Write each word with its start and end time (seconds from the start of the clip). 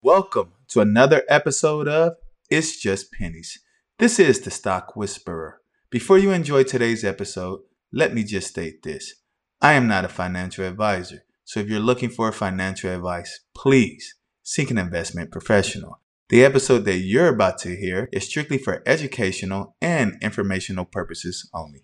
Welcome 0.00 0.52
to 0.68 0.80
another 0.80 1.24
episode 1.28 1.88
of 1.88 2.18
It's 2.48 2.80
Just 2.80 3.10
Pennies. 3.10 3.58
This 3.98 4.20
is 4.20 4.40
the 4.40 4.50
Stock 4.52 4.94
Whisperer. 4.94 5.60
Before 5.90 6.16
you 6.16 6.30
enjoy 6.30 6.62
today's 6.62 7.04
episode, 7.04 7.62
let 7.92 8.14
me 8.14 8.22
just 8.22 8.46
state 8.46 8.84
this. 8.84 9.14
I 9.60 9.72
am 9.72 9.88
not 9.88 10.04
a 10.04 10.08
financial 10.08 10.64
advisor, 10.64 11.24
so 11.44 11.58
if 11.58 11.68
you're 11.68 11.80
looking 11.80 12.10
for 12.10 12.30
financial 12.30 12.94
advice, 12.94 13.40
please 13.56 14.14
seek 14.44 14.70
an 14.70 14.78
investment 14.78 15.32
professional. 15.32 16.00
The 16.28 16.44
episode 16.44 16.84
that 16.84 16.98
you're 16.98 17.34
about 17.34 17.58
to 17.58 17.74
hear 17.74 18.08
is 18.12 18.24
strictly 18.24 18.58
for 18.58 18.84
educational 18.86 19.74
and 19.82 20.16
informational 20.22 20.84
purposes 20.84 21.50
only. 21.52 21.82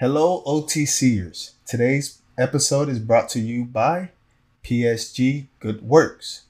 Hello, 0.00 0.42
OTCers. 0.44 1.52
Today's 1.64 2.20
episode 2.36 2.88
is 2.88 2.98
brought 2.98 3.28
to 3.28 3.38
you 3.38 3.64
by 3.64 4.10
PSG 4.64 5.46
Good 5.60 5.82
Works. 5.82 6.47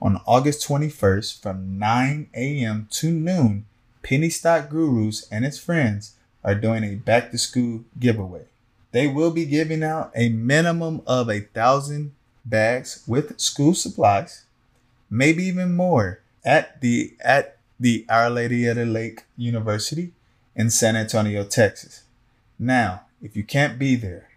On 0.00 0.20
August 0.26 0.66
21st 0.68 1.42
from 1.42 1.78
9 1.78 2.28
a.m. 2.34 2.86
to 2.92 3.10
noon, 3.10 3.66
Penny 4.02 4.30
Stock 4.30 4.70
Gurus 4.70 5.26
and 5.30 5.44
its 5.44 5.58
friends 5.58 6.14
are 6.44 6.54
doing 6.54 6.84
a 6.84 6.94
back 6.94 7.30
to 7.32 7.38
school 7.38 7.84
giveaway. 7.98 8.44
They 8.92 9.06
will 9.06 9.32
be 9.32 9.44
giving 9.44 9.82
out 9.82 10.12
a 10.14 10.28
minimum 10.28 11.02
of 11.06 11.28
a 11.28 11.40
thousand 11.40 12.12
bags 12.44 13.02
with 13.06 13.38
school 13.40 13.74
supplies, 13.74 14.44
maybe 15.10 15.44
even 15.44 15.74
more, 15.74 16.20
at 16.44 16.80
the 16.80 17.14
at 17.20 17.58
the 17.78 18.06
Our 18.08 18.30
Lady 18.30 18.66
of 18.66 18.76
the 18.76 18.86
Lake 18.86 19.24
University 19.36 20.12
in 20.56 20.70
San 20.70 20.96
Antonio, 20.96 21.44
Texas. 21.44 22.04
Now, 22.58 23.02
if 23.20 23.36
you 23.36 23.44
can't 23.44 23.78
be 23.78 23.96
there, 23.96 24.28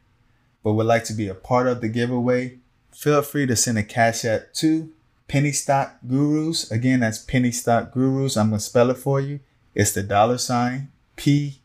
but 0.63 0.73
would 0.73 0.85
like 0.85 1.05
to 1.05 1.13
be 1.13 1.27
a 1.27 1.35
part 1.35 1.67
of 1.67 1.81
the 1.81 1.87
giveaway, 1.87 2.57
feel 2.91 3.21
free 3.21 3.45
to 3.45 3.55
send 3.55 3.77
a 3.77 3.83
cash 3.83 4.25
app 4.25 4.53
to 4.55 4.89
Penny 5.31 5.53
Stock 5.53 5.95
Gurus. 6.05 6.69
Again, 6.71 6.99
that's 6.99 7.17
Penny 7.17 7.53
Stock 7.53 7.93
Gurus. 7.93 8.35
I'm 8.35 8.49
going 8.49 8.59
to 8.59 8.65
spell 8.65 8.89
it 8.89 8.97
for 8.97 9.21
you. 9.21 9.39
It's 9.73 9.93
the 9.93 10.03
dollar 10.03 10.37
sign 10.37 10.91
P 11.15 11.61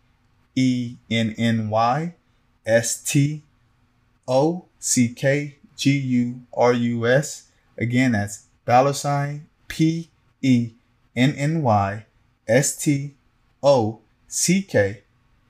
E 0.55 0.99
N 1.11 1.35
N 1.37 1.69
Y 1.69 2.15
S 2.65 3.03
T 3.03 3.43
O 4.29 4.67
C 4.79 5.09
K 5.09 5.57
G 5.77 5.99
U 5.99 6.43
R 6.57 6.73
U 6.73 7.09
S. 7.09 7.49
Again, 7.77 8.13
that's 8.13 8.45
dollar 8.65 8.93
sign 8.93 9.49
P 9.67 10.11
E 10.43 10.71
N 11.17 11.35
N 11.37 11.61
Y 11.65 12.07
S 12.47 12.77
T 12.77 13.15
O 13.65 13.99
C 14.29 14.63
K 14.63 15.03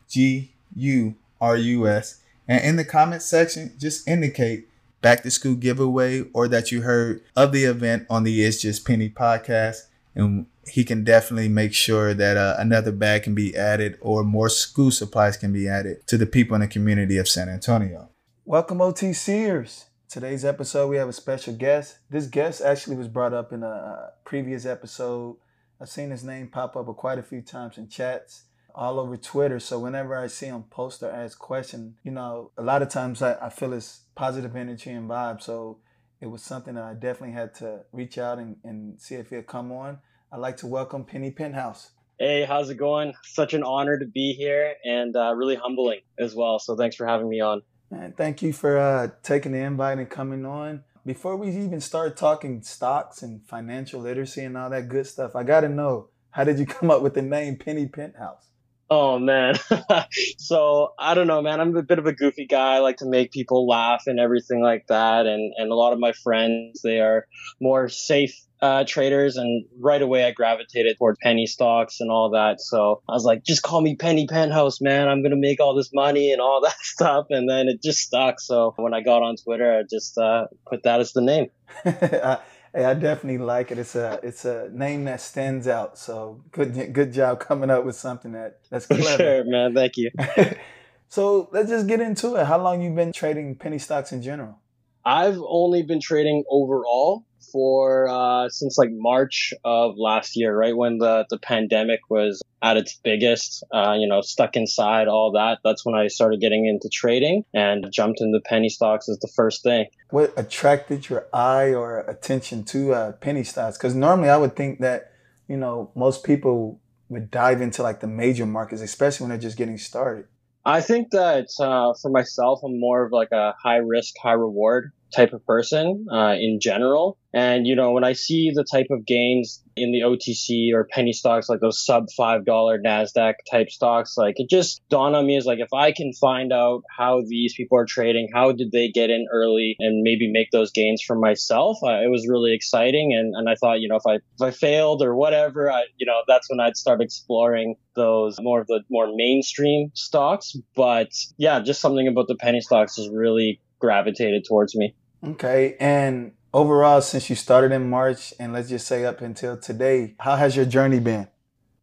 G 0.08 0.52
U 0.74 1.16
R 1.38 1.58
U 1.58 1.86
S. 1.86 2.22
And 2.48 2.64
in 2.64 2.76
the 2.76 2.84
comment 2.86 3.20
section, 3.20 3.74
just 3.78 4.08
indicate 4.08 4.65
back 5.06 5.22
to 5.22 5.30
school 5.30 5.54
giveaway 5.54 6.20
or 6.34 6.48
that 6.48 6.72
you 6.72 6.82
heard 6.82 7.22
of 7.36 7.52
the 7.52 7.62
event 7.62 8.04
on 8.10 8.24
the 8.24 8.42
It's 8.44 8.60
Just 8.60 8.84
Penny 8.84 9.08
podcast. 9.08 9.82
And 10.16 10.46
he 10.66 10.82
can 10.82 11.04
definitely 11.04 11.48
make 11.48 11.72
sure 11.74 12.12
that 12.12 12.36
uh, 12.36 12.56
another 12.58 12.90
bag 12.90 13.22
can 13.22 13.32
be 13.32 13.56
added 13.56 13.98
or 14.00 14.24
more 14.24 14.48
school 14.48 14.90
supplies 14.90 15.36
can 15.36 15.52
be 15.52 15.68
added 15.68 16.04
to 16.08 16.18
the 16.18 16.26
people 16.26 16.56
in 16.56 16.60
the 16.60 16.66
community 16.66 17.18
of 17.18 17.28
San 17.28 17.48
Antonio. 17.48 18.08
Welcome, 18.44 18.78
OTCers. 18.78 19.84
Today's 20.08 20.44
episode, 20.44 20.88
we 20.88 20.96
have 20.96 21.08
a 21.08 21.12
special 21.12 21.54
guest. 21.54 21.98
This 22.10 22.26
guest 22.26 22.60
actually 22.60 22.96
was 22.96 23.06
brought 23.06 23.32
up 23.32 23.52
in 23.52 23.62
a 23.62 24.10
previous 24.24 24.66
episode. 24.66 25.36
I've 25.80 25.88
seen 25.88 26.10
his 26.10 26.24
name 26.24 26.48
pop 26.48 26.74
up 26.74 26.86
quite 26.96 27.20
a 27.20 27.22
few 27.22 27.42
times 27.42 27.78
in 27.78 27.86
chats 27.86 28.46
all 28.76 29.00
over 29.00 29.16
Twitter. 29.16 29.58
So 29.58 29.78
whenever 29.78 30.14
I 30.14 30.26
see 30.26 30.46
him 30.46 30.64
post 30.64 31.02
or 31.02 31.10
ask 31.10 31.38
questions, 31.38 31.96
you 32.04 32.12
know, 32.12 32.52
a 32.58 32.62
lot 32.62 32.82
of 32.82 32.90
times 32.90 33.22
I, 33.22 33.34
I 33.40 33.48
feel 33.48 33.72
his 33.72 34.02
positive 34.14 34.54
energy 34.54 34.90
and 34.90 35.08
vibe. 35.08 35.42
So 35.42 35.78
it 36.20 36.26
was 36.26 36.42
something 36.42 36.74
that 36.74 36.84
I 36.84 36.92
definitely 36.92 37.32
had 37.32 37.54
to 37.56 37.80
reach 37.92 38.18
out 38.18 38.38
and, 38.38 38.56
and 38.62 39.00
see 39.00 39.14
if 39.14 39.30
he'd 39.30 39.46
come 39.46 39.72
on. 39.72 39.98
I'd 40.30 40.40
like 40.40 40.58
to 40.58 40.66
welcome 40.66 41.04
Penny 41.04 41.30
Penthouse. 41.30 41.90
Hey, 42.18 42.44
how's 42.44 42.70
it 42.70 42.76
going? 42.76 43.14
Such 43.24 43.54
an 43.54 43.62
honor 43.62 43.98
to 43.98 44.06
be 44.06 44.32
here 44.32 44.74
and 44.84 45.16
uh, 45.16 45.34
really 45.34 45.56
humbling 45.56 46.00
as 46.18 46.34
well. 46.34 46.58
So 46.58 46.76
thanks 46.76 46.96
for 46.96 47.06
having 47.06 47.28
me 47.28 47.40
on. 47.40 47.62
Man, 47.90 48.14
thank 48.16 48.42
you 48.42 48.52
for 48.52 48.78
uh, 48.78 49.08
taking 49.22 49.52
the 49.52 49.58
invite 49.58 49.98
and 49.98 50.10
coming 50.10 50.44
on. 50.44 50.84
Before 51.04 51.36
we 51.36 51.48
even 51.50 51.80
start 51.80 52.16
talking 52.16 52.62
stocks 52.62 53.22
and 53.22 53.46
financial 53.46 54.00
literacy 54.00 54.42
and 54.42 54.56
all 54.56 54.70
that 54.70 54.88
good 54.88 55.06
stuff, 55.06 55.36
I 55.36 55.44
got 55.44 55.60
to 55.60 55.68
know 55.68 56.08
how 56.30 56.44
did 56.44 56.58
you 56.58 56.66
come 56.66 56.90
up 56.90 57.00
with 57.00 57.14
the 57.14 57.22
name 57.22 57.56
Penny 57.56 57.86
Penthouse? 57.86 58.48
Oh 58.88 59.18
man. 59.18 59.56
so 60.38 60.92
I 60.98 61.14
don't 61.14 61.26
know, 61.26 61.42
man. 61.42 61.60
I'm 61.60 61.76
a 61.76 61.82
bit 61.82 61.98
of 61.98 62.06
a 62.06 62.12
goofy 62.12 62.46
guy. 62.46 62.76
I 62.76 62.78
like 62.78 62.98
to 62.98 63.06
make 63.06 63.32
people 63.32 63.66
laugh 63.66 64.04
and 64.06 64.20
everything 64.20 64.62
like 64.62 64.86
that. 64.88 65.26
And 65.26 65.52
and 65.56 65.72
a 65.72 65.74
lot 65.74 65.92
of 65.92 65.98
my 65.98 66.12
friends, 66.12 66.82
they 66.82 67.00
are 67.00 67.26
more 67.60 67.88
safe 67.88 68.34
uh, 68.62 68.84
traders, 68.86 69.36
and 69.36 69.66
right 69.80 70.00
away 70.00 70.24
I 70.24 70.30
gravitated 70.30 70.96
toward 70.98 71.16
penny 71.22 71.46
stocks 71.46 72.00
and 72.00 72.10
all 72.10 72.30
that. 72.30 72.60
So 72.60 73.02
I 73.08 73.12
was 73.12 73.24
like, 73.24 73.42
just 73.42 73.62
call 73.62 73.80
me 73.80 73.96
Penny 73.96 74.26
Penthouse, 74.26 74.80
man. 74.80 75.08
I'm 75.08 75.22
gonna 75.22 75.36
make 75.36 75.60
all 75.60 75.74
this 75.74 75.90
money 75.92 76.32
and 76.32 76.40
all 76.40 76.60
that 76.64 76.78
stuff. 76.78 77.26
And 77.30 77.48
then 77.48 77.68
it 77.68 77.82
just 77.82 78.00
stuck. 78.00 78.40
So 78.40 78.72
when 78.76 78.94
I 78.94 79.00
got 79.00 79.22
on 79.22 79.36
Twitter, 79.36 79.78
I 79.78 79.82
just 79.82 80.16
uh, 80.16 80.46
put 80.68 80.84
that 80.84 81.00
as 81.00 81.12
the 81.12 81.22
name. 81.22 81.48
Hey, 82.76 82.84
I 82.84 82.92
definitely 82.92 83.38
like 83.38 83.70
it. 83.72 83.78
It's 83.78 83.94
a 83.94 84.20
it's 84.22 84.44
a 84.44 84.68
name 84.70 85.06
that 85.06 85.22
stands 85.22 85.66
out. 85.66 85.98
So 85.98 86.42
good 86.52 86.92
good 86.92 87.10
job 87.10 87.40
coming 87.40 87.70
up 87.70 87.86
with 87.86 87.96
something 87.96 88.32
that 88.32 88.58
that's 88.68 88.84
clever. 88.84 89.16
Sure, 89.16 89.44
man. 89.44 89.72
Thank 89.72 89.96
you. 89.96 90.10
so 91.08 91.48
let's 91.52 91.70
just 91.70 91.86
get 91.86 92.02
into 92.02 92.34
it. 92.34 92.44
How 92.44 92.62
long 92.62 92.82
you 92.82 92.90
been 92.90 93.14
trading 93.14 93.56
penny 93.56 93.78
stocks 93.78 94.12
in 94.12 94.20
general? 94.20 94.60
I've 95.06 95.38
only 95.48 95.84
been 95.84 96.00
trading 96.00 96.44
overall 96.50 97.24
for 97.52 98.08
uh, 98.08 98.48
since 98.48 98.78
like 98.78 98.90
March 98.92 99.52
of 99.64 99.94
last 99.96 100.36
year, 100.36 100.56
right 100.56 100.76
when 100.76 100.98
the 100.98 101.26
the 101.30 101.38
pandemic 101.38 102.00
was 102.08 102.42
at 102.62 102.76
its 102.76 102.98
biggest. 103.02 103.64
Uh, 103.72 103.94
you 103.98 104.06
know, 104.08 104.20
stuck 104.20 104.56
inside, 104.56 105.08
all 105.08 105.32
that. 105.32 105.58
That's 105.64 105.84
when 105.84 105.94
I 105.94 106.08
started 106.08 106.40
getting 106.40 106.66
into 106.66 106.88
trading 106.92 107.44
and 107.54 107.86
jumped 107.92 108.20
into 108.20 108.40
penny 108.40 108.68
stocks 108.68 109.08
as 109.08 109.18
the 109.18 109.30
first 109.34 109.62
thing. 109.62 109.86
What 110.10 110.32
attracted 110.36 111.08
your 111.08 111.26
eye 111.32 111.74
or 111.74 112.00
attention 112.00 112.64
to 112.64 112.94
uh, 112.94 113.12
penny 113.12 113.44
stocks? 113.44 113.76
Because 113.76 113.94
normally 113.94 114.28
I 114.28 114.36
would 114.36 114.56
think 114.56 114.80
that 114.80 115.12
you 115.48 115.56
know 115.56 115.90
most 115.94 116.24
people 116.24 116.80
would 117.08 117.30
dive 117.30 117.60
into 117.60 117.82
like 117.82 118.00
the 118.00 118.06
major 118.06 118.46
markets, 118.46 118.82
especially 118.82 119.24
when 119.24 119.30
they're 119.30 119.38
just 119.38 119.56
getting 119.56 119.78
started. 119.78 120.26
I 120.64 120.80
think 120.80 121.12
that 121.12 121.46
uh, 121.60 121.94
for 122.02 122.10
myself, 122.10 122.60
I'm 122.64 122.80
more 122.80 123.04
of 123.06 123.12
like 123.12 123.30
a 123.30 123.54
high 123.62 123.76
risk, 123.76 124.14
high 124.20 124.32
reward 124.32 124.90
type 125.14 125.32
of 125.32 125.46
person 125.46 126.06
uh, 126.12 126.34
in 126.38 126.58
general. 126.60 127.16
And, 127.36 127.66
you 127.66 127.76
know, 127.76 127.90
when 127.90 128.02
I 128.02 128.14
see 128.14 128.50
the 128.54 128.64
type 128.64 128.86
of 128.90 129.04
gains 129.04 129.62
in 129.76 129.92
the 129.92 130.00
OTC 130.00 130.72
or 130.72 130.88
penny 130.90 131.12
stocks, 131.12 131.50
like 131.50 131.60
those 131.60 131.84
sub 131.84 132.06
$5 132.18 132.46
NASDAQ 132.46 133.34
type 133.50 133.68
stocks, 133.68 134.16
like 134.16 134.36
it 134.38 134.48
just 134.48 134.80
dawned 134.88 135.14
on 135.14 135.26
me 135.26 135.36
as 135.36 135.44
like, 135.44 135.58
if 135.58 135.68
I 135.74 135.92
can 135.92 136.14
find 136.14 136.50
out 136.50 136.84
how 136.96 137.20
these 137.28 137.52
people 137.54 137.76
are 137.76 137.84
trading, 137.84 138.30
how 138.32 138.52
did 138.52 138.72
they 138.72 138.88
get 138.88 139.10
in 139.10 139.26
early 139.30 139.76
and 139.78 140.02
maybe 140.02 140.32
make 140.32 140.50
those 140.50 140.72
gains 140.72 141.02
for 141.06 141.14
myself, 141.14 141.76
uh, 141.84 142.00
it 142.00 142.10
was 142.10 142.26
really 142.26 142.54
exciting. 142.54 143.12
And, 143.12 143.34
and 143.36 143.50
I 143.50 143.54
thought, 143.56 143.80
you 143.80 143.88
know, 143.88 143.96
if 143.96 144.06
I, 144.08 144.14
if 144.14 144.40
I 144.40 144.50
failed 144.50 145.02
or 145.02 145.14
whatever, 145.14 145.70
I, 145.70 145.84
you 145.98 146.06
know, 146.06 146.22
that's 146.26 146.48
when 146.48 146.58
I'd 146.58 146.78
start 146.78 147.02
exploring 147.02 147.76
those 147.96 148.38
more 148.40 148.62
of 148.62 148.66
the 148.66 148.80
more 148.88 149.14
mainstream 149.14 149.90
stocks. 149.92 150.56
But 150.74 151.10
yeah, 151.36 151.60
just 151.60 151.82
something 151.82 152.08
about 152.08 152.28
the 152.28 152.36
penny 152.36 152.62
stocks 152.62 152.96
has 152.96 153.10
really 153.10 153.60
gravitated 153.78 154.46
towards 154.48 154.74
me. 154.74 154.94
Okay. 155.22 155.76
And 155.78 156.32
overall, 156.56 157.02
since 157.02 157.28
you 157.28 157.36
started 157.36 157.70
in 157.70 157.90
March 157.90 158.32
and 158.40 158.54
let's 158.54 158.70
just 158.70 158.86
say 158.86 159.04
up 159.04 159.20
until 159.20 159.58
today, 159.58 160.14
how 160.18 160.36
has 160.36 160.56
your 160.56 160.64
journey 160.64 160.98
been? 160.98 161.28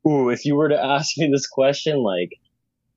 Ooh, 0.07 0.29
if 0.29 0.45
you 0.45 0.55
were 0.55 0.67
to 0.67 0.83
ask 0.93 1.15
me 1.17 1.29
this 1.31 1.47
question 1.47 1.97
like 1.97 2.31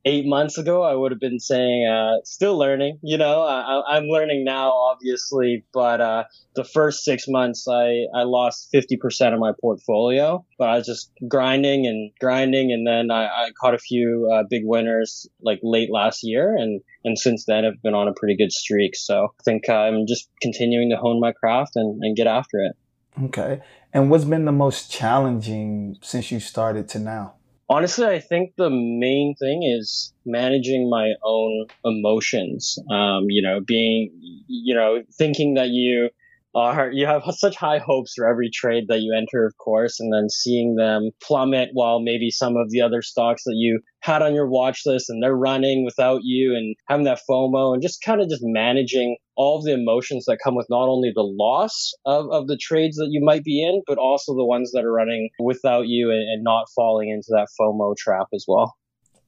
eight 0.07 0.25
months 0.25 0.57
ago, 0.57 0.85
I 0.85 0.95
would 0.95 1.11
have 1.11 1.21
been 1.21 1.41
saying, 1.41 1.87
uh, 1.87 2.25
still 2.25 2.57
learning, 2.57 3.01
you 3.03 3.19
know, 3.19 3.43
I, 3.43 3.97
am 3.97 4.05
learning 4.05 4.45
now, 4.45 4.71
obviously, 4.71 5.65
but, 5.75 6.01
uh, 6.01 6.25
the 6.55 6.63
first 6.63 7.05
six 7.05 7.25
months, 7.27 7.67
I, 7.69 8.07
I 8.15 8.23
lost 8.23 8.69
50% 8.73 9.35
of 9.35 9.41
my 9.41 9.53
portfolio, 9.61 10.47
but 10.59 10.69
I 10.69 10.77
was 10.77 10.87
just 10.87 11.11
grinding 11.29 11.87
and 11.87 12.13
grinding. 12.21 12.73
And 12.73 12.87
then 12.87 13.11
I, 13.11 13.27
I 13.27 13.51
caught 13.61 13.75
a 13.75 13.79
few, 13.79 14.31
uh, 14.33 14.45
big 14.49 14.63
winners 14.65 15.27
like 15.43 15.59
late 15.65 15.91
last 15.91 16.21
year. 16.23 16.55
And, 16.57 16.81
and 17.05 17.19
since 17.19 17.45
then 17.45 17.65
I've 17.65 17.83
been 17.83 17.95
on 17.95 18.07
a 18.07 18.15
pretty 18.15 18.37
good 18.37 18.53
streak. 18.53 18.95
So 18.95 19.35
I 19.39 19.43
think 19.43 19.69
I'm 19.69 20.07
just 20.07 20.31
continuing 20.41 20.91
to 20.91 20.97
hone 20.97 21.21
my 21.21 21.33
craft 21.33 21.73
and, 21.75 22.01
and 22.03 22.17
get 22.17 22.29
after 22.29 22.61
it. 22.61 22.77
Okay. 23.25 23.61
And 23.93 24.09
what's 24.09 24.25
been 24.25 24.45
the 24.45 24.53
most 24.53 24.91
challenging 24.91 25.97
since 26.01 26.31
you 26.31 26.39
started 26.39 26.89
to 26.91 27.01
now? 27.01 27.36
Honestly, 27.69 28.07
I 28.07 28.21
think 28.21 28.55
the 28.57 28.71
main 28.71 29.35
thing 29.39 29.63
is 29.65 30.13
managing 30.25 30.89
my 30.89 31.15
own 31.25 31.67
emotions. 31.85 32.79
Um, 32.91 33.27
you 33.29 33.43
know, 33.43 33.61
being, 33.61 34.11
you 34.47 34.75
know, 34.75 35.03
thinking 35.19 35.55
that 35.55 35.69
you 35.71 36.11
Uh, 36.57 36.73
are 36.73 36.91
you 36.91 37.05
have 37.05 37.23
such 37.33 37.55
high 37.55 37.77
hopes 37.77 38.15
for 38.17 38.27
every 38.27 38.49
trade 38.49 38.85
that 38.89 39.03
you 39.03 39.15
enter, 39.15 39.45
of 39.45 39.55
course, 39.59 40.01
and 40.01 40.11
then 40.11 40.31
seeing 40.31 40.75
them 40.77 41.11
plummet 41.23 41.69
while 41.75 42.01
maybe 42.01 42.31
some 42.31 42.57
of 42.57 42.71
the 42.71 42.81
other 42.81 43.03
stocks 43.03 43.45
that 43.45 43.57
you 43.57 43.79
had 44.01 44.23
on 44.23 44.35
your 44.35 44.49
watch 44.49 44.81
list 44.87 45.11
and 45.11 45.23
they're 45.23 45.37
running 45.37 45.85
without 45.85 46.21
you 46.23 46.55
and 46.57 46.75
having 46.89 47.05
that 47.05 47.21
FOMO 47.29 47.75
and 47.75 47.83
just 47.83 48.01
kind 48.03 48.23
of 48.23 48.31
just 48.31 48.41
managing 48.43 49.19
all 49.37 49.61
the 49.61 49.75
emotions 49.75 50.25
that 50.25 50.39
come 50.43 50.55
with 50.55 50.67
not 50.71 50.89
only 50.89 51.13
the 51.15 51.21
loss 51.21 51.93
of, 52.07 52.25
of 52.31 52.47
the 52.47 52.57
trades 52.57 52.97
that 52.97 53.09
you 53.11 53.23
might 53.23 53.45
be 53.45 53.63
in, 53.63 53.83
but 53.87 53.99
also 53.99 54.35
the 54.35 54.47
ones 54.47 54.71
that 54.73 54.83
are 54.83 54.93
running 54.93 55.29
without 55.39 55.89
you 55.89 56.11
and, 56.11 56.23
and 56.23 56.43
not 56.43 56.65
falling 56.75 57.11
into 57.11 57.29
that 57.33 57.49
FOMO 57.61 57.95
trap 57.99 58.29
as 58.33 58.47
well. 58.49 58.75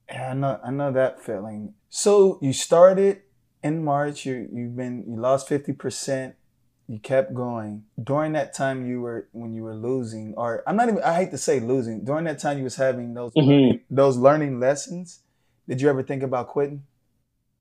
Yeah, 0.08 0.30
I 0.30 0.34
know 0.34 0.60
I 0.64 0.70
know 0.70 0.92
that 0.92 1.22
feeling. 1.22 1.74
So 1.90 2.38
you 2.40 2.54
started 2.54 3.20
in 3.62 3.84
March, 3.84 4.24
you 4.24 4.48
you've 4.50 4.76
been 4.76 5.04
you 5.06 5.20
lost 5.20 5.46
fifty 5.46 5.74
percent 5.74 6.36
you 6.88 6.98
kept 6.98 7.34
going 7.34 7.84
during 8.02 8.32
that 8.32 8.54
time 8.54 8.86
you 8.86 9.00
were 9.00 9.28
when 9.32 9.52
you 9.52 9.62
were 9.62 9.76
losing 9.76 10.34
or 10.36 10.62
i'm 10.66 10.74
not 10.74 10.88
even 10.88 11.02
i 11.02 11.14
hate 11.14 11.30
to 11.30 11.38
say 11.38 11.60
losing 11.60 12.04
during 12.04 12.24
that 12.24 12.38
time 12.38 12.56
you 12.58 12.64
was 12.64 12.76
having 12.76 13.14
those 13.14 13.32
mm-hmm. 13.34 13.48
learning, 13.48 13.80
those 13.90 14.16
learning 14.16 14.58
lessons 14.58 15.20
did 15.68 15.82
you 15.82 15.90
ever 15.90 16.02
think 16.02 16.22
about 16.22 16.48
quitting? 16.48 16.84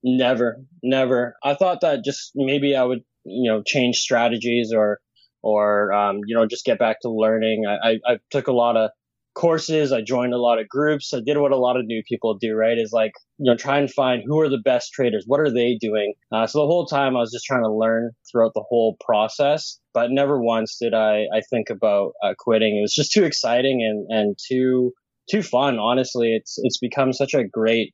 Never 0.01 0.63
never. 0.81 1.35
I 1.43 1.55
thought 1.55 1.81
that 1.81 2.03
just 2.03 2.31
maybe 2.35 2.75
i 2.75 2.83
would 2.83 3.03
you 3.25 3.51
know 3.51 3.61
change 3.61 3.97
strategies 3.97 4.71
or 4.73 5.01
or 5.41 5.91
um, 5.91 6.21
you 6.25 6.35
know 6.35 6.45
just 6.47 6.65
get 6.65 6.79
back 6.79 7.01
to 7.01 7.09
learning. 7.09 7.65
I, 7.67 7.89
I, 7.89 8.13
I 8.13 8.19
took 8.31 8.47
a 8.47 8.53
lot 8.53 8.77
of 8.77 8.91
courses. 9.37 9.91
I 9.91 10.01
joined 10.01 10.33
a 10.33 10.39
lot 10.39 10.59
of 10.59 10.67
groups. 10.67 11.13
I 11.13 11.19
did 11.19 11.37
what 11.37 11.51
a 11.51 11.57
lot 11.57 11.77
of 11.77 11.85
new 11.85 12.01
people 12.09 12.33
do, 12.33 12.55
right? 12.55 12.77
Is 12.77 12.91
like, 12.91 13.11
you 13.37 13.51
know, 13.51 13.55
try 13.55 13.77
and 13.77 13.89
find 13.89 14.23
who 14.25 14.39
are 14.39 14.49
the 14.49 14.57
best 14.57 14.93
traders. 14.93 15.25
What 15.27 15.39
are 15.39 15.51
they 15.51 15.77
doing? 15.79 16.13
Uh, 16.31 16.47
so 16.47 16.59
the 16.59 16.65
whole 16.65 16.87
time 16.87 17.15
I 17.15 17.19
was 17.19 17.31
just 17.31 17.45
trying 17.45 17.61
to 17.61 17.71
learn 17.71 18.11
throughout 18.29 18.53
the 18.55 18.63
whole 18.67 18.97
process, 18.99 19.79
but 19.93 20.09
never 20.09 20.41
once 20.41 20.77
did 20.81 20.95
I, 20.95 21.25
I 21.31 21.41
think 21.51 21.69
about 21.69 22.13
uh, 22.23 22.33
quitting. 22.35 22.77
It 22.77 22.81
was 22.81 22.95
just 22.95 23.11
too 23.11 23.25
exciting 23.25 23.83
and, 23.83 24.07
and 24.09 24.35
too, 24.43 24.93
too 25.29 25.43
fun. 25.43 25.77
Honestly, 25.77 26.33
it's, 26.35 26.57
it's 26.63 26.79
become 26.79 27.13
such 27.13 27.35
a 27.35 27.43
great 27.43 27.93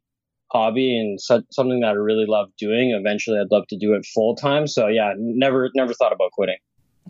hobby 0.53 0.97
and 0.97 1.19
so, 1.19 1.41
something 1.51 1.81
that 1.81 1.87
I 1.87 1.91
really 1.91 2.25
love 2.25 2.51
doing. 2.57 2.91
Eventually 2.97 3.37
I'd 3.37 3.51
love 3.51 3.67
to 3.67 3.77
do 3.77 3.95
it 3.95 4.05
full 4.05 4.37
time. 4.37 4.65
So 4.65 4.87
yeah, 4.87 5.13
never, 5.17 5.69
never 5.75 5.93
thought 5.93 6.13
about 6.13 6.31
quitting. 6.31 6.57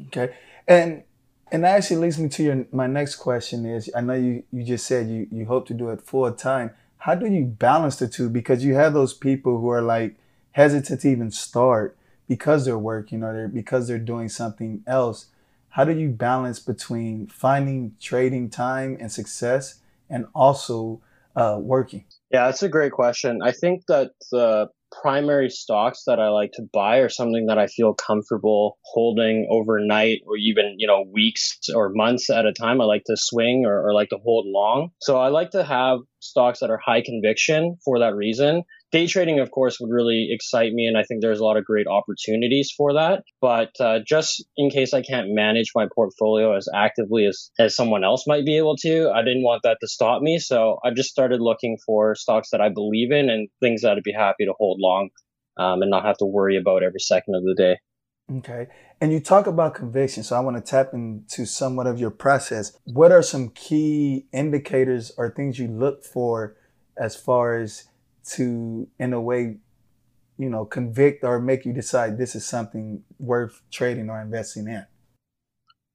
Okay. 0.08 0.34
And 0.68 1.04
and 1.52 1.64
that 1.64 1.78
actually 1.78 1.98
leads 1.98 2.18
me 2.18 2.30
to 2.30 2.44
your 2.44 2.66
my 2.72 2.88
next 2.88 3.16
question 3.16 3.66
is 3.66 3.90
I 3.96 4.02
know 4.02 4.14
you, 4.14 4.44
you 4.52 4.64
just 4.64 4.86
said 4.86 5.10
you, 5.10 5.28
you 5.32 5.46
hope 5.46 5.68
to 5.68 5.74
do 5.74 5.90
it 5.90 6.02
full 6.02 6.32
time. 6.32 6.72
How 6.98 7.16
do 7.16 7.28
you 7.28 7.46
balance 7.46 7.98
the 7.98 8.08
two? 8.08 8.30
Because 8.30 8.64
you 8.64 8.76
have 8.76 8.94
those 8.94 9.14
people 9.14 9.60
who 9.60 9.70
are 9.70 9.82
like 9.82 10.16
hesitant 10.52 11.02
to 11.02 11.10
even 11.10 11.32
start 11.32 11.98
because 12.28 12.66
they're 12.66 12.78
working 12.78 13.24
or 13.24 13.34
they're 13.34 13.48
because 13.48 13.88
they're 13.88 14.00
doing 14.00 14.30
something 14.30 14.84
else. 14.88 15.28
How 15.70 15.84
do 15.84 15.92
you 15.92 16.10
balance 16.10 16.60
between 16.60 17.28
finding 17.28 17.96
trading 18.00 18.50
time 18.50 18.98
and 19.00 19.12
success 19.12 19.80
and 20.10 20.28
also 20.34 21.02
uh, 21.36 21.58
working? 21.60 22.06
Yeah, 22.32 22.46
that's 22.46 22.64
a 22.64 22.70
great 22.70 22.92
question. 22.92 23.42
I 23.44 23.52
think 23.52 23.86
that 23.88 24.12
the 24.32 24.70
primary 25.02 25.50
stocks 25.50 26.04
that 26.08 26.20
I 26.20 26.30
like 26.30 26.52
to 26.54 26.64
buy 26.72 26.98
are 26.98 27.10
something 27.10 27.48
that 27.48 27.58
I 27.58 27.68
feel 27.68 27.94
comfortable 27.94 28.78
holding 28.84 29.48
overnight 29.50 30.22
or 30.26 30.38
even, 30.38 30.76
you 30.78 30.88
know, 30.88 31.04
weeks 31.12 31.60
or 31.74 31.90
months 31.94 32.30
at 32.30 32.46
a 32.46 32.54
time. 32.54 32.82
I 32.82 32.86
like 32.86 33.04
to 33.06 33.18
swing 33.18 33.66
or, 33.66 33.88
or 33.88 33.94
like 33.94 34.10
to 34.10 34.18
hold 34.18 34.46
long. 34.48 34.90
So 35.02 35.18
I 35.18 35.30
like 35.30 35.52
to 35.52 35.64
have 35.64 36.00
stocks 36.24 36.60
that 36.60 36.70
are 36.70 36.80
high 36.84 37.02
conviction 37.02 37.78
for 37.84 38.00
that 38.00 38.16
reason 38.16 38.64
day 38.94 39.08
trading, 39.08 39.40
of 39.40 39.50
course, 39.52 39.80
would 39.82 39.90
really 39.90 40.30
excite 40.30 40.72
me, 40.72 40.86
and 40.86 40.96
I 40.98 41.04
think 41.04 41.22
there's 41.22 41.40
a 41.40 41.44
lot 41.44 41.58
of 41.58 41.66
great 41.66 41.88
opportunities 41.88 42.72
for 42.78 42.94
that. 42.94 43.24
But 43.42 43.72
uh, 43.80 44.00
just 44.08 44.46
in 44.56 44.70
case 44.70 44.94
I 44.94 45.02
can't 45.02 45.30
manage 45.32 45.72
my 45.76 45.88
portfolio 45.94 46.56
as 46.56 46.70
actively 46.74 47.26
as, 47.26 47.50
as 47.60 47.76
someone 47.76 48.04
else 48.04 48.26
might 48.28 48.46
be 48.46 48.56
able 48.56 48.78
to, 48.78 49.10
I 49.10 49.24
didn't 49.24 49.44
want 49.44 49.64
that 49.64 49.80
to 49.82 49.88
stop 49.88 50.22
me. 50.22 50.38
So 50.38 50.78
I 50.86 50.92
just 50.92 51.10
started 51.10 51.42
looking 51.42 51.78
for 51.86 52.14
stocks 52.14 52.52
that 52.52 52.62
I 52.62 52.70
believe 52.70 53.12
in 53.12 53.30
and 53.32 53.50
things 53.60 53.82
that 53.82 53.98
I'd 53.98 54.04
be 54.04 54.14
happy 54.14 54.46
to 54.46 54.54
hold 54.58 54.80
long 54.80 55.10
um, 55.58 55.82
and 55.82 55.90
not 55.90 56.06
have 56.06 56.18
to 56.18 56.26
worry 56.26 56.58
about 56.58 56.84
every 56.84 57.00
second 57.00 57.34
of 57.36 57.44
the 57.44 57.56
day. 57.56 57.78
Okay. 58.38 58.68
And 59.04 59.12
you 59.12 59.20
talk 59.20 59.48
about 59.48 59.76
conviction. 59.76 60.24
So 60.24 60.38
I 60.38 60.40
want 60.40 60.56
to 60.56 60.62
tap 60.62 60.94
into 60.94 61.46
somewhat 61.46 61.88
of 61.88 62.00
your 62.00 62.10
process. 62.10 62.80
What 62.86 63.12
are 63.12 63.22
some 63.22 63.50
key 63.50 64.28
indicators 64.32 65.12
or 65.18 65.30
things 65.30 65.60
you 65.60 65.68
look 65.68 66.06
for 66.06 66.56
as 66.96 67.14
far 67.14 67.58
as 67.58 67.90
to, 68.36 68.88
in 68.98 69.12
a 69.12 69.20
way, 69.20 69.58
you 70.38 70.50
know, 70.50 70.64
convict 70.64 71.26
or 71.26 71.42
make 71.42 71.66
you 71.66 71.74
decide 71.74 72.18
this 72.18 72.34
is 72.34 72.46
something 72.46 73.04
worth 73.20 73.62
trading 73.70 74.10
or 74.10 74.22
investing 74.22 74.70
in? 74.70 74.86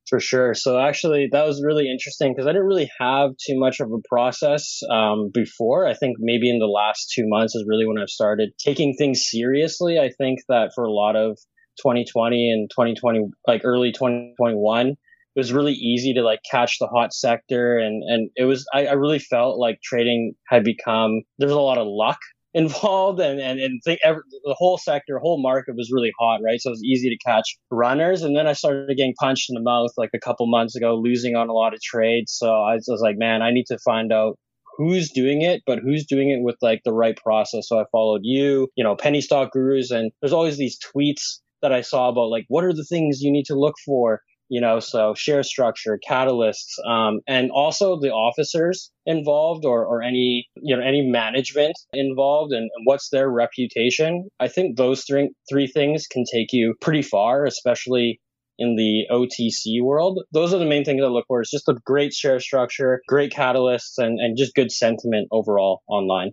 For 0.06 0.20
sure. 0.20 0.52
So 0.52 0.78
actually, 0.78 1.30
that 1.32 1.46
was 1.46 1.64
really 1.64 1.90
interesting 1.90 2.34
because 2.34 2.46
I 2.46 2.52
didn't 2.52 2.66
really 2.66 2.90
have 3.00 3.30
too 3.38 3.58
much 3.58 3.80
of 3.80 3.90
a 3.90 4.06
process 4.06 4.82
um, 4.90 5.30
before. 5.32 5.86
I 5.86 5.94
think 5.94 6.18
maybe 6.20 6.50
in 6.50 6.58
the 6.58 6.66
last 6.66 7.10
two 7.14 7.26
months 7.26 7.54
is 7.54 7.64
really 7.66 7.86
when 7.86 7.96
I've 7.96 8.10
started 8.10 8.50
taking 8.58 8.96
things 8.98 9.26
seriously. 9.30 9.98
I 9.98 10.10
think 10.10 10.40
that 10.50 10.72
for 10.74 10.84
a 10.84 10.92
lot 10.92 11.16
of 11.16 11.38
2020 11.78 12.50
and 12.50 12.70
2020, 12.70 13.30
like 13.46 13.62
early 13.64 13.92
2021, 13.92 14.88
it 14.88 14.96
was 15.36 15.52
really 15.52 15.74
easy 15.74 16.12
to 16.14 16.22
like 16.22 16.40
catch 16.50 16.78
the 16.78 16.88
hot 16.88 17.14
sector 17.14 17.78
and 17.78 18.02
and 18.06 18.30
it 18.36 18.44
was 18.44 18.66
I, 18.74 18.86
I 18.86 18.92
really 18.94 19.20
felt 19.20 19.58
like 19.58 19.80
trading 19.82 20.34
had 20.48 20.64
become 20.64 21.22
there's 21.38 21.52
a 21.52 21.60
lot 21.60 21.78
of 21.78 21.86
luck 21.88 22.18
involved 22.54 23.20
and 23.20 23.38
and, 23.38 23.60
and 23.60 23.80
think 23.84 24.00
every, 24.02 24.22
the 24.44 24.56
whole 24.58 24.78
sector 24.78 25.18
whole 25.18 25.40
market 25.40 25.76
was 25.76 25.92
really 25.92 26.10
hot 26.18 26.40
right 26.42 26.60
so 26.60 26.70
it 26.70 26.72
was 26.72 26.82
easy 26.82 27.08
to 27.10 27.18
catch 27.24 27.56
runners 27.70 28.22
and 28.22 28.34
then 28.34 28.46
i 28.48 28.52
started 28.54 28.96
getting 28.96 29.14
punched 29.20 29.50
in 29.50 29.54
the 29.54 29.60
mouth 29.60 29.90
like 29.98 30.10
a 30.14 30.18
couple 30.18 30.46
months 30.46 30.74
ago 30.74 30.96
losing 30.96 31.36
on 31.36 31.48
a 31.48 31.52
lot 31.52 31.74
of 31.74 31.80
trades 31.82 32.32
so 32.32 32.48
i 32.48 32.74
was, 32.74 32.88
I 32.88 32.92
was 32.92 33.02
like 33.02 33.18
man 33.18 33.42
i 33.42 33.52
need 33.52 33.66
to 33.66 33.78
find 33.84 34.12
out 34.12 34.38
who's 34.78 35.10
doing 35.10 35.42
it, 35.42 35.62
but 35.66 35.80
who's 35.80 36.06
doing 36.06 36.30
it 36.30 36.40
with 36.40 36.54
like 36.62 36.80
the 36.84 36.92
right 36.92 37.16
process. 37.16 37.66
So 37.68 37.80
I 37.80 37.84
followed 37.90 38.20
you, 38.22 38.68
you 38.76 38.84
know, 38.84 38.94
penny 38.94 39.20
stock 39.20 39.50
gurus, 39.52 39.90
and 39.90 40.12
there's 40.22 40.32
always 40.32 40.56
these 40.56 40.78
tweets 40.78 41.40
that 41.62 41.72
I 41.72 41.80
saw 41.80 42.08
about 42.08 42.30
like 42.30 42.44
what 42.48 42.64
are 42.64 42.72
the 42.72 42.84
things 42.84 43.20
you 43.20 43.32
need 43.32 43.46
to 43.46 43.58
look 43.58 43.74
for 43.84 44.20
you 44.48 44.60
know, 44.60 44.80
so 44.80 45.14
share 45.14 45.42
structure, 45.42 45.98
catalysts, 46.08 46.78
um, 46.88 47.20
and 47.28 47.50
also 47.50 48.00
the 48.00 48.10
officers 48.10 48.90
involved 49.04 49.64
or, 49.64 49.84
or 49.84 50.02
any, 50.02 50.48
you 50.56 50.74
know, 50.74 50.82
any 50.82 51.02
management 51.02 51.78
involved 51.92 52.52
and, 52.52 52.70
and 52.74 52.84
what's 52.84 53.10
their 53.10 53.30
reputation. 53.30 54.28
I 54.40 54.48
think 54.48 54.76
those 54.76 55.04
three, 55.04 55.30
three 55.50 55.66
things 55.66 56.06
can 56.06 56.24
take 56.32 56.52
you 56.52 56.74
pretty 56.80 57.02
far, 57.02 57.44
especially 57.44 58.20
in 58.58 58.76
the 58.76 59.04
OTC 59.10 59.82
world. 59.82 60.24
Those 60.32 60.54
are 60.54 60.58
the 60.58 60.66
main 60.66 60.84
things 60.84 61.02
I 61.04 61.08
look 61.08 61.26
for. 61.28 61.42
It's 61.42 61.50
just 61.50 61.68
a 61.68 61.76
great 61.84 62.14
share 62.14 62.40
structure, 62.40 63.02
great 63.06 63.32
catalysts, 63.32 63.98
and, 63.98 64.18
and 64.18 64.36
just 64.36 64.54
good 64.54 64.72
sentiment 64.72 65.28
overall 65.30 65.82
online. 65.86 66.32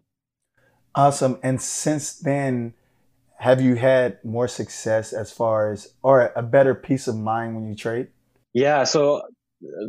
Awesome. 0.95 1.37
And 1.43 1.61
since 1.61 2.13
then, 2.13 2.73
have 3.37 3.61
you 3.61 3.75
had 3.75 4.17
more 4.23 4.47
success 4.47 5.13
as 5.13 5.31
far 5.31 5.71
as 5.71 5.93
or 6.01 6.31
a 6.35 6.41
better 6.41 6.73
peace 6.73 7.07
of 7.07 7.17
mind 7.17 7.55
when 7.55 7.67
you 7.67 7.75
trade? 7.75 8.07
Yeah, 8.53 8.85
so 8.85 9.23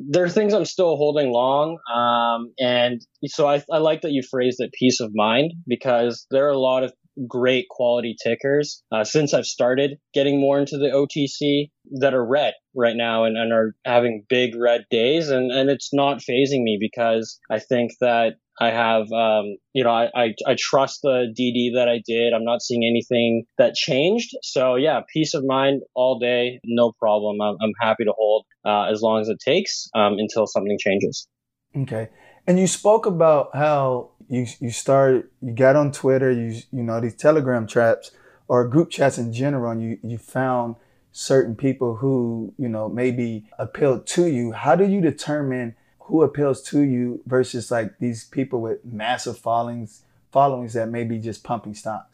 there 0.08 0.24
are 0.24 0.28
things 0.28 0.54
I'm 0.54 0.64
still 0.64 0.96
holding 0.96 1.30
long. 1.30 1.78
Um, 1.92 2.52
and 2.58 3.00
so 3.26 3.48
I, 3.48 3.62
I 3.70 3.78
like 3.78 4.02
that 4.02 4.12
you 4.12 4.22
phrased 4.22 4.60
it 4.60 4.72
peace 4.72 5.00
of 5.00 5.10
mind 5.14 5.52
because 5.66 6.26
there 6.30 6.46
are 6.46 6.52
a 6.52 6.58
lot 6.58 6.82
of 6.82 6.92
great 7.26 7.66
quality 7.70 8.14
tickers 8.22 8.82
uh, 8.92 9.04
since 9.04 9.32
I've 9.32 9.46
started 9.46 9.98
getting 10.12 10.38
more 10.38 10.58
into 10.58 10.76
the 10.76 10.88
OTC 10.88 11.70
that 12.00 12.14
are 12.14 12.24
red 12.24 12.54
right 12.74 12.96
now 12.96 13.24
and, 13.24 13.38
and 13.38 13.52
are 13.52 13.74
having 13.84 14.24
big 14.28 14.54
red 14.54 14.84
days. 14.90 15.30
And, 15.30 15.50
and 15.50 15.70
it's 15.70 15.94
not 15.94 16.22
fazing 16.22 16.62
me 16.62 16.76
because 16.78 17.38
I 17.50 17.58
think 17.58 17.92
that 18.00 18.34
I 18.58 18.70
have, 18.70 19.12
um, 19.12 19.56
you 19.74 19.84
know, 19.84 19.90
I, 19.90 20.08
I, 20.14 20.34
I, 20.46 20.56
trust 20.58 21.00
the 21.02 21.32
DD 21.38 21.74
that 21.74 21.88
I 21.88 22.00
did. 22.06 22.32
I'm 22.32 22.44
not 22.44 22.62
seeing 22.62 22.84
anything 22.84 23.44
that 23.58 23.74
changed. 23.74 24.30
So 24.42 24.76
yeah, 24.76 25.00
peace 25.12 25.34
of 25.34 25.44
mind 25.44 25.82
all 25.94 26.18
day, 26.18 26.60
no 26.64 26.92
problem. 26.98 27.40
I'm, 27.42 27.56
I'm 27.60 27.72
happy 27.80 28.04
to 28.04 28.12
hold 28.16 28.46
uh, 28.64 28.84
as 28.84 29.02
long 29.02 29.20
as 29.20 29.28
it 29.28 29.38
takes 29.40 29.88
um, 29.94 30.14
until 30.18 30.46
something 30.46 30.78
changes. 30.80 31.28
Okay. 31.76 32.08
And 32.46 32.58
you 32.58 32.66
spoke 32.66 33.06
about 33.06 33.54
how 33.54 34.10
you 34.28 34.46
you 34.60 34.70
started, 34.70 35.24
you 35.42 35.52
got 35.52 35.76
on 35.76 35.92
Twitter, 35.92 36.30
you 36.30 36.60
you 36.72 36.82
know 36.82 37.00
these 37.00 37.14
Telegram 37.14 37.66
traps 37.66 38.12
or 38.48 38.66
group 38.68 38.90
chats 38.90 39.18
in 39.18 39.32
general, 39.32 39.72
and 39.72 39.82
you 39.82 39.98
you 40.02 40.16
found 40.16 40.76
certain 41.12 41.56
people 41.56 41.96
who 41.96 42.54
you 42.56 42.68
know 42.68 42.88
maybe 42.88 43.48
appealed 43.58 44.06
to 44.06 44.26
you. 44.26 44.52
How 44.52 44.76
do 44.76 44.86
you 44.86 45.00
determine? 45.00 45.74
Who 46.06 46.22
appeals 46.22 46.62
to 46.62 46.80
you 46.80 47.22
versus 47.26 47.70
like 47.70 47.98
these 47.98 48.24
people 48.24 48.60
with 48.60 48.84
massive 48.84 49.38
followings 49.38 50.02
followings 50.32 50.74
that 50.74 50.88
may 50.88 51.04
be 51.04 51.18
just 51.18 51.44
pumping 51.44 51.74
stocks? 51.74 52.12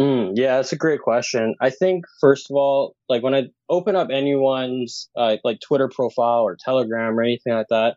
Mm, 0.00 0.32
yeah, 0.34 0.56
that's 0.56 0.72
a 0.72 0.76
great 0.76 1.00
question. 1.00 1.54
I 1.60 1.70
think 1.70 2.04
first 2.20 2.50
of 2.50 2.56
all, 2.56 2.96
like 3.08 3.22
when 3.22 3.34
I 3.34 3.44
open 3.68 3.94
up 3.94 4.08
anyone's 4.10 5.08
uh, 5.16 5.36
like 5.44 5.60
Twitter 5.60 5.88
profile 5.88 6.42
or 6.42 6.56
Telegram 6.56 7.18
or 7.18 7.22
anything 7.22 7.52
like 7.52 7.68
that, 7.70 7.96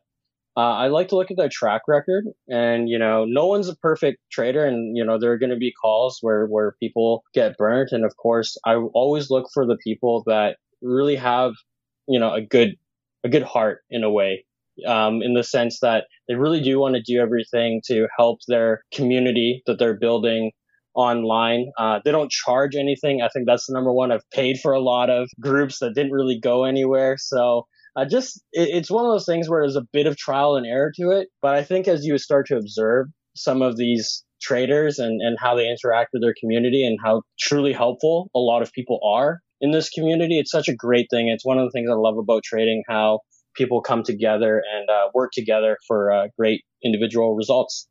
uh, 0.55 0.73
I 0.73 0.87
like 0.87 1.07
to 1.09 1.15
look 1.15 1.31
at 1.31 1.37
their 1.37 1.49
track 1.49 1.83
record. 1.87 2.25
And 2.47 2.87
you 2.87 2.99
know, 2.99 3.25
no 3.25 3.47
one's 3.47 3.67
a 3.67 3.75
perfect 3.75 4.19
trader, 4.31 4.65
and 4.65 4.95
you 4.95 5.03
know 5.03 5.17
there 5.17 5.31
are 5.31 5.39
going 5.39 5.49
to 5.49 5.55
be 5.55 5.71
calls 5.71 6.19
where 6.21 6.45
where 6.45 6.75
people 6.79 7.23
get 7.33 7.57
burnt. 7.57 7.91
And 7.91 8.05
of 8.05 8.15
course, 8.17 8.57
I 8.65 8.75
always 8.75 9.31
look 9.31 9.47
for 9.53 9.65
the 9.65 9.77
people 9.77 10.23
that 10.27 10.57
really 10.81 11.15
have 11.15 11.53
you 12.07 12.19
know, 12.19 12.33
a 12.33 12.41
good, 12.41 12.75
a 13.23 13.29
good 13.29 13.43
heart 13.43 13.81
in 13.89 14.03
a 14.03 14.09
way, 14.09 14.45
um, 14.85 15.21
in 15.21 15.33
the 15.33 15.43
sense 15.43 15.79
that 15.81 16.05
they 16.27 16.35
really 16.35 16.61
do 16.61 16.79
want 16.79 16.95
to 16.95 17.01
do 17.01 17.19
everything 17.19 17.81
to 17.85 18.07
help 18.17 18.39
their 18.47 18.83
community 18.93 19.63
that 19.65 19.79
they're 19.79 19.97
building 19.97 20.51
online. 20.93 21.71
Uh, 21.77 21.99
they 22.03 22.11
don't 22.11 22.31
charge 22.31 22.75
anything. 22.75 23.21
I 23.21 23.29
think 23.29 23.45
that's 23.45 23.67
the 23.67 23.73
number 23.73 23.93
one. 23.93 24.11
I've 24.11 24.29
paid 24.31 24.59
for 24.59 24.73
a 24.73 24.79
lot 24.79 25.09
of 25.09 25.29
groups 25.39 25.79
that 25.79 25.93
didn't 25.93 26.11
really 26.11 26.39
go 26.39 26.65
anywhere. 26.65 27.17
So 27.19 27.67
I 27.95 28.05
just, 28.05 28.37
it, 28.51 28.69
it's 28.69 28.91
one 28.91 29.05
of 29.05 29.11
those 29.11 29.25
things 29.25 29.49
where 29.49 29.61
there's 29.61 29.75
a 29.75 29.85
bit 29.93 30.07
of 30.07 30.17
trial 30.17 30.55
and 30.55 30.65
error 30.65 30.91
to 30.97 31.11
it. 31.11 31.29
But 31.41 31.55
I 31.55 31.63
think 31.63 31.87
as 31.87 32.03
you 32.03 32.17
start 32.17 32.47
to 32.47 32.57
observe 32.57 33.07
some 33.35 33.61
of 33.61 33.77
these 33.77 34.23
traders 34.41 34.99
and, 34.99 35.21
and 35.21 35.37
how 35.39 35.55
they 35.55 35.69
interact 35.69 36.09
with 36.13 36.21
their 36.21 36.35
community 36.39 36.85
and 36.85 36.97
how 37.03 37.21
truly 37.39 37.73
helpful 37.73 38.29
a 38.35 38.39
lot 38.39 38.61
of 38.61 38.71
people 38.71 38.99
are 39.03 39.39
in 39.61 39.71
this 39.71 39.89
community, 39.89 40.39
it's 40.39 40.51
such 40.51 40.67
a 40.67 40.75
great 40.75 41.07
thing. 41.09 41.27
It's 41.27 41.45
one 41.45 41.57
of 41.57 41.65
the 41.65 41.71
things 41.71 41.89
I 41.91 41.95
love 41.95 42.17
about 42.17 42.43
trading, 42.43 42.83
how 42.87 43.21
people 43.57 43.81
come 43.81 44.03
together 44.03 44.63
and 44.73 44.89
uh, 44.89 45.09
work 45.13 45.31
together 45.33 45.77
for 45.87 46.11
uh, 46.11 46.27
great 46.37 46.63
individual 46.83 47.35
results. 47.35 47.87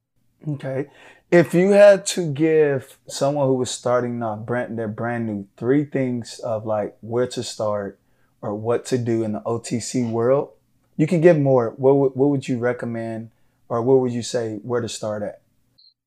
Okay. 0.48 0.86
If 1.30 1.54
you 1.54 1.70
had 1.70 2.06
to 2.06 2.32
give 2.32 2.98
someone 3.08 3.48
who 3.48 3.54
was 3.54 3.70
starting 3.70 4.22
off 4.22 4.46
brand 4.46 4.78
they're 4.78 4.86
brand 4.86 5.26
new 5.26 5.48
three 5.56 5.84
things 5.84 6.38
of 6.38 6.64
like 6.64 6.96
where 7.00 7.26
to 7.28 7.42
start 7.42 7.98
or 8.40 8.54
what 8.54 8.84
to 8.86 8.98
do 8.98 9.24
in 9.24 9.32
the 9.32 9.40
OTC 9.40 10.08
world, 10.08 10.50
you 10.96 11.06
can 11.06 11.20
give 11.20 11.38
more. 11.38 11.74
What 11.76 12.16
what 12.16 12.30
would 12.30 12.48
you 12.48 12.58
recommend 12.58 13.30
or 13.68 13.82
what 13.82 14.00
would 14.00 14.12
you 14.12 14.22
say 14.22 14.60
where 14.62 14.80
to 14.80 14.88
start 14.88 15.22
at? 15.22 15.42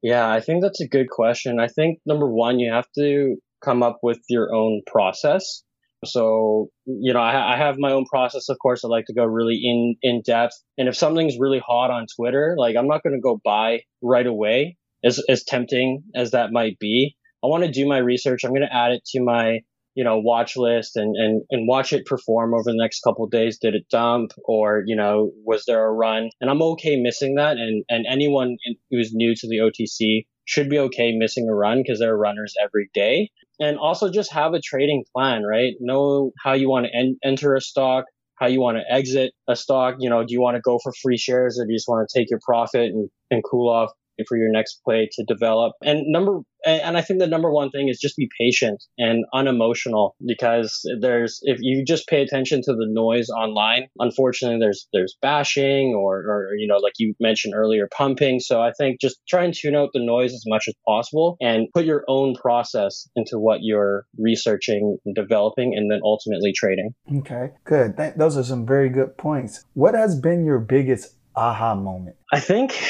Yeah, 0.02 0.32
I 0.32 0.40
think 0.40 0.62
that's 0.62 0.80
a 0.80 0.88
good 0.88 1.10
question. 1.10 1.60
I 1.60 1.68
think 1.68 2.00
number 2.06 2.30
one, 2.30 2.60
you 2.60 2.72
have 2.72 2.88
to 2.96 3.36
come 3.62 3.84
up 3.84 4.00
with 4.02 4.20
your 4.30 4.54
own 4.54 4.82
process. 4.88 5.64
So, 6.06 6.70
you 6.86 7.14
know, 7.14 7.20
I, 7.20 7.56
I, 7.56 7.58
have 7.58 7.76
my 7.78 7.92
own 7.92 8.06
process. 8.06 8.48
Of 8.48 8.58
course, 8.60 8.86
I 8.86 8.88
like 8.88 9.06
to 9.08 9.14
go 9.14 9.26
really 9.26 9.60
in, 9.62 9.96
in 10.02 10.22
depth. 10.26 10.54
And 10.78 10.88
if 10.88 10.96
something's 10.96 11.38
really 11.38 11.60
hot 11.60 11.92
on 11.92 12.06
Twitter, 12.16 12.56
like 12.58 12.78
I'm 12.78 12.88
not 12.88 13.04
going 13.04 13.16
to 13.16 13.22
go 13.22 13.40
buy 13.44 13.82
right 14.02 14.26
away 14.26 14.78
as, 15.04 15.22
as 15.28 15.44
tempting 15.44 16.04
as 16.16 16.32
that 16.32 16.52
might 16.52 16.80
be. 16.80 17.16
I 17.44 17.48
want 17.48 17.66
to 17.66 17.72
do 17.72 17.88
my 17.88 17.98
research. 17.98 18.44
I'm 18.44 18.52
going 18.52 18.62
to 18.62 18.74
add 18.74 18.92
it 18.92 19.04
to 19.08 19.22
my, 19.22 19.60
you 19.94 20.06
know, 20.06 20.20
watch 20.20 20.56
list 20.56 20.96
and, 20.96 21.16
and, 21.18 21.42
and 21.52 21.68
watch 21.68 21.92
it 21.92 22.06
perform 22.06 22.54
over 22.54 22.72
the 22.72 22.78
next 22.78 23.02
couple 23.02 23.28
days. 23.28 23.58
Did 23.60 23.76
it 23.76 23.90
dump 23.90 24.32
or, 24.46 24.84
you 24.86 24.96
know, 24.96 25.32
was 25.44 25.66
there 25.66 25.86
a 25.86 25.92
run? 25.92 26.30
And 26.40 26.50
I'm 26.50 26.62
okay 26.62 26.96
missing 26.96 27.36
that. 27.36 27.58
And, 27.58 27.84
and 27.90 28.06
anyone 28.10 28.58
who's 28.90 29.12
new 29.14 29.36
to 29.36 29.48
the 29.48 29.58
OTC 29.58 30.26
should 30.46 30.70
be 30.70 30.80
okay 30.80 31.12
missing 31.16 31.48
a 31.50 31.54
run 31.54 31.84
because 31.84 32.00
there 32.00 32.14
are 32.14 32.18
runners 32.18 32.54
every 32.64 32.90
day 32.94 33.30
and 33.60 33.78
also 33.78 34.10
just 34.10 34.32
have 34.32 34.54
a 34.54 34.62
trading 34.62 35.04
plan, 35.16 35.44
right? 35.44 35.74
Know 35.80 36.32
how 36.44 36.54
you 36.54 36.70
want 36.70 36.86
to 36.88 36.96
en- 36.96 37.18
enter 37.24 37.56
a 37.56 37.62
stock, 37.62 38.06
how 38.36 38.48
you 38.48 38.62
want 38.62 38.78
to 38.78 38.94
exit 38.94 39.34
a 39.48 39.56
stock. 39.56 39.96
You 40.00 40.10
know, 40.10 40.24
do 40.24 40.34
you 40.34 40.42
want 40.42 40.56
to 40.56 40.62
go 40.62 40.80
for 40.82 40.94
free 41.02 41.18
shares 41.18 41.60
or 41.60 41.66
do 41.66 41.72
you 41.72 41.78
just 41.78 41.88
want 41.88 42.08
to 42.08 42.20
take 42.20 42.30
your 42.30 42.40
profit 42.44 42.92
and, 42.92 43.10
and 43.32 43.44
cool 43.44 43.70
off 43.70 43.92
for 44.28 44.38
your 44.38 44.52
next 44.52 44.82
play 44.84 45.10
to 45.14 45.24
develop. 45.26 45.74
And 45.84 46.04
number, 46.08 46.40
and 46.66 46.98
I 46.98 47.02
think 47.02 47.20
the 47.20 47.28
number 47.28 47.52
one 47.52 47.70
thing 47.70 47.88
is 47.88 48.00
just 48.00 48.18
be 48.18 48.30
patient 48.40 48.84
and 48.98 49.24
unemotional 49.34 50.16
because 50.26 50.82
there's, 51.00 51.40
if 51.44 51.60
you 51.62 51.86
just 51.86 52.08
pay 52.08 52.22
attention 52.22 52.62
to 52.64 52.74
the 52.74 52.86
noise 52.88 53.30
online, 53.30 53.88
unfortunately 53.98 54.60
there's, 54.60 54.88
there's 54.92 55.16
bashing 55.22 55.94
or, 55.96 56.18
or, 56.18 56.50
you 56.58 56.68
know, 56.68 56.78
like 56.78 56.94
you 56.98 57.14
mentioned 57.20 57.54
earlier, 57.56 57.88
pumping. 57.96 58.42
So 58.42 58.62
I 58.62 58.72
think 58.78 59.00
just 59.00 59.22
try 59.28 59.46
and 59.46 59.54
tune 59.54 59.76
out 59.76 59.90
the 59.94 60.04
noise 60.04 60.34
as 60.34 60.44
much 60.48 60.66
as 60.68 60.74
possible 60.86 61.38
and 61.40 61.68
put 61.74 61.86
your 61.86 62.04
own 62.10 62.36
process 62.36 63.08
into 63.16 63.40
what 63.40 63.60
you're 63.62 64.06
researching 64.18 64.98
and 65.06 65.16
developing 65.16 65.74
and 65.76 65.90
then 65.90 66.02
ultimately 66.04 66.52
trading. 66.54 66.94
Okay, 67.20 67.52
good. 67.64 67.96
Th- 67.96 68.16
those 68.16 68.36
are 68.38 68.44
some 68.44 68.66
very 68.66 68.90
good 68.90 69.18
points. 69.18 69.64
What 69.76 69.96
has 69.96 70.20
been 70.20 70.44
your 70.44 70.60
biggest 70.60 71.16
aha 71.36 71.76
moment? 71.76 72.18
I 72.34 72.40
think 72.42 72.84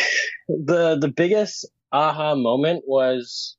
the 0.50 0.98
the 1.00 1.08
biggest 1.08 1.66
aha 1.92 2.36
moment 2.36 2.84
was, 2.88 3.56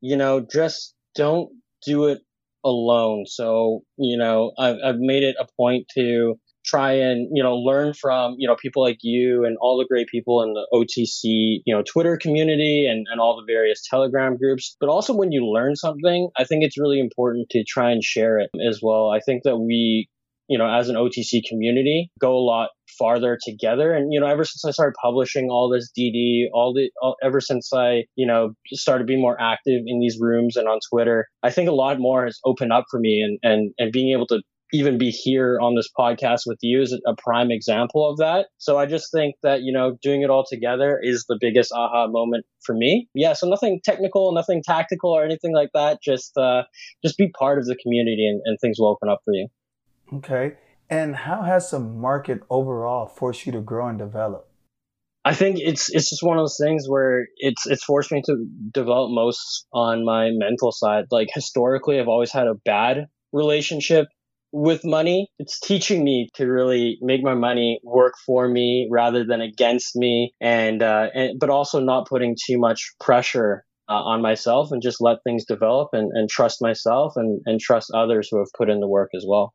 you 0.00 0.16
know, 0.16 0.40
just 0.40 0.94
don't 1.14 1.50
do 1.84 2.06
it 2.06 2.20
alone. 2.64 3.26
So, 3.26 3.82
you 3.96 4.16
know, 4.16 4.52
I've, 4.58 4.76
I've 4.84 4.98
made 4.98 5.22
it 5.22 5.36
a 5.38 5.46
point 5.56 5.86
to 5.94 6.38
try 6.64 6.92
and, 6.92 7.28
you 7.32 7.42
know, 7.42 7.56
learn 7.56 7.92
from, 7.92 8.36
you 8.38 8.46
know, 8.46 8.54
people 8.54 8.82
like 8.82 8.98
you 9.02 9.44
and 9.44 9.56
all 9.60 9.76
the 9.76 9.86
great 9.86 10.06
people 10.06 10.42
in 10.42 10.54
the 10.54 10.66
OTC, 10.72 11.60
you 11.66 11.74
know, 11.74 11.82
Twitter 11.82 12.16
community 12.16 12.86
and, 12.86 13.06
and 13.10 13.20
all 13.20 13.36
the 13.36 13.52
various 13.52 13.82
Telegram 13.88 14.36
groups. 14.36 14.76
But 14.78 14.88
also 14.88 15.12
when 15.12 15.32
you 15.32 15.44
learn 15.44 15.74
something, 15.74 16.30
I 16.36 16.44
think 16.44 16.64
it's 16.64 16.78
really 16.78 17.00
important 17.00 17.50
to 17.50 17.64
try 17.64 17.90
and 17.90 18.02
share 18.02 18.38
it 18.38 18.50
as 18.66 18.80
well. 18.80 19.10
I 19.10 19.18
think 19.18 19.42
that 19.42 19.56
we 19.56 20.08
you 20.48 20.58
know, 20.58 20.68
as 20.68 20.88
an 20.88 20.96
OTC 20.96 21.40
community, 21.48 22.10
go 22.20 22.36
a 22.36 22.44
lot 22.44 22.70
farther 22.98 23.38
together. 23.42 23.92
And, 23.92 24.12
you 24.12 24.20
know, 24.20 24.26
ever 24.26 24.44
since 24.44 24.64
I 24.64 24.70
started 24.70 24.94
publishing 25.02 25.48
all 25.50 25.70
this 25.70 25.90
DD, 25.98 26.46
all 26.52 26.74
the, 26.74 26.90
all, 27.00 27.16
ever 27.22 27.40
since 27.40 27.72
I, 27.72 28.04
you 28.16 28.26
know, 28.26 28.54
started 28.72 29.06
being 29.06 29.20
more 29.20 29.40
active 29.40 29.82
in 29.86 30.00
these 30.00 30.18
rooms 30.20 30.56
and 30.56 30.68
on 30.68 30.78
Twitter, 30.90 31.26
I 31.42 31.50
think 31.50 31.68
a 31.68 31.72
lot 31.72 31.98
more 31.98 32.24
has 32.24 32.38
opened 32.44 32.72
up 32.72 32.84
for 32.90 33.00
me 33.00 33.22
and, 33.22 33.38
and, 33.42 33.72
and 33.78 33.92
being 33.92 34.12
able 34.12 34.26
to 34.28 34.42
even 34.72 34.96
be 34.96 35.10
here 35.10 35.58
on 35.60 35.74
this 35.74 35.88
podcast 35.98 36.40
with 36.46 36.58
you 36.62 36.80
is 36.80 36.98
a 37.06 37.14
prime 37.18 37.50
example 37.50 38.08
of 38.08 38.16
that. 38.16 38.46
So 38.56 38.78
I 38.78 38.86
just 38.86 39.12
think 39.12 39.34
that, 39.42 39.60
you 39.62 39.72
know, 39.72 39.98
doing 40.02 40.22
it 40.22 40.30
all 40.30 40.44
together 40.48 40.98
is 41.00 41.26
the 41.28 41.36
biggest 41.38 41.72
aha 41.72 42.06
moment 42.08 42.46
for 42.64 42.74
me. 42.74 43.08
Yeah. 43.14 43.34
So 43.34 43.48
nothing 43.48 43.80
technical, 43.84 44.32
nothing 44.32 44.62
tactical 44.64 45.10
or 45.10 45.24
anything 45.24 45.54
like 45.54 45.68
that. 45.74 45.98
Just, 46.02 46.36
uh, 46.38 46.62
just 47.04 47.18
be 47.18 47.30
part 47.38 47.58
of 47.58 47.66
the 47.66 47.76
community 47.76 48.26
and, 48.26 48.40
and 48.46 48.58
things 48.60 48.78
will 48.78 48.88
open 48.88 49.10
up 49.10 49.20
for 49.26 49.34
you. 49.34 49.48
Okay. 50.12 50.54
And 50.90 51.16
how 51.16 51.42
has 51.42 51.70
the 51.70 51.80
market 51.80 52.40
overall 52.50 53.06
forced 53.06 53.46
you 53.46 53.52
to 53.52 53.60
grow 53.60 53.88
and 53.88 53.98
develop? 53.98 54.48
I 55.24 55.34
think 55.34 55.58
it's 55.60 55.88
it's 55.88 56.10
just 56.10 56.22
one 56.22 56.36
of 56.36 56.42
those 56.42 56.58
things 56.60 56.86
where 56.88 57.28
it's 57.36 57.64
it's 57.66 57.84
forced 57.84 58.10
me 58.10 58.22
to 58.26 58.46
develop 58.72 59.10
most 59.12 59.66
on 59.72 60.04
my 60.04 60.30
mental 60.32 60.72
side. 60.72 61.04
Like 61.10 61.28
historically, 61.32 62.00
I've 62.00 62.08
always 62.08 62.32
had 62.32 62.48
a 62.48 62.54
bad 62.54 63.06
relationship 63.32 64.08
with 64.50 64.84
money. 64.84 65.28
It's 65.38 65.60
teaching 65.60 66.04
me 66.04 66.28
to 66.34 66.46
really 66.46 66.98
make 67.00 67.22
my 67.22 67.34
money 67.34 67.80
work 67.84 68.14
for 68.26 68.48
me 68.48 68.88
rather 68.90 69.24
than 69.24 69.40
against 69.40 69.96
me, 69.96 70.34
and, 70.40 70.82
uh, 70.82 71.08
and 71.14 71.38
but 71.38 71.50
also 71.50 71.80
not 71.80 72.08
putting 72.08 72.36
too 72.46 72.58
much 72.58 72.92
pressure 73.00 73.64
uh, 73.88 73.92
on 73.92 74.22
myself 74.22 74.72
and 74.72 74.82
just 74.82 75.00
let 75.00 75.18
things 75.24 75.44
develop 75.46 75.90
and, 75.92 76.10
and 76.14 76.28
trust 76.28 76.60
myself 76.60 77.14
and, 77.16 77.40
and 77.46 77.60
trust 77.60 77.90
others 77.94 78.28
who 78.30 78.38
have 78.38 78.48
put 78.56 78.68
in 78.68 78.80
the 78.80 78.88
work 78.88 79.10
as 79.16 79.24
well. 79.26 79.54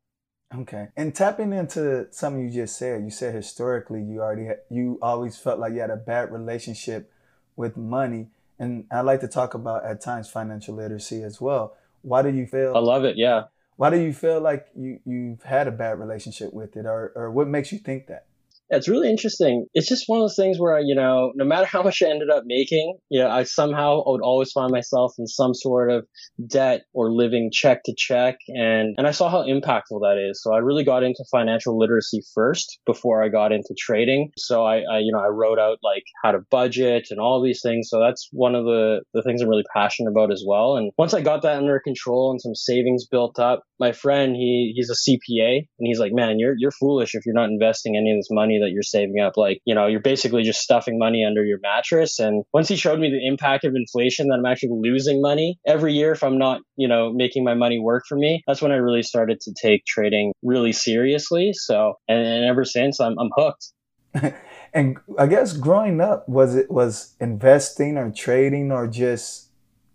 Okay. 0.56 0.88
And 0.96 1.14
tapping 1.14 1.52
into 1.52 2.08
something 2.12 2.42
you 2.48 2.50
just 2.50 2.78
said, 2.78 3.04
you 3.04 3.10
said 3.10 3.36
historically 3.36 4.02
you 4.02 4.22
already 4.22 4.46
had, 4.46 4.60
you 4.70 4.98
always 5.02 5.38
felt 5.38 5.60
like 5.60 5.74
you 5.74 5.82
had 5.82 5.90
a 5.90 5.98
bad 5.98 6.32
relationship 6.32 7.12
with 7.58 7.76
money, 7.76 8.28
and 8.60 8.86
I 8.90 9.02
like 9.02 9.20
to 9.22 9.28
talk 9.28 9.54
about 9.54 9.84
at 9.84 10.00
times 10.00 10.30
financial 10.30 10.76
literacy 10.76 11.22
as 11.24 11.42
well. 11.42 11.76
Why 12.02 12.22
do 12.22 12.30
you 12.30 12.48
feel? 12.48 12.76
I 12.76 12.80
love 12.80 13.04
it. 13.04 13.18
Yeah. 13.18 13.46
Why 13.76 13.90
do 13.90 13.98
you 13.98 14.14
feel 14.14 14.40
like 14.40 14.68
you 14.76 15.00
you've 15.06 15.44
had 15.44 15.68
a 15.68 15.72
bad 15.72 16.00
relationship 16.00 16.54
with 16.54 16.78
it, 16.78 16.86
or 16.86 17.12
or 17.16 17.30
what 17.30 17.48
makes 17.48 17.72
you 17.72 17.80
think 17.80 18.08
that? 18.08 18.27
It's 18.70 18.88
really 18.88 19.10
interesting. 19.10 19.66
It's 19.74 19.88
just 19.88 20.04
one 20.08 20.20
of 20.20 20.24
those 20.24 20.36
things 20.36 20.58
where, 20.60 20.80
you 20.80 20.96
know, 20.96 21.32
no 21.36 21.46
matter 21.46 21.66
how 21.66 21.84
much 21.84 22.02
I 22.04 22.10
ended 22.10 22.30
up 22.30 22.44
making, 22.46 22.98
you 23.10 23.20
know, 23.20 23.30
I 23.30 23.44
somehow 23.44 24.04
would 24.06 24.22
always 24.22 24.52
find 24.52 24.72
myself 24.72 25.14
in 25.18 25.28
some 25.28 25.54
sort 25.54 25.90
of 25.90 26.06
debt 26.46 26.84
or 26.94 27.12
living 27.12 27.50
check 27.52 27.84
to 27.86 27.94
check. 27.98 28.38
And, 28.50 28.96
and 28.98 29.08
I 29.08 29.12
saw 29.12 29.30
how 29.30 29.44
impactful 29.44 30.02
that 30.02 30.18
is. 30.30 30.42
So 30.44 30.54
I 30.54 30.60
really 30.60 30.84
got 30.84 31.04
into 31.04 31.24
financial 31.32 31.80
literacy 31.80 32.22
first 32.36 32.80
before 32.86 33.24
I 33.24 33.30
got 33.30 33.52
into 33.52 33.74
trading. 33.78 34.32
So 34.38 34.66
I, 34.66 34.80
I 34.80 35.00
you 35.00 35.12
know, 35.14 35.20
I 35.20 35.28
wrote 35.28 35.60
out 35.60 35.80
like 35.82 36.04
how 36.24 36.32
to 36.32 36.40
budget 36.52 37.08
and 37.10 37.20
all 37.20 37.42
these 37.42 37.62
things. 37.62 37.88
So 37.90 38.00
that's 38.00 38.28
one 38.32 38.56
of 38.56 38.66
the, 38.66 39.02
the 39.14 39.22
things 39.22 39.42
I'm 39.42 39.50
really 39.50 39.66
passionate 39.74 40.12
about 40.12 40.32
as 40.32 40.44
well. 40.46 40.76
And 40.76 40.92
once 40.98 41.14
I 41.14 41.22
got 41.22 41.44
that 41.44 41.58
under 41.58 41.80
control 41.80 42.32
and 42.32 42.42
some 42.42 42.56
savings 42.56 43.08
built 43.08 43.40
up, 43.40 43.64
my 43.80 43.92
friend, 43.92 44.36
he, 44.36 44.74
he's 44.76 44.90
a 44.90 44.94
CPA 44.94 45.58
and 45.58 45.88
he's 45.88 46.00
like, 46.00 46.12
man, 46.14 46.40
you're, 46.40 46.56
you're 46.58 46.72
foolish 46.72 47.16
if 47.16 47.26
you're 47.26 47.36
not 47.36 47.50
investing 47.50 47.96
any 47.96 48.12
of 48.12 48.18
this 48.18 48.30
money 48.32 48.57
that 48.60 48.72
you're 48.72 48.84
saving 48.84 49.20
up. 49.20 49.38
Like, 49.38 49.62
you 49.66 49.76
know, 49.76 49.88
you're 49.88 50.00
basically 50.00 50.44
just 50.44 50.62
stuffing 50.62 50.98
money 50.98 51.26
under 51.26 51.44
your 51.44 51.60
mattress. 51.62 52.20
And 52.20 52.44
once 52.54 52.68
he 52.68 52.76
showed 52.76 53.00
me 53.00 53.10
the 53.10 53.26
impact 53.26 53.64
of 53.64 53.74
inflation, 53.76 54.28
that 54.28 54.36
I'm 54.36 54.46
actually 54.46 54.80
losing 54.82 55.22
money 55.22 55.60
every 55.66 55.94
year 55.94 56.12
if 56.12 56.24
I'm 56.24 56.38
not, 56.38 56.62
you 56.76 56.88
know, 56.88 57.12
making 57.14 57.44
my 57.44 57.54
money 57.54 57.80
work 57.80 58.04
for 58.08 58.18
me, 58.18 58.44
that's 58.48 58.62
when 58.62 58.72
I 58.72 58.76
really 58.76 59.04
started 59.04 59.40
to 59.42 59.54
take 59.62 59.86
trading 59.86 60.34
really 60.44 60.72
seriously. 60.72 61.52
So, 61.54 61.96
and, 62.08 62.20
and 62.20 62.46
ever 62.46 62.66
since, 62.66 63.00
I'm, 63.00 63.18
I'm 63.20 63.30
hooked. 63.36 63.72
and 64.74 64.98
I 65.18 65.28
guess 65.28 65.54
growing 65.54 66.02
up, 66.02 66.28
was 66.28 66.56
it 66.56 66.72
was 66.72 67.16
investing 67.20 67.98
or 67.98 68.12
trading 68.12 68.72
or 68.72 68.88
just 68.88 69.50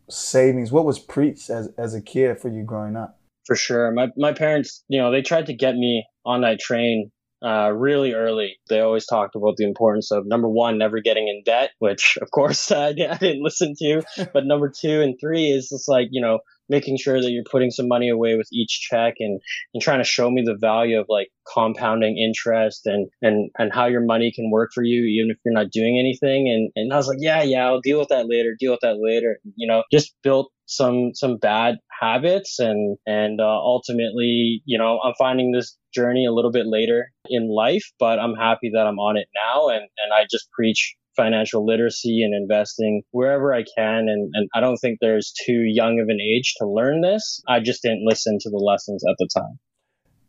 savings? 0.09 0.73
What 0.73 0.85
was 0.85 0.99
preached 0.99 1.51
as, 1.51 1.71
as 1.79 1.95
a 1.95 2.01
kid 2.01 2.41
for 2.41 2.49
you 2.49 2.63
growing 2.63 2.97
up? 2.97 3.19
For 3.47 3.57
sure. 3.57 3.91
My, 3.91 4.09
my 4.17 4.33
parents, 4.33 4.85
you 4.89 5.01
know, 5.01 5.11
they 5.11 5.23
tried 5.23 5.47
to 5.47 5.55
get 5.55 5.75
me 5.75 6.05
on 6.25 6.43
that 6.43 6.61
train 6.61 7.11
uh, 7.45 7.71
really 7.73 8.15
early. 8.15 8.59
They 8.69 8.81
always 8.81 9.07
talked 9.07 9.35
about 9.35 9.57
the 9.57 9.65
importance 9.65 10.11
of 10.11 10.27
number 10.27 10.49
one, 10.49 10.79
never 10.79 11.01
getting 11.01 11.29
in 11.29 11.43
debt, 11.45 11.71
which 11.79 12.19
of 12.21 12.31
course 12.31 12.71
I, 12.71 12.89
I 13.11 13.17
didn't 13.17 13.43
listen 13.43 13.75
to. 13.79 14.03
but 14.33 14.47
number 14.47 14.71
two 14.71 15.01
and 15.01 15.17
three 15.21 15.47
is 15.47 15.69
just 15.69 15.89
like, 15.89 16.09
you 16.11 16.21
know, 16.21 16.41
making 16.69 16.97
sure 16.97 17.21
that 17.21 17.31
you're 17.31 17.45
putting 17.51 17.71
some 17.71 17.89
money 17.89 18.09
away 18.09 18.37
with 18.37 18.49
each 18.53 18.87
check 18.89 19.15
and, 19.19 19.41
and 19.75 19.83
trying 19.83 19.99
to 19.99 20.05
show 20.05 20.31
me 20.31 20.43
the 20.43 20.57
value 20.59 20.99
of 20.99 21.07
like 21.09 21.29
compounding 21.53 22.17
interest 22.17 22.87
and, 22.87 23.09
and, 23.21 23.51
and 23.59 23.73
how 23.73 23.87
your 23.87 24.01
money 24.01 24.33
can 24.35 24.51
work 24.51 24.71
for 24.73 24.83
you, 24.83 25.03
even 25.03 25.31
if 25.31 25.37
you're 25.45 25.53
not 25.53 25.71
doing 25.71 25.99
anything. 25.99 26.49
And, 26.49 26.71
and 26.77 26.93
I 26.93 26.97
was 26.97 27.09
like, 27.09 27.19
yeah, 27.21 27.43
yeah, 27.43 27.67
I'll 27.67 27.81
deal 27.81 27.99
with 27.99 28.09
that 28.09 28.29
later, 28.29 28.57
deal 28.59 28.71
with 28.73 28.81
that 28.83 28.97
later. 28.99 29.39
You 29.57 29.67
know, 29.67 29.83
just 29.93 30.15
built 30.23 30.51
some, 30.77 31.13
some 31.15 31.37
bad 31.37 31.77
habits 32.01 32.59
and, 32.59 32.97
and, 33.07 33.41
uh, 33.41 33.45
ultimately, 33.45 34.63
you 34.65 34.79
know, 34.79 34.99
I'm 35.05 35.15
finding 35.19 35.53
this 35.53 35.77
journey 35.95 36.27
a 36.27 36.33
little 36.33 36.51
bit 36.51 36.67
later 36.67 37.13
in 37.27 37.49
life, 37.49 37.85
but 37.99 38.19
I'm 38.19 38.35
happy 38.35 38.71
that 38.75 38.87
I'm 38.87 38.99
on 38.99 39.17
it 39.17 39.29
now. 39.35 39.69
And, 39.69 39.83
and 39.83 40.13
I 40.13 40.25
just 40.31 40.51
preach 40.53 40.97
financial 41.17 41.67
literacy 41.67 42.23
and 42.23 42.35
investing 42.35 43.03
wherever 43.11 43.55
I 43.55 43.65
can. 43.77 44.09
And, 44.09 44.31
and 44.35 44.49
I 44.55 44.61
don't 44.61 44.79
think 44.79 44.99
there's 45.01 45.33
too 45.45 45.63
young 45.67 46.01
of 46.01 46.09
an 46.09 46.21
age 46.21 46.55
to 46.59 46.67
learn 46.67 47.03
this. 47.03 47.43
I 47.49 47.61
just 47.61 47.83
didn't 47.83 48.07
listen 48.07 48.39
to 48.41 48.51
the 48.51 48.57
lessons 48.57 49.05
at 49.09 49.17
the 49.19 49.29
time. 49.35 49.59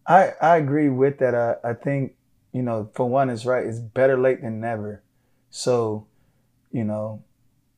I, 0.05 0.33
I 0.45 0.57
agree 0.57 0.89
with 0.89 1.19
that. 1.19 1.33
I, 1.33 1.55
I 1.63 1.73
think, 1.73 2.15
you 2.51 2.61
know, 2.61 2.89
for 2.93 3.07
one, 3.09 3.29
it's 3.29 3.45
right. 3.45 3.65
It's 3.65 3.79
better 3.79 4.19
late 4.19 4.41
than 4.41 4.59
never. 4.59 5.01
So, 5.49 6.07
you 6.71 6.83
know, 6.83 7.23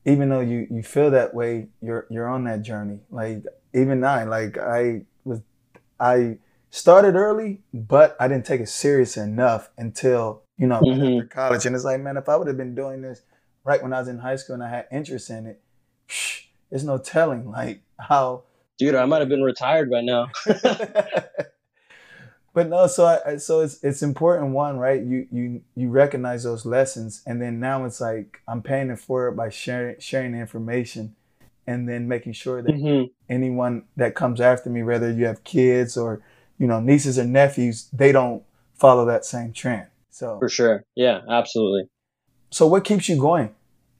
even 0.06 0.30
though 0.30 0.40
you, 0.40 0.66
you 0.70 0.82
feel 0.82 1.10
that 1.10 1.34
way, 1.34 1.68
you're, 1.82 2.06
you're 2.08 2.28
on 2.28 2.44
that 2.44 2.62
journey. 2.62 3.00
Like 3.10 3.44
even 3.74 4.02
I, 4.04 4.24
like 4.24 4.56
I 4.56 5.02
was, 5.24 5.40
I 6.00 6.38
started 6.70 7.16
early, 7.16 7.60
but 7.74 8.16
I 8.18 8.28
didn't 8.28 8.46
take 8.46 8.62
it 8.62 8.68
serious 8.70 9.18
enough 9.18 9.68
until 9.76 10.42
you 10.58 10.66
know, 10.66 10.80
mm-hmm. 10.80 11.20
after 11.20 11.26
college. 11.26 11.66
And 11.66 11.74
it's 11.74 11.84
like, 11.84 12.00
man, 12.00 12.16
if 12.16 12.28
I 12.28 12.36
would 12.36 12.46
have 12.46 12.56
been 12.56 12.74
doing 12.74 13.02
this 13.02 13.22
right 13.64 13.82
when 13.82 13.92
I 13.92 13.98
was 13.98 14.08
in 14.08 14.18
high 14.18 14.36
school 14.36 14.54
and 14.54 14.62
I 14.62 14.70
had 14.70 14.86
interest 14.90 15.30
in 15.30 15.46
it, 15.46 15.60
psh, 16.08 16.44
there's 16.70 16.84
no 16.84 16.98
telling 16.98 17.50
like 17.50 17.82
how. 17.98 18.44
Dude, 18.78 18.94
I 18.94 19.06
might 19.06 19.20
have 19.20 19.30
been 19.30 19.42
retired 19.42 19.90
by 19.90 20.02
now. 20.02 20.28
but 22.56 22.70
no, 22.70 22.86
so 22.86 23.04
I, 23.04 23.36
so 23.36 23.60
it's 23.60 23.84
it's 23.84 24.00
important 24.00 24.52
one, 24.52 24.78
right? 24.78 25.02
You 25.02 25.28
you 25.30 25.60
you 25.74 25.90
recognize 25.90 26.44
those 26.44 26.64
lessons, 26.64 27.22
and 27.26 27.40
then 27.40 27.60
now 27.60 27.84
it's 27.84 28.00
like 28.00 28.40
I'm 28.48 28.62
paying 28.62 28.86
for 28.86 28.94
it 28.94 28.96
forward 28.96 29.32
by 29.32 29.50
sharing 29.50 30.00
sharing 30.00 30.32
the 30.32 30.38
information, 30.38 31.14
and 31.66 31.86
then 31.86 32.08
making 32.08 32.32
sure 32.32 32.62
that 32.62 32.74
mm-hmm. 32.74 33.12
anyone 33.28 33.82
that 33.96 34.14
comes 34.14 34.40
after 34.40 34.70
me, 34.70 34.82
whether 34.82 35.12
you 35.12 35.26
have 35.26 35.44
kids 35.44 35.98
or 35.98 36.22
you 36.56 36.66
know 36.66 36.80
nieces 36.80 37.18
or 37.18 37.24
nephews, 37.24 37.90
they 37.92 38.10
don't 38.10 38.42
follow 38.72 39.04
that 39.04 39.26
same 39.26 39.52
trend. 39.52 39.88
So 40.08 40.38
for 40.38 40.48
sure, 40.48 40.82
yeah, 40.94 41.20
absolutely. 41.28 41.90
So 42.50 42.66
what 42.66 42.84
keeps 42.84 43.06
you 43.06 43.18
going? 43.18 43.54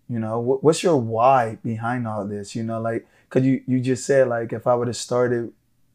You 0.08 0.18
know, 0.18 0.40
what's 0.40 0.82
your 0.82 0.96
why 0.96 1.58
behind 1.62 2.08
all 2.08 2.26
this? 2.26 2.56
You 2.56 2.62
know, 2.62 2.80
like 2.80 3.06
because 3.28 3.46
you 3.46 3.62
you 3.66 3.80
just 3.80 4.06
said 4.06 4.28
like 4.28 4.54
if 4.54 4.66
I 4.66 4.74
would 4.74 4.86
have 4.86 4.96
started 4.96 5.52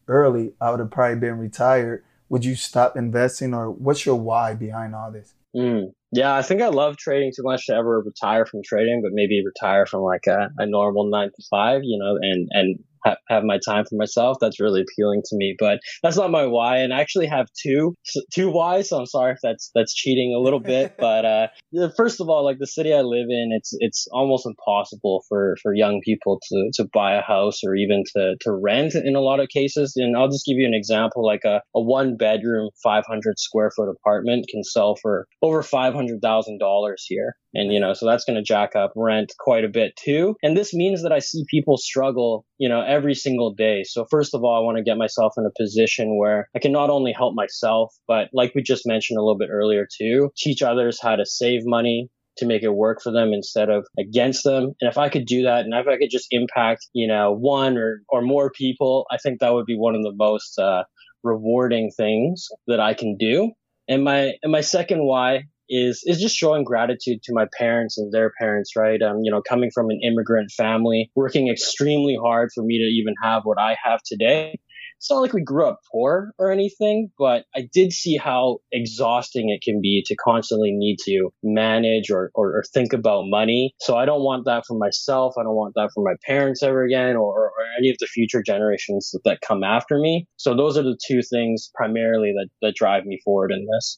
early, 0.07 0.53
I 0.61 0.69
would 0.69 0.79
have 0.79 0.91
probably 0.91 1.17
been 1.17 1.39
retired. 1.39 2.03
Would 2.31 2.45
you 2.45 2.55
stop 2.55 2.95
investing, 2.95 3.53
or 3.53 3.69
what's 3.69 4.05
your 4.05 4.15
why 4.15 4.53
behind 4.53 4.95
all 4.95 5.11
this? 5.11 5.33
Mm. 5.53 5.91
Yeah, 6.13 6.33
I 6.33 6.41
think 6.41 6.61
I 6.61 6.69
love 6.69 6.95
trading 6.95 7.33
too 7.35 7.43
much 7.43 7.67
to 7.67 7.73
ever 7.73 7.99
retire 7.99 8.45
from 8.45 8.61
trading, 8.63 9.01
but 9.03 9.11
maybe 9.11 9.43
retire 9.45 9.85
from 9.85 9.99
like 9.99 10.27
a, 10.27 10.49
a 10.57 10.65
normal 10.65 11.09
nine 11.09 11.27
to 11.35 11.43
five, 11.49 11.81
you 11.83 11.99
know, 11.99 12.15
and 12.21 12.47
and 12.51 12.79
ha- 13.03 13.17
have 13.29 13.43
my 13.43 13.59
time 13.65 13.85
for 13.85 13.95
myself. 13.95 14.37
That's 14.39 14.59
really 14.59 14.81
appealing 14.81 15.21
to 15.25 15.35
me, 15.35 15.55
but 15.59 15.79
that's 16.03 16.17
not 16.17 16.31
my 16.31 16.45
why. 16.45 16.77
And 16.77 16.93
I 16.93 17.01
actually 17.01 17.27
have 17.27 17.47
two, 17.61 17.95
two 18.33 18.51
whys. 18.51 18.89
So 18.89 18.99
I'm 18.99 19.05
sorry 19.05 19.33
if 19.33 19.39
that's, 19.41 19.71
that's 19.75 19.93
cheating 19.93 20.33
a 20.35 20.39
little 20.41 20.59
bit. 20.59 20.95
but, 20.99 21.25
uh, 21.25 21.47
first 21.95 22.21
of 22.21 22.29
all, 22.29 22.43
like 22.43 22.59
the 22.59 22.67
city 22.67 22.93
I 22.93 23.01
live 23.01 23.27
in, 23.29 23.51
it's, 23.51 23.71
it's 23.79 24.07
almost 24.11 24.45
impossible 24.45 25.23
for, 25.27 25.55
for 25.61 25.73
young 25.73 26.01
people 26.03 26.39
to, 26.49 26.71
to 26.75 26.89
buy 26.93 27.15
a 27.15 27.21
house 27.21 27.59
or 27.65 27.75
even 27.75 28.03
to, 28.15 28.35
to 28.41 28.51
rent 28.51 28.95
in 28.95 29.15
a 29.15 29.21
lot 29.21 29.39
of 29.39 29.49
cases. 29.49 29.93
And 29.95 30.17
I'll 30.17 30.29
just 30.29 30.45
give 30.45 30.57
you 30.57 30.67
an 30.67 30.73
example, 30.73 31.25
like 31.25 31.43
a, 31.45 31.61
a 31.75 31.81
one 31.81 32.17
bedroom, 32.17 32.69
500 32.83 33.39
square 33.39 33.71
foot 33.75 33.89
apartment 33.89 34.47
can 34.49 34.63
sell 34.63 34.95
for 35.01 35.27
over 35.41 35.61
$500,000 35.61 36.93
here. 37.07 37.35
And, 37.53 37.73
you 37.73 37.79
know, 37.79 37.93
so 37.93 38.05
that's 38.05 38.23
going 38.23 38.37
to 38.37 38.43
jack 38.43 38.75
up 38.75 38.93
rent 38.95 39.33
quite 39.39 39.65
a 39.65 39.69
bit 39.69 39.93
too. 39.97 40.35
And 40.41 40.55
this 40.55 40.73
means 40.73 41.03
that 41.03 41.11
I 41.11 41.19
see 41.19 41.43
people 41.49 41.77
struggle, 41.77 42.45
you 42.57 42.69
know, 42.69 42.81
every 42.91 43.15
single 43.15 43.53
day. 43.53 43.83
So 43.83 44.05
first 44.11 44.33
of 44.35 44.43
all, 44.43 44.55
I 44.55 44.59
want 44.65 44.77
to 44.77 44.83
get 44.83 44.97
myself 44.97 45.33
in 45.37 45.45
a 45.45 45.61
position 45.61 46.17
where 46.17 46.49
I 46.55 46.59
can 46.59 46.73
not 46.73 46.89
only 46.89 47.13
help 47.13 47.33
myself, 47.33 47.93
but 48.07 48.27
like 48.33 48.53
we 48.53 48.61
just 48.61 48.85
mentioned 48.85 49.17
a 49.17 49.21
little 49.21 49.37
bit 49.37 49.49
earlier 49.49 49.87
too, 49.97 50.29
teach 50.37 50.61
others 50.61 50.99
how 51.01 51.15
to 51.15 51.25
save 51.25 51.61
money, 51.65 52.09
to 52.37 52.45
make 52.45 52.63
it 52.63 52.69
work 52.69 53.01
for 53.01 53.11
them 53.11 53.33
instead 53.33 53.69
of 53.69 53.85
against 53.99 54.43
them. 54.43 54.73
And 54.79 54.89
if 54.89 54.97
I 54.97 55.09
could 55.09 55.25
do 55.25 55.43
that 55.43 55.65
and 55.65 55.73
if 55.73 55.87
I 55.87 55.97
could 55.97 56.09
just 56.09 56.27
impact, 56.31 56.87
you 56.93 57.07
know, 57.07 57.31
one 57.31 57.77
or, 57.77 58.01
or 58.09 58.21
more 58.21 58.51
people, 58.51 59.05
I 59.11 59.17
think 59.17 59.39
that 59.39 59.53
would 59.53 59.65
be 59.65 59.77
one 59.77 59.95
of 59.95 60.03
the 60.03 60.13
most 60.15 60.57
uh, 60.57 60.83
rewarding 61.23 61.91
things 61.95 62.47
that 62.67 62.79
I 62.79 62.93
can 62.93 63.17
do. 63.17 63.51
And 63.87 64.03
my 64.03 64.33
and 64.43 64.51
my 64.51 64.61
second 64.61 65.05
why 65.05 65.43
is 65.71 66.03
is 66.05 66.19
just 66.19 66.35
showing 66.35 66.65
gratitude 66.65 67.23
to 67.23 67.33
my 67.33 67.47
parents 67.57 67.97
and 67.97 68.11
their 68.11 68.31
parents, 68.37 68.75
right? 68.75 69.01
Um, 69.01 69.21
you 69.23 69.31
know, 69.31 69.41
coming 69.41 69.71
from 69.73 69.89
an 69.89 70.01
immigrant 70.03 70.51
family, 70.51 71.09
working 71.15 71.47
extremely 71.49 72.17
hard 72.21 72.49
for 72.53 72.61
me 72.63 72.77
to 72.77 72.83
even 72.83 73.15
have 73.23 73.43
what 73.45 73.57
I 73.57 73.77
have 73.83 74.01
today. 74.05 74.59
It's 74.97 75.09
not 75.09 75.21
like 75.21 75.33
we 75.33 75.41
grew 75.41 75.65
up 75.65 75.79
poor 75.91 76.31
or 76.37 76.51
anything, 76.51 77.09
but 77.17 77.45
I 77.55 77.67
did 77.73 77.91
see 77.91 78.17
how 78.17 78.59
exhausting 78.71 79.49
it 79.49 79.63
can 79.63 79.81
be 79.81 80.03
to 80.05 80.15
constantly 80.15 80.71
need 80.71 80.97
to 81.05 81.33
manage 81.41 82.11
or, 82.11 82.29
or, 82.35 82.57
or 82.57 82.63
think 82.71 82.93
about 82.93 83.23
money. 83.25 83.73
So 83.79 83.97
I 83.97 84.05
don't 84.05 84.21
want 84.21 84.45
that 84.45 84.63
for 84.67 84.77
myself. 84.77 85.33
I 85.39 85.43
don't 85.43 85.55
want 85.55 85.73
that 85.73 85.89
for 85.95 86.03
my 86.03 86.13
parents 86.23 86.61
ever 86.61 86.83
again 86.83 87.15
or, 87.15 87.45
or 87.45 87.51
any 87.79 87.89
of 87.89 87.95
the 87.99 88.05
future 88.05 88.43
generations 88.43 89.15
that 89.25 89.41
come 89.41 89.63
after 89.63 89.97
me. 89.97 90.27
So 90.37 90.55
those 90.55 90.77
are 90.77 90.83
the 90.83 90.99
two 91.03 91.23
things 91.23 91.71
primarily 91.73 92.31
that, 92.33 92.49
that 92.61 92.75
drive 92.75 93.05
me 93.05 93.19
forward 93.25 93.51
in 93.51 93.65
this. 93.73 93.97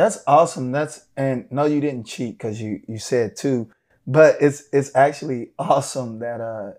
That's 0.00 0.24
awesome. 0.26 0.72
That's 0.72 1.04
and 1.14 1.44
no, 1.50 1.66
you 1.66 1.78
didn't 1.78 2.04
cheat 2.04 2.38
because 2.38 2.58
you 2.58 2.80
you 2.88 2.98
said 2.98 3.36
two, 3.36 3.70
but 4.06 4.36
it's 4.40 4.64
it's 4.72 4.96
actually 4.96 5.50
awesome 5.58 6.20
that 6.20 6.40
uh 6.40 6.72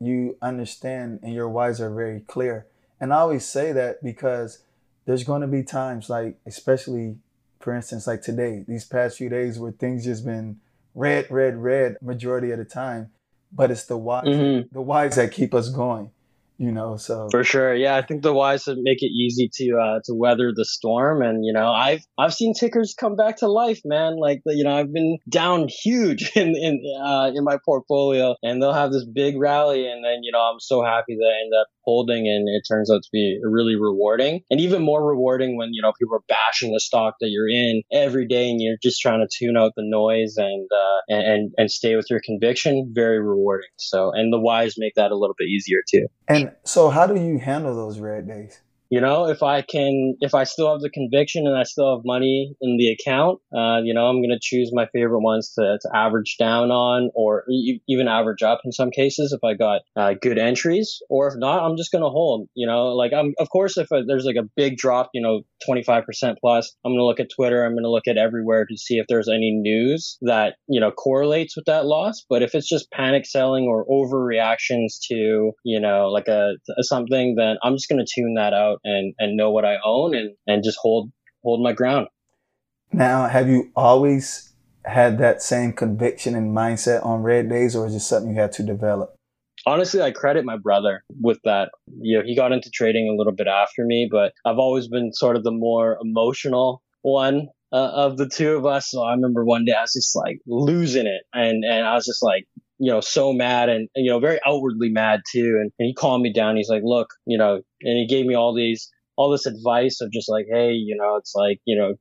you 0.00 0.36
understand 0.42 1.20
and 1.22 1.32
your 1.32 1.48
whys 1.48 1.80
are 1.80 1.94
very 1.94 2.18
clear. 2.18 2.66
And 3.00 3.12
I 3.12 3.18
always 3.18 3.46
say 3.46 3.70
that 3.70 4.02
because 4.02 4.58
there's 5.06 5.22
going 5.22 5.42
to 5.42 5.46
be 5.46 5.62
times 5.62 6.10
like, 6.10 6.36
especially 6.46 7.18
for 7.60 7.72
instance, 7.72 8.08
like 8.08 8.22
today, 8.22 8.64
these 8.66 8.84
past 8.84 9.18
few 9.18 9.28
days 9.28 9.56
where 9.56 9.70
things 9.70 10.04
just 10.04 10.24
been 10.24 10.58
red, 10.96 11.30
red, 11.30 11.56
red 11.56 11.96
majority 12.02 12.50
of 12.50 12.58
the 12.58 12.64
time. 12.64 13.12
But 13.52 13.70
it's 13.70 13.84
the 13.84 13.96
whys, 13.96 14.24
mm-hmm. 14.24 14.74
the 14.74 14.82
whys 14.82 15.14
that 15.14 15.30
keep 15.30 15.54
us 15.54 15.68
going 15.68 16.10
you 16.58 16.70
know 16.70 16.96
so. 16.96 17.28
For 17.30 17.42
sure. 17.42 17.74
Yeah 17.74 17.96
i 17.96 18.02
think 18.02 18.22
the 18.22 18.32
whys 18.32 18.66
make 18.66 19.02
it 19.02 19.10
easy 19.10 19.50
to 19.54 19.78
uh 19.78 20.00
to 20.04 20.14
weather 20.14 20.52
the 20.54 20.64
storm 20.64 21.22
and 21.22 21.44
you 21.44 21.52
know 21.52 21.70
i've 21.70 22.02
i've 22.18 22.34
seen 22.34 22.54
tickers 22.54 22.94
come 22.98 23.16
back 23.16 23.38
to 23.38 23.48
life 23.48 23.80
man. 23.84 24.16
Like 24.18 24.42
you 24.46 24.64
know 24.64 24.76
i've 24.76 24.92
been 24.92 25.18
down 25.28 25.68
huge 25.68 26.30
in 26.36 26.54
in 26.56 26.80
uh 27.02 27.30
in 27.34 27.44
my 27.44 27.58
portfolio 27.64 28.36
and 28.42 28.62
they'll 28.62 28.72
have 28.72 28.92
this 28.92 29.04
big 29.04 29.38
rally 29.38 29.86
and 29.86 30.04
then 30.04 30.22
you 30.22 30.32
know 30.32 30.40
i'm 30.40 30.60
so 30.60 30.82
happy 30.82 31.16
that 31.16 31.26
i 31.26 31.44
end 31.44 31.52
up 31.60 31.66
holding 31.84 32.28
and 32.28 32.48
it 32.48 32.62
turns 32.66 32.90
out 32.90 33.02
to 33.02 33.08
be 33.12 33.38
really 33.42 33.76
rewarding. 33.76 34.40
And 34.50 34.60
even 34.60 34.82
more 34.82 35.04
rewarding 35.04 35.56
when 35.56 35.70
you 35.72 35.82
know 35.82 35.92
people 35.98 36.16
are 36.16 36.24
bashing 36.28 36.72
the 36.72 36.80
stock 36.80 37.14
that 37.20 37.28
you're 37.28 37.48
in 37.48 37.82
every 37.92 38.26
day 38.26 38.50
and 38.50 38.60
you're 38.60 38.76
just 38.82 39.00
trying 39.00 39.26
to 39.26 39.28
tune 39.30 39.56
out 39.56 39.72
the 39.76 39.84
noise 39.84 40.36
and 40.36 40.68
uh 40.72 41.00
and 41.08 41.52
and 41.58 41.70
stay 41.70 41.96
with 41.96 42.06
your 42.10 42.20
conviction. 42.24 42.92
Very 42.94 43.20
rewarding. 43.20 43.70
So 43.76 44.12
and 44.12 44.32
the 44.32 44.40
whys 44.40 44.74
make 44.78 44.94
that 44.94 45.10
a 45.10 45.16
little 45.16 45.36
bit 45.38 45.48
easier 45.48 45.78
too. 45.88 46.06
And 46.28 46.52
so, 46.64 46.88
how 46.90 47.06
do 47.06 47.20
you 47.20 47.38
handle 47.38 47.74
those 47.74 47.98
red 47.98 48.26
days? 48.26 48.60
You 48.90 49.00
know, 49.00 49.26
if 49.28 49.42
I 49.42 49.62
can, 49.62 50.16
if 50.20 50.34
I 50.34 50.44
still 50.44 50.70
have 50.70 50.80
the 50.80 50.90
conviction 50.90 51.46
and 51.46 51.56
I 51.56 51.64
still 51.64 51.96
have 51.96 52.04
money 52.04 52.54
in 52.60 52.76
the 52.76 52.88
account, 52.88 53.40
uh, 53.56 53.80
you 53.82 53.94
know, 53.94 54.06
I'm 54.06 54.20
going 54.20 54.30
to 54.30 54.38
choose 54.40 54.70
my 54.72 54.86
favorite 54.92 55.20
ones 55.20 55.52
to, 55.58 55.78
to 55.80 55.96
average 55.96 56.36
down 56.38 56.70
on 56.70 57.10
or 57.14 57.44
e- 57.50 57.80
even 57.88 58.08
average 58.08 58.42
up 58.42 58.60
in 58.64 58.72
some 58.72 58.90
cases 58.90 59.32
if 59.32 59.42
I 59.42 59.54
got 59.54 59.82
uh, 59.96 60.14
good 60.20 60.38
entries. 60.38 61.00
Or 61.08 61.28
if 61.28 61.34
not, 61.36 61.64
I'm 61.64 61.76
just 61.76 61.92
going 61.92 62.04
to 62.04 62.10
hold, 62.10 62.48
you 62.54 62.66
know, 62.66 62.94
like 62.94 63.12
I'm, 63.12 63.34
of 63.38 63.48
course, 63.50 63.76
if 63.78 63.88
there's 63.90 64.24
like 64.24 64.36
a 64.36 64.48
big 64.56 64.76
drop, 64.76 65.10
you 65.14 65.22
know, 65.22 65.42
25% 65.68 66.04
plus, 66.40 66.76
I'm 66.84 66.92
going 66.92 66.98
to 66.98 67.04
look 67.04 67.20
at 67.20 67.30
Twitter. 67.34 67.64
I'm 67.64 67.72
going 67.72 67.84
to 67.84 67.90
look 67.90 68.06
at 68.06 68.18
everywhere 68.18 68.66
to 68.66 68.76
see 68.76 68.98
if 68.98 69.06
there's 69.08 69.28
any 69.28 69.50
news 69.52 70.18
that, 70.22 70.56
you 70.68 70.80
know, 70.80 70.90
correlates 70.90 71.56
with 71.56 71.64
that 71.66 71.86
loss. 71.86 72.24
But 72.28 72.42
if 72.42 72.54
it's 72.54 72.68
just 72.68 72.90
panic 72.90 73.26
selling 73.26 73.64
or 73.64 73.86
overreactions 73.86 74.98
to, 75.08 75.52
you 75.64 75.80
know, 75.80 76.08
like 76.08 76.28
a, 76.28 76.52
a 76.78 76.82
something, 76.82 77.34
then 77.36 77.56
I'm 77.62 77.74
just 77.74 77.88
going 77.88 78.04
to 78.04 78.12
tune 78.12 78.34
that 78.34 78.52
out 78.52 78.73
and 78.84 79.14
and 79.18 79.36
know 79.36 79.50
what 79.50 79.64
I 79.64 79.76
own 79.84 80.14
and 80.14 80.34
and 80.46 80.64
just 80.64 80.78
hold 80.80 81.10
hold 81.42 81.62
my 81.62 81.72
ground. 81.72 82.08
Now, 82.92 83.26
have 83.26 83.48
you 83.48 83.70
always 83.74 84.52
had 84.84 85.18
that 85.18 85.42
same 85.42 85.72
conviction 85.72 86.34
and 86.34 86.56
mindset 86.56 87.04
on 87.04 87.22
red 87.22 87.48
days, 87.48 87.74
or 87.74 87.86
is 87.86 87.94
it 87.94 88.00
something 88.00 88.34
you 88.34 88.40
had 88.40 88.52
to 88.52 88.62
develop? 88.62 89.14
Honestly, 89.66 90.02
I 90.02 90.10
credit 90.10 90.44
my 90.44 90.58
brother 90.58 91.02
with 91.20 91.38
that. 91.44 91.70
You 92.00 92.18
know, 92.18 92.24
he 92.24 92.36
got 92.36 92.52
into 92.52 92.70
trading 92.70 93.08
a 93.08 93.16
little 93.16 93.32
bit 93.32 93.46
after 93.46 93.84
me, 93.84 94.08
but 94.10 94.32
I've 94.44 94.58
always 94.58 94.88
been 94.88 95.12
sort 95.12 95.36
of 95.36 95.42
the 95.42 95.50
more 95.50 95.98
emotional 96.02 96.82
one 97.02 97.48
uh, 97.72 97.90
of 97.92 98.16
the 98.16 98.28
two 98.28 98.52
of 98.56 98.66
us. 98.66 98.90
So 98.90 99.02
I 99.02 99.12
remember 99.14 99.44
one 99.44 99.64
day 99.64 99.72
I 99.72 99.82
was 99.82 99.92
just 99.92 100.14
like 100.14 100.38
losing 100.46 101.06
it, 101.06 101.22
and 101.32 101.64
and 101.64 101.86
I 101.86 101.94
was 101.94 102.06
just 102.06 102.22
like, 102.22 102.46
you 102.78 102.90
know, 102.90 103.00
so 103.00 103.32
mad 103.32 103.68
and 103.68 103.88
you 103.94 104.10
know, 104.10 104.18
very 104.20 104.38
outwardly 104.46 104.90
mad 104.90 105.20
too. 105.30 105.58
And, 105.60 105.72
and 105.78 105.86
he 105.86 105.94
calmed 105.94 106.22
me 106.22 106.32
down. 106.32 106.56
He's 106.56 106.68
like, 106.68 106.82
look, 106.84 107.08
you 107.26 107.38
know, 107.38 107.60
and 107.82 107.98
he 107.98 108.06
gave 108.06 108.26
me 108.26 108.34
all 108.34 108.54
these 108.54 108.90
all 109.16 109.30
this 109.30 109.46
advice 109.46 110.00
of 110.00 110.10
just 110.10 110.28
like, 110.28 110.46
hey, 110.50 110.72
you 110.72 110.96
know, 110.96 111.16
it's 111.16 111.34
like, 111.36 111.60
you 111.64 111.78
know, 111.78 111.94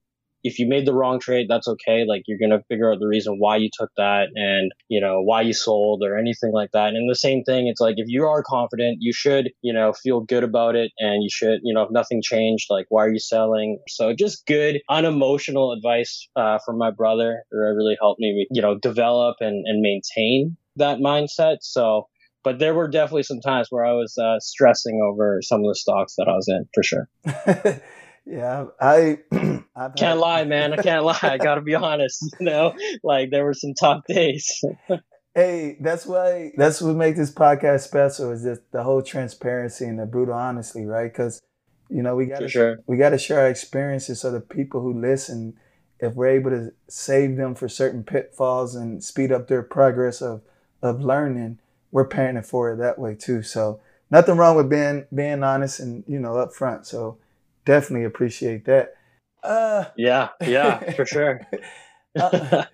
if 0.44 0.60
you 0.60 0.68
made 0.68 0.86
the 0.86 0.94
wrong 0.94 1.20
trade, 1.20 1.48
that's 1.50 1.68
okay. 1.68 2.04
Like 2.06 2.24
you're 2.28 2.38
gonna 2.38 2.62
figure 2.68 2.92
out 2.92 3.00
the 3.00 3.08
reason 3.08 3.36
why 3.40 3.58
you 3.58 3.70
took 3.72 3.90
that 3.98 4.28
and 4.36 4.72
you 4.90 5.00
know 5.00 5.22
why 5.22 5.42
you 5.42 5.54
sold 5.54 6.04
or 6.04 6.18
anything 6.18 6.52
like 6.52 6.72
that. 6.74 6.94
And 6.96 7.10
the 7.10 7.16
same 7.16 7.44
thing, 7.44 7.68
it's 7.68 7.80
like 7.80 7.96
if 7.98 8.08
you 8.10 8.26
are 8.26 8.44
confident, 8.44 8.98
you 9.00 9.14
should 9.14 9.52
you 9.62 9.74
know 9.74 9.94
feel 9.94 10.22
good 10.22 10.44
about 10.44 10.76
it, 10.76 10.92
and 11.00 11.24
you 11.24 11.30
should 11.32 11.60
you 11.64 11.74
know 11.74 11.84
if 11.84 11.92
nothing 11.92 12.22
changed, 12.22 12.68
like 12.70 12.86
why 12.90 13.06
are 13.06 13.12
you 13.14 13.20
selling? 13.20 13.80
So 13.88 14.14
just 14.14 14.46
good 14.46 14.82
unemotional 14.90 15.72
advice 15.72 16.28
uh, 16.36 16.60
from 16.66 16.78
my 16.78 16.92
brother, 16.92 17.44
that 17.52 17.58
really 17.58 17.98
helped 18.02 18.20
me 18.20 18.46
you 18.52 18.62
know 18.62 18.78
develop 18.78 19.38
and 19.40 19.66
and 19.66 19.82
maintain 19.82 20.58
that 20.78 21.00
mindset. 21.00 21.58
So. 21.62 22.08
But 22.44 22.60
there 22.60 22.74
were 22.74 22.90
definitely 22.90 23.24
some 23.24 23.40
times 23.40 23.68
where 23.70 23.86
I 23.86 23.94
was 23.94 24.18
uh, 24.18 24.38
stressing 24.42 25.00
over 25.02 25.40
some 25.42 25.62
of 25.62 25.68
the 25.68 25.76
stocks 25.76 26.16
that 26.18 26.28
I 26.28 26.34
was 26.34 26.50
in, 26.50 26.68
for 26.74 26.84
sure. 26.84 27.08
Yeah, 28.26 28.68
I 28.80 29.20
I've 29.76 29.96
can't 29.96 30.20
lie, 30.20 30.46
man. 30.46 30.74
I 30.74 30.78
can't 30.78 31.04
lie. 31.04 31.20
I 31.22 31.38
gotta 31.38 31.62
be 31.62 31.76
honest. 31.76 32.24
You 32.40 32.46
know, 32.46 32.74
like 33.04 33.32
there 33.32 33.44
were 33.44 33.54
some 33.54 33.74
tough 33.74 34.02
days. 34.08 34.64
hey, 35.36 35.78
that's 35.82 36.06
why 36.06 36.52
that's 36.58 36.82
what 36.82 36.96
makes 36.96 37.18
this 37.18 37.34
podcast 37.34 37.82
special 37.82 38.32
is 38.32 38.44
just 38.44 38.62
the 38.72 38.84
whole 38.84 39.02
transparency 39.02 39.86
and 39.86 40.00
the 40.00 40.06
brutal 40.06 40.36
honesty, 40.36 40.86
right? 40.86 41.12
Because 41.12 41.42
you 41.90 42.02
know 42.02 42.16
we 42.16 42.28
got 42.28 42.40
to 42.40 42.48
sure. 42.48 42.78
we 42.88 42.98
got 42.98 43.10
to 43.10 43.18
share 43.18 43.42
our 43.42 43.50
experiences 43.50 44.22
so 44.22 44.32
the 44.32 44.40
people 44.40 44.82
who 44.82 45.00
listen, 45.00 45.56
if 46.00 46.14
we're 46.16 46.28
able 46.28 46.52
to 46.52 46.72
save 46.88 47.36
them 47.36 47.56
for 47.56 47.68
certain 47.68 48.04
pitfalls 48.04 48.76
and 48.76 49.04
speed 49.04 49.32
up 49.32 49.48
their 49.48 49.64
progress 49.64 50.22
of 50.22 50.42
of 50.84 51.02
learning, 51.02 51.58
we're 51.92 52.08
paying 52.08 52.40
for 52.44 52.74
it 52.74 52.78
that 52.78 53.00
way 53.00 53.16
too. 53.16 53.42
So 53.42 53.80
nothing 54.12 54.38
wrong 54.38 54.56
with 54.56 54.70
being 54.70 55.06
being 55.14 55.44
honest 55.44 55.80
and 55.80 56.04
you 56.08 56.20
know 56.20 56.34
upfront. 56.34 56.86
So 56.86 57.18
definitely 57.66 58.06
appreciate 58.06 58.66
that. 58.66 58.96
Uh, 59.42 59.86
yeah, 59.98 60.30
yeah, 60.46 60.92
for 60.92 61.06
sure. 61.06 61.48
uh, 62.20 62.66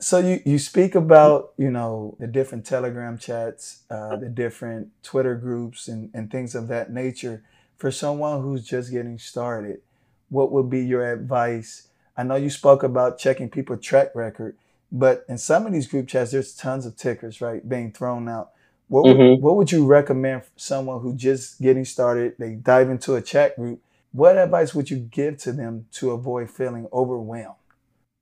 so 0.00 0.18
you 0.18 0.40
you 0.44 0.58
speak 0.58 0.94
about 0.94 1.52
you 1.56 1.70
know 1.70 2.16
the 2.18 2.26
different 2.26 2.66
Telegram 2.66 3.18
chats, 3.18 3.82
uh, 3.90 4.16
the 4.16 4.28
different 4.28 4.88
Twitter 5.02 5.36
groups, 5.36 5.88
and 5.88 6.10
and 6.14 6.30
things 6.30 6.54
of 6.54 6.68
that 6.68 6.92
nature. 6.92 7.44
For 7.76 7.90
someone 7.90 8.40
who's 8.40 8.64
just 8.64 8.90
getting 8.90 9.18
started, 9.18 9.82
what 10.30 10.50
would 10.50 10.70
be 10.70 10.80
your 10.80 11.12
advice? 11.12 11.88
I 12.16 12.22
know 12.22 12.36
you 12.36 12.48
spoke 12.48 12.82
about 12.82 13.18
checking 13.18 13.50
people's 13.50 13.84
track 13.84 14.14
record, 14.14 14.56
but 14.92 15.24
in 15.28 15.38
some 15.38 15.66
of 15.66 15.72
these 15.72 15.86
group 15.86 16.08
chats, 16.08 16.30
there's 16.30 16.54
tons 16.54 16.86
of 16.86 16.96
tickers, 16.96 17.40
right, 17.40 17.66
being 17.68 17.92
thrown 17.92 18.28
out. 18.28 18.50
What 18.88 19.04
would, 19.04 19.16
mm-hmm. 19.16 19.42
what 19.42 19.56
would 19.56 19.72
you 19.72 19.84
recommend 19.84 20.44
for 20.44 20.50
someone 20.56 21.00
who 21.00 21.16
just 21.16 21.60
getting 21.60 21.84
started? 21.84 22.34
They 22.38 22.54
dive 22.54 22.88
into 22.88 23.16
a 23.16 23.22
chat 23.22 23.56
group 23.56 23.80
what 24.16 24.38
advice 24.38 24.74
would 24.74 24.88
you 24.88 24.96
give 24.96 25.36
to 25.36 25.52
them 25.52 25.88
to 25.92 26.12
avoid 26.12 26.50
feeling 26.50 26.88
overwhelmed? 26.90 27.56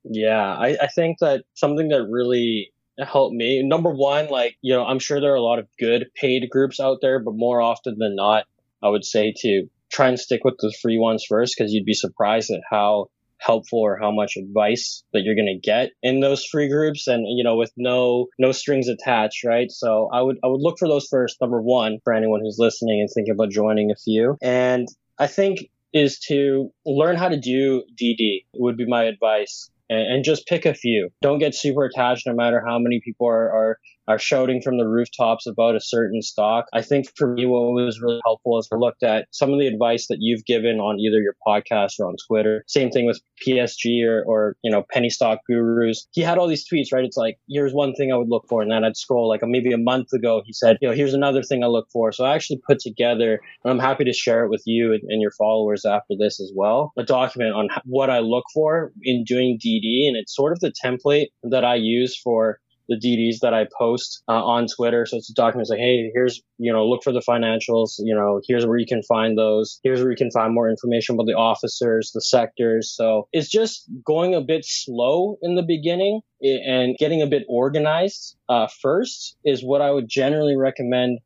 Yeah, 0.03 0.53
I, 0.53 0.77
I 0.81 0.87
think 0.87 1.19
that 1.19 1.45
something 1.53 1.87
that 1.87 2.03
really 2.09 2.73
helped 2.99 3.33
me, 3.33 3.63
number 3.63 3.89
one, 3.89 4.27
like, 4.27 4.57
you 4.61 4.73
know, 4.73 4.83
I'm 4.85 4.99
sure 4.99 5.21
there 5.21 5.31
are 5.31 5.37
a 5.37 5.41
lot 5.41 5.57
of 5.57 5.69
good 5.79 6.07
paid 6.13 6.49
groups 6.49 6.81
out 6.81 6.97
there, 7.01 7.19
but 7.19 7.35
more 7.35 7.61
often 7.61 7.97
than 7.97 8.13
not, 8.13 8.43
I 8.83 8.89
would 8.89 9.05
say 9.05 9.33
to 9.37 9.67
try 9.89 10.09
and 10.09 10.19
stick 10.19 10.43
with 10.43 10.55
the 10.59 10.73
free 10.81 10.97
ones 10.97 11.23
first 11.27 11.55
because 11.57 11.71
you'd 11.71 11.85
be 11.85 11.93
surprised 11.93 12.51
at 12.51 12.59
how 12.69 13.07
helpful 13.39 13.79
or 13.79 13.97
how 13.97 14.11
much 14.11 14.37
advice 14.37 15.03
that 15.13 15.21
you're 15.21 15.35
going 15.35 15.45
to 15.45 15.59
get 15.59 15.91
in 16.01 16.19
those 16.19 16.45
free 16.45 16.69
groups 16.69 17.07
and 17.07 17.25
you 17.27 17.43
know 17.43 17.55
with 17.55 17.71
no 17.77 18.27
no 18.39 18.51
strings 18.51 18.87
attached 18.87 19.43
right? 19.43 19.71
So 19.71 20.09
i 20.13 20.21
would 20.21 20.37
i 20.43 20.47
would 20.47 20.61
look 20.61 20.77
for 20.79 20.87
those 20.87 21.07
first 21.07 21.37
number 21.41 21.61
one 21.61 21.99
for 22.03 22.13
anyone 22.13 22.41
who's 22.41 22.57
listening 22.59 22.99
and 22.99 23.09
thinking 23.13 23.33
about 23.33 23.51
joining 23.51 23.91
a 23.91 23.95
few. 23.95 24.37
And 24.41 24.87
i 25.19 25.27
think 25.27 25.69
is 25.93 26.19
to 26.19 26.71
learn 26.85 27.15
how 27.15 27.29
to 27.29 27.39
do 27.39 27.83
DD 27.99 28.43
would 28.55 28.75
be 28.77 28.85
my 28.85 29.03
advice. 29.03 29.69
And, 29.87 30.15
and, 30.15 30.23
just 30.23 30.47
pick 30.47 30.65
a 30.65 30.73
few. 30.73 31.09
Don't 31.21 31.37
get 31.37 31.53
super 31.53 31.85
attached 31.85 32.25
no 32.25 32.33
matter 32.33 32.59
how 32.65 32.79
many 32.79 33.01
people 33.05 33.27
are, 33.27 33.51
are 33.51 33.79
are 34.07 34.19
shouting 34.19 34.61
from 34.61 34.77
the 34.77 34.87
rooftops 34.87 35.47
about 35.47 35.75
a 35.75 35.79
certain 35.79 36.21
stock. 36.21 36.65
I 36.73 36.81
think 36.81 37.07
for 37.15 37.27
me, 37.27 37.45
what 37.45 37.61
was 37.73 38.01
really 38.01 38.21
helpful 38.23 38.57
is 38.59 38.67
I 38.71 38.77
looked 38.77 39.03
at 39.03 39.27
some 39.31 39.51
of 39.51 39.59
the 39.59 39.67
advice 39.67 40.07
that 40.07 40.17
you've 40.19 40.45
given 40.45 40.79
on 40.79 40.99
either 40.99 41.21
your 41.21 41.35
podcast 41.45 41.99
or 41.99 42.07
on 42.07 42.15
Twitter. 42.27 42.63
Same 42.67 42.89
thing 42.89 43.05
with 43.05 43.21
PSG 43.45 44.05
or, 44.05 44.23
or 44.25 44.55
you 44.63 44.71
know, 44.71 44.85
penny 44.91 45.09
stock 45.09 45.39
gurus. 45.47 46.07
He 46.11 46.21
had 46.21 46.37
all 46.37 46.47
these 46.47 46.67
tweets, 46.67 46.93
right? 46.93 47.05
It's 47.05 47.17
like, 47.17 47.37
here's 47.47 47.73
one 47.73 47.93
thing 47.93 48.11
I 48.11 48.17
would 48.17 48.29
look 48.29 48.45
for. 48.47 48.61
And 48.61 48.71
then 48.71 48.83
I'd 48.83 48.97
scroll 48.97 49.27
like 49.27 49.41
maybe 49.43 49.71
a 49.73 49.77
month 49.77 50.13
ago, 50.13 50.41
he 50.45 50.53
said, 50.53 50.77
you 50.81 50.87
know, 50.87 50.95
here's 50.95 51.13
another 51.13 51.43
thing 51.43 51.63
I 51.63 51.67
look 51.67 51.87
for. 51.91 52.11
So 52.11 52.25
I 52.25 52.35
actually 52.35 52.61
put 52.67 52.79
together, 52.79 53.39
and 53.63 53.71
I'm 53.71 53.79
happy 53.79 54.03
to 54.05 54.13
share 54.13 54.43
it 54.43 54.49
with 54.49 54.63
you 54.65 54.93
and, 54.93 55.01
and 55.09 55.21
your 55.21 55.31
followers 55.31 55.85
after 55.85 56.15
this 56.17 56.39
as 56.39 56.51
well, 56.55 56.93
a 56.97 57.03
document 57.03 57.55
on 57.55 57.69
what 57.85 58.09
I 58.09 58.19
look 58.19 58.45
for 58.53 58.91
in 59.03 59.23
doing 59.23 59.59
DD. 59.63 60.07
And 60.07 60.15
it's 60.15 60.35
sort 60.35 60.51
of 60.51 60.59
the 60.59 60.73
template 60.83 61.27
that 61.43 61.65
I 61.65 61.75
use 61.75 62.17
for 62.17 62.59
the 62.87 62.95
DDs 62.95 63.39
that 63.41 63.53
I 63.53 63.67
post 63.77 64.23
uh, 64.27 64.43
on 64.43 64.67
Twitter. 64.67 65.05
So 65.05 65.17
it's 65.17 65.29
a 65.29 65.33
document 65.33 65.69
like, 65.69 65.79
hey, 65.79 66.11
here's, 66.13 66.41
you 66.57 66.71
know, 66.71 66.85
look 66.87 67.03
for 67.03 67.11
the 67.11 67.21
financials. 67.27 67.95
You 67.99 68.15
know, 68.15 68.41
here's 68.47 68.65
where 68.65 68.77
you 68.77 68.85
can 68.85 69.03
find 69.03 69.37
those. 69.37 69.79
Here's 69.83 70.01
where 70.01 70.11
you 70.11 70.17
can 70.17 70.31
find 70.31 70.53
more 70.53 70.69
information 70.69 71.15
about 71.15 71.27
the 71.27 71.33
officers, 71.33 72.11
the 72.13 72.21
sectors. 72.21 72.93
So 72.95 73.27
it's 73.31 73.49
just 73.49 73.89
going 74.05 74.35
a 74.35 74.41
bit 74.41 74.65
slow 74.65 75.37
in 75.41 75.55
the 75.55 75.63
beginning 75.63 76.21
and 76.41 76.95
getting 76.97 77.21
a 77.21 77.27
bit 77.27 77.43
organized 77.49 78.35
uh, 78.49 78.67
first 78.81 79.37
is 79.43 79.63
what 79.63 79.81
I 79.81 79.91
would 79.91 80.07
generally 80.07 80.55
recommend 80.55 81.19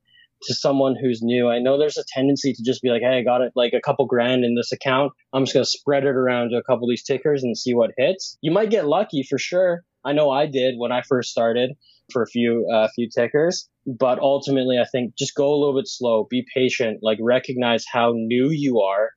to 0.43 0.53
someone 0.53 0.95
who's 0.95 1.21
new. 1.21 1.49
I 1.49 1.59
know 1.59 1.77
there's 1.77 1.97
a 1.97 2.03
tendency 2.07 2.53
to 2.53 2.63
just 2.63 2.81
be 2.81 2.89
like, 2.89 3.01
hey, 3.01 3.17
I 3.17 3.23
got 3.23 3.41
it 3.41 3.51
like 3.55 3.73
a 3.73 3.81
couple 3.81 4.05
grand 4.05 4.45
in 4.45 4.55
this 4.55 4.71
account. 4.71 5.11
I'm 5.33 5.43
just 5.43 5.53
going 5.53 5.65
to 5.65 5.69
spread 5.69 6.03
it 6.03 6.15
around 6.15 6.51
to 6.51 6.57
a 6.57 6.63
couple 6.63 6.85
of 6.85 6.89
these 6.89 7.03
tickers 7.03 7.43
and 7.43 7.57
see 7.57 7.73
what 7.73 7.91
hits. 7.97 8.37
You 8.41 8.51
might 8.51 8.69
get 8.69 8.87
lucky 8.87 9.23
for 9.23 9.37
sure. 9.37 9.83
I 10.09 10.13
know 10.13 10.31
I 10.31 10.47
did 10.47 10.75
when 10.77 10.91
I 10.91 11.03
first 11.03 11.29
started 11.29 11.77
for 12.11 12.23
a 12.23 12.27
few 12.27 12.67
uh, 12.73 12.87
few 12.95 13.07
tickers, 13.07 13.69
but 13.85 14.17
ultimately 14.17 14.79
I 14.79 14.85
think 14.85 15.15
just 15.15 15.35
go 15.35 15.53
a 15.53 15.55
little 15.55 15.75
bit 15.75 15.87
slow, 15.87 16.27
be 16.27 16.43
patient, 16.51 17.01
like 17.03 17.19
recognize 17.21 17.85
how 17.85 18.13
new 18.15 18.49
you 18.49 18.79
are 18.79 19.11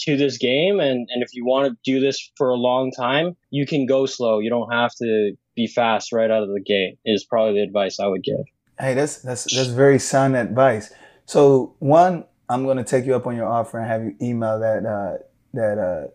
to 0.00 0.16
this 0.16 0.36
game 0.38 0.80
and 0.80 1.08
and 1.12 1.22
if 1.22 1.28
you 1.32 1.44
want 1.44 1.70
to 1.70 1.78
do 1.84 2.00
this 2.00 2.32
for 2.36 2.50
a 2.50 2.56
long 2.56 2.90
time, 2.90 3.36
you 3.50 3.66
can 3.66 3.86
go 3.86 4.04
slow. 4.04 4.40
You 4.40 4.50
don't 4.50 4.72
have 4.72 4.92
to 4.96 5.36
be 5.54 5.68
fast 5.68 6.12
right 6.12 6.28
out 6.28 6.42
of 6.42 6.48
the 6.48 6.60
gate. 6.60 6.98
Is 7.04 7.24
probably 7.24 7.60
the 7.60 7.62
advice 7.62 8.00
I 8.00 8.08
would 8.08 8.24
give. 8.24 8.44
Hey, 8.80 8.94
that's 8.94 9.18
that's 9.18 9.44
that's 9.44 9.68
very 9.68 10.00
sound 10.00 10.34
advice. 10.34 10.92
So 11.26 11.76
one, 11.78 12.24
I'm 12.48 12.64
to 12.78 12.84
take 12.84 13.06
you 13.06 13.14
up 13.14 13.28
on 13.28 13.36
your 13.36 13.46
offer 13.46 13.78
and 13.78 13.86
have 13.86 14.02
you 14.02 14.16
email 14.20 14.58
that 14.58 14.84
uh, 14.84 15.18
that 15.54 15.78
uh, 15.78 16.08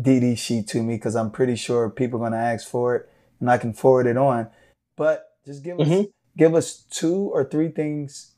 DD 0.00 0.38
sheet 0.38 0.68
to 0.68 0.82
me 0.82 0.94
because 0.94 1.14
I'm 1.14 1.30
pretty 1.30 1.56
sure 1.56 1.90
people 1.90 2.18
are 2.18 2.30
to 2.30 2.38
ask 2.38 2.66
for 2.66 2.96
it 2.96 3.10
and 3.44 3.50
I 3.50 3.58
can 3.58 3.74
forward 3.74 4.06
it 4.06 4.16
on. 4.16 4.48
But 4.96 5.26
just 5.44 5.62
give 5.62 5.78
us 5.78 5.86
mm-hmm. 5.86 6.04
give 6.38 6.54
us 6.54 6.86
two 6.90 7.30
or 7.34 7.44
three 7.44 7.68
things 7.68 8.32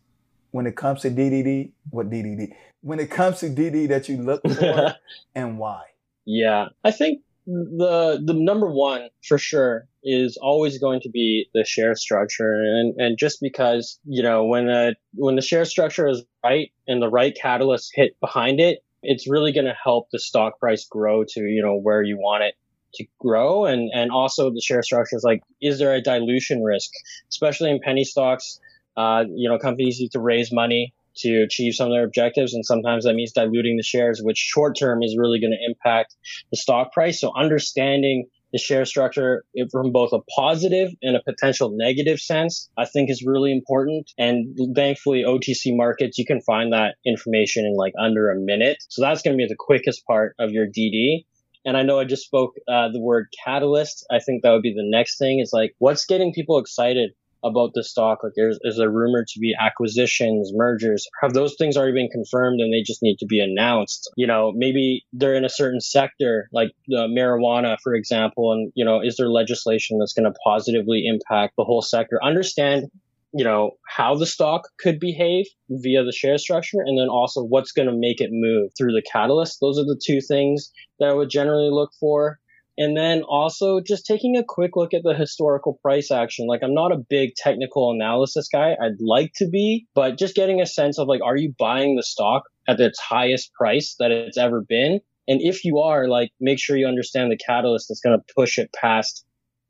when 0.50 0.66
it 0.66 0.74
comes 0.74 1.02
to 1.02 1.10
DDD. 1.10 1.70
What 1.90 2.10
DDD? 2.10 2.52
When 2.80 2.98
it 2.98 3.08
comes 3.08 3.38
to 3.40 3.46
DD 3.46 3.86
that 3.88 4.08
you 4.08 4.16
look 4.16 4.42
for 4.48 4.96
and 5.36 5.58
why? 5.58 5.82
Yeah, 6.24 6.70
I 6.82 6.90
think 6.90 7.20
the 7.46 8.20
the 8.24 8.34
number 8.34 8.68
one 8.68 9.08
for 9.22 9.38
sure 9.38 9.86
is 10.02 10.36
always 10.42 10.78
going 10.78 11.00
to 11.02 11.08
be 11.08 11.48
the 11.54 11.64
share 11.64 11.94
structure 11.94 12.54
and 12.54 13.00
and 13.00 13.16
just 13.16 13.40
because 13.40 14.00
you 14.04 14.24
know 14.24 14.44
when 14.44 14.68
a 14.68 14.94
when 15.14 15.36
the 15.36 15.42
share 15.42 15.64
structure 15.64 16.08
is 16.08 16.24
right 16.42 16.72
and 16.88 17.00
the 17.00 17.08
right 17.08 17.36
catalyst 17.40 17.92
hit 17.94 18.18
behind 18.18 18.58
it 18.58 18.80
it's 19.04 19.30
really 19.30 19.52
going 19.52 19.66
to 19.66 19.76
help 19.80 20.08
the 20.10 20.18
stock 20.18 20.58
price 20.58 20.84
grow 20.90 21.22
to 21.22 21.42
you 21.42 21.62
know 21.62 21.76
where 21.76 22.02
you 22.02 22.16
want 22.16 22.42
it 22.42 22.56
to 22.96 23.04
grow 23.18 23.64
and 23.64 23.90
and 23.92 24.10
also 24.10 24.50
the 24.50 24.60
share 24.60 24.82
structure 24.82 25.16
is 25.16 25.22
like 25.24 25.42
is 25.60 25.78
there 25.78 25.94
a 25.94 26.00
dilution 26.00 26.62
risk 26.62 26.90
especially 27.30 27.70
in 27.70 27.80
penny 27.80 28.04
stocks 28.04 28.60
uh, 28.96 29.24
you 29.28 29.48
know 29.48 29.58
companies 29.58 29.98
need 30.00 30.12
to 30.12 30.20
raise 30.20 30.52
money 30.52 30.94
to 31.16 31.42
achieve 31.42 31.74
some 31.74 31.86
of 31.88 31.92
their 31.92 32.04
objectives 32.04 32.54
and 32.54 32.64
sometimes 32.64 33.04
that 33.04 33.14
means 33.14 33.32
diluting 33.32 33.76
the 33.76 33.82
shares 33.82 34.20
which 34.22 34.38
short 34.38 34.76
term 34.78 35.02
is 35.02 35.16
really 35.18 35.40
going 35.40 35.52
to 35.52 35.66
impact 35.66 36.14
the 36.50 36.56
stock 36.56 36.92
price 36.92 37.20
so 37.20 37.32
understanding 37.36 38.26
the 38.52 38.58
share 38.58 38.84
structure 38.84 39.44
from 39.70 39.92
both 39.92 40.12
a 40.12 40.20
positive 40.34 40.90
and 41.02 41.16
a 41.16 41.22
potential 41.22 41.70
negative 41.74 42.18
sense, 42.18 42.70
I 42.78 42.86
think 42.86 43.10
is 43.10 43.22
really 43.22 43.52
important. 43.52 44.10
And 44.18 44.56
thankfully, 44.74 45.24
OTC 45.26 45.76
markets, 45.76 46.16
you 46.16 46.24
can 46.24 46.40
find 46.40 46.72
that 46.72 46.94
information 47.04 47.66
in 47.66 47.74
like 47.74 47.92
under 47.98 48.30
a 48.30 48.36
minute. 48.36 48.78
So 48.88 49.02
that's 49.02 49.22
going 49.22 49.36
to 49.36 49.42
be 49.42 49.46
the 49.46 49.56
quickest 49.58 50.06
part 50.06 50.34
of 50.38 50.52
your 50.52 50.66
DD. 50.66 51.26
And 51.66 51.76
I 51.76 51.82
know 51.82 51.98
I 51.98 52.04
just 52.04 52.24
spoke 52.24 52.54
uh, 52.68 52.88
the 52.92 53.00
word 53.00 53.26
catalyst. 53.44 54.06
I 54.10 54.20
think 54.20 54.42
that 54.42 54.52
would 54.52 54.62
be 54.62 54.72
the 54.72 54.88
next 54.88 55.18
thing 55.18 55.40
is 55.40 55.50
like, 55.52 55.74
what's 55.78 56.06
getting 56.06 56.32
people 56.32 56.58
excited 56.58 57.10
about 57.44 57.72
the 57.74 57.82
stock? 57.82 58.22
Like, 58.22 58.32
there's 58.36 58.58
is 58.62 58.76
there 58.76 58.90
rumored 58.90 59.26
to 59.28 59.40
be 59.40 59.54
acquisitions, 59.58 60.52
mergers? 60.54 61.08
Have 61.20 61.32
those 61.32 61.56
things 61.58 61.76
already 61.76 61.92
been 61.92 62.08
confirmed 62.08 62.60
and 62.60 62.72
they 62.72 62.82
just 62.82 63.02
need 63.02 63.18
to 63.18 63.26
be 63.26 63.40
announced? 63.40 64.10
You 64.16 64.28
know, 64.28 64.52
maybe 64.54 65.04
they're 65.12 65.34
in 65.34 65.44
a 65.44 65.50
certain 65.50 65.80
sector, 65.80 66.48
like 66.52 66.70
the 66.86 67.08
marijuana, 67.08 67.76
for 67.82 67.94
example, 67.94 68.52
and 68.52 68.72
you 68.74 68.84
know, 68.84 69.02
is 69.02 69.16
there 69.16 69.28
legislation 69.28 69.98
that's 69.98 70.12
going 70.12 70.32
to 70.32 70.38
positively 70.44 71.04
impact 71.06 71.54
the 71.56 71.64
whole 71.64 71.82
sector? 71.82 72.22
Understand 72.22 72.90
you 73.36 73.44
know 73.44 73.72
how 73.86 74.14
the 74.14 74.26
stock 74.26 74.68
could 74.78 74.98
behave 74.98 75.46
via 75.68 76.02
the 76.04 76.12
share 76.12 76.38
structure 76.38 76.80
and 76.80 76.98
then 76.98 77.08
also 77.08 77.42
what's 77.42 77.72
going 77.72 77.88
to 77.88 77.96
make 77.96 78.20
it 78.20 78.30
move 78.32 78.70
through 78.76 78.92
the 78.92 79.02
catalyst 79.02 79.58
those 79.60 79.78
are 79.78 79.84
the 79.84 80.00
two 80.04 80.20
things 80.20 80.72
that 80.98 81.08
i 81.08 81.12
would 81.12 81.30
generally 81.30 81.70
look 81.70 81.90
for 82.00 82.38
and 82.78 82.96
then 82.96 83.22
also 83.22 83.80
just 83.80 84.04
taking 84.04 84.36
a 84.36 84.44
quick 84.46 84.76
look 84.76 84.92
at 84.92 85.02
the 85.02 85.14
historical 85.14 85.78
price 85.80 86.10
action. 86.10 86.46
Like 86.46 86.62
I'm 86.62 86.74
not 86.74 86.92
a 86.92 86.98
big 86.98 87.34
technical 87.34 87.90
analysis 87.90 88.48
guy. 88.52 88.76
I'd 88.80 89.00
like 89.00 89.32
to 89.36 89.48
be, 89.48 89.86
but 89.94 90.18
just 90.18 90.34
getting 90.34 90.60
a 90.60 90.66
sense 90.66 90.98
of 90.98 91.08
like, 91.08 91.22
are 91.22 91.36
you 91.36 91.54
buying 91.58 91.96
the 91.96 92.02
stock 92.02 92.44
at 92.68 92.78
its 92.78 93.00
highest 93.00 93.52
price 93.54 93.96
that 93.98 94.10
it's 94.10 94.36
ever 94.36 94.60
been? 94.60 95.00
And 95.28 95.40
if 95.42 95.64
you 95.64 95.78
are, 95.78 96.06
like, 96.06 96.30
make 96.38 96.60
sure 96.60 96.76
you 96.76 96.86
understand 96.86 97.32
the 97.32 97.36
catalyst 97.36 97.88
that's 97.88 98.00
going 98.00 98.16
to 98.16 98.34
push 98.34 98.58
it 98.58 98.72
past 98.72 99.25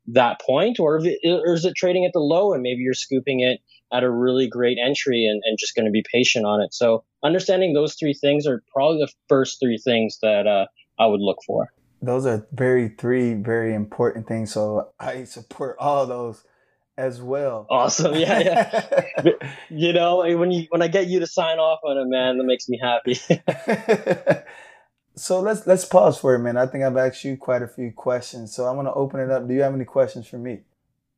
that 0.07 0.41
point, 0.41 0.79
or, 0.79 0.99
it, 1.03 1.19
or 1.23 1.53
is 1.53 1.65
it 1.65 1.75
trading 1.75 2.05
at 2.05 2.13
the 2.13 2.19
low 2.19 2.53
and 2.53 2.61
maybe 2.61 2.81
you're 2.81 2.93
scooping 2.93 3.41
it 3.41 3.59
at 3.91 4.03
a 4.03 4.09
really 4.09 4.47
great 4.47 4.77
entry 4.83 5.25
and, 5.25 5.41
and 5.45 5.57
just 5.57 5.75
going 5.75 5.85
to 5.85 5.91
be 5.91 6.03
patient 6.11 6.45
on 6.45 6.61
it. 6.61 6.73
So 6.73 7.03
understanding 7.23 7.73
those 7.73 7.95
three 7.95 8.13
things 8.13 8.45
are 8.45 8.61
probably 8.73 8.99
the 8.99 9.11
first 9.29 9.59
three 9.61 9.77
things 9.77 10.19
that 10.21 10.45
uh, 10.45 10.65
I 10.99 11.05
would 11.05 11.21
look 11.21 11.37
for 11.45 11.71
those 12.01 12.25
are 12.25 12.47
very 12.51 12.89
three 12.89 13.33
very 13.33 13.73
important 13.73 14.27
things. 14.27 14.51
So 14.53 14.91
I 14.99 15.23
support 15.23 15.77
all 15.79 16.05
those 16.05 16.43
as 16.97 17.21
well. 17.21 17.67
Awesome. 17.69 18.15
Yeah, 18.15 18.39
yeah. 18.39 19.31
you 19.69 19.93
know, 19.93 20.17
when 20.17 20.51
you 20.51 20.67
when 20.69 20.81
I 20.81 20.87
get 20.87 21.07
you 21.07 21.19
to 21.19 21.27
sign 21.27 21.59
off 21.59 21.79
on 21.83 21.97
it, 21.97 22.05
man, 22.07 22.37
that 22.37 22.43
makes 22.43 22.67
me 22.69 22.79
happy. 22.81 23.19
so 25.17 25.39
let's 25.41 25.65
let's 25.65 25.85
pause 25.85 26.19
for 26.19 26.35
a 26.35 26.39
minute. 26.39 26.61
I 26.61 26.67
think 26.67 26.83
I've 26.83 26.97
asked 26.97 27.23
you 27.23 27.37
quite 27.37 27.61
a 27.61 27.67
few 27.67 27.91
questions. 27.91 28.55
So 28.55 28.65
I'm 28.65 28.75
going 28.75 28.85
to 28.85 28.93
open 28.93 29.19
it 29.19 29.31
up. 29.31 29.47
Do 29.47 29.53
you 29.53 29.61
have 29.61 29.73
any 29.73 29.85
questions 29.85 30.27
for 30.27 30.37
me? 30.37 30.61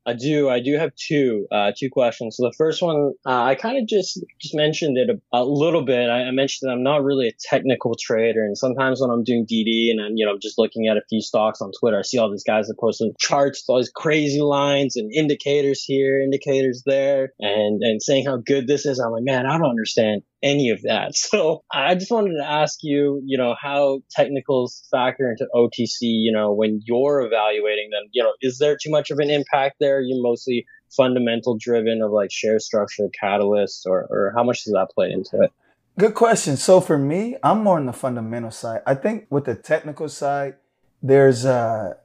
I 0.06 0.14
do. 0.14 0.48
I 0.48 0.60
do 0.60 0.76
have 0.78 0.94
two, 0.96 1.46
uh, 1.52 1.72
two 1.76 1.90
questions. 1.90 2.36
So 2.36 2.44
the 2.44 2.54
first 2.56 2.80
one, 2.80 3.12
uh, 3.26 3.42
I 3.42 3.54
kind 3.54 3.76
of 3.76 3.86
just 3.86 4.18
just 4.40 4.54
mentioned 4.54 4.96
it 4.96 5.10
a, 5.10 5.38
a 5.38 5.44
little 5.44 5.84
bit. 5.84 6.08
I, 6.08 6.22
I, 6.22 6.30
mentioned 6.30 6.68
that 6.68 6.72
I'm 6.72 6.82
not 6.82 7.04
really 7.04 7.28
a 7.28 7.32
technical 7.38 7.94
trader, 8.00 8.42
and 8.42 8.56
sometimes 8.56 9.02
when 9.02 9.10
I'm 9.10 9.24
doing 9.24 9.46
DD 9.46 9.90
and 9.90 10.00
I'm 10.00 10.16
you 10.16 10.24
know 10.24 10.38
just 10.38 10.58
looking 10.58 10.88
at 10.88 10.96
a 10.96 11.02
few 11.10 11.20
stocks 11.20 11.60
on 11.60 11.70
Twitter, 11.78 11.98
I 11.98 12.02
see 12.02 12.16
all 12.16 12.30
these 12.30 12.44
guys 12.44 12.68
that 12.68 12.78
post 12.78 13.04
charts, 13.18 13.62
all 13.68 13.76
these 13.76 13.90
crazy 13.90 14.40
lines 14.40 14.96
and 14.96 15.12
indicators 15.12 15.84
here, 15.84 16.22
indicators 16.22 16.82
there, 16.86 17.34
and 17.38 17.82
and 17.82 18.02
saying 18.02 18.24
how 18.24 18.38
good 18.38 18.66
this 18.66 18.86
is. 18.86 18.98
I'm 18.98 19.12
like, 19.12 19.24
man, 19.24 19.44
I 19.44 19.58
don't 19.58 19.68
understand 19.68 20.22
any 20.42 20.70
of 20.70 20.82
that. 20.82 21.12
So 21.30 21.62
I 21.72 21.94
just 21.94 22.10
wanted 22.10 22.36
to 22.38 22.44
ask 22.44 22.78
you, 22.82 23.22
you 23.24 23.38
know, 23.38 23.54
how 23.60 24.02
technicals 24.10 24.86
factor 24.90 25.30
into 25.30 25.46
OTC, 25.54 25.98
you 26.00 26.32
know, 26.32 26.52
when 26.52 26.80
you're 26.84 27.20
evaluating 27.20 27.90
them, 27.90 28.08
you 28.12 28.22
know, 28.22 28.32
is 28.40 28.58
there 28.58 28.76
too 28.76 28.90
much 28.90 29.10
of 29.10 29.18
an 29.18 29.30
impact 29.30 29.76
there? 29.78 30.00
You 30.00 30.20
mostly 30.20 30.66
fundamental 30.96 31.56
driven 31.56 32.02
of 32.02 32.10
like 32.10 32.32
share 32.32 32.58
structure, 32.58 33.08
catalyst, 33.18 33.86
or, 33.86 34.06
or 34.10 34.32
how 34.34 34.42
much 34.42 34.64
does 34.64 34.72
that 34.72 34.88
play 34.92 35.10
into 35.12 35.40
it? 35.42 35.52
Good 35.98 36.14
question. 36.14 36.56
So 36.56 36.80
for 36.80 36.98
me, 36.98 37.36
I'm 37.42 37.62
more 37.62 37.76
on 37.76 37.86
the 37.86 37.92
fundamental 37.92 38.50
side. 38.50 38.82
I 38.86 38.94
think 38.94 39.26
with 39.30 39.44
the 39.44 39.54
technical 39.54 40.08
side, 40.08 40.56
there's 41.02 41.44
a, 41.44 41.96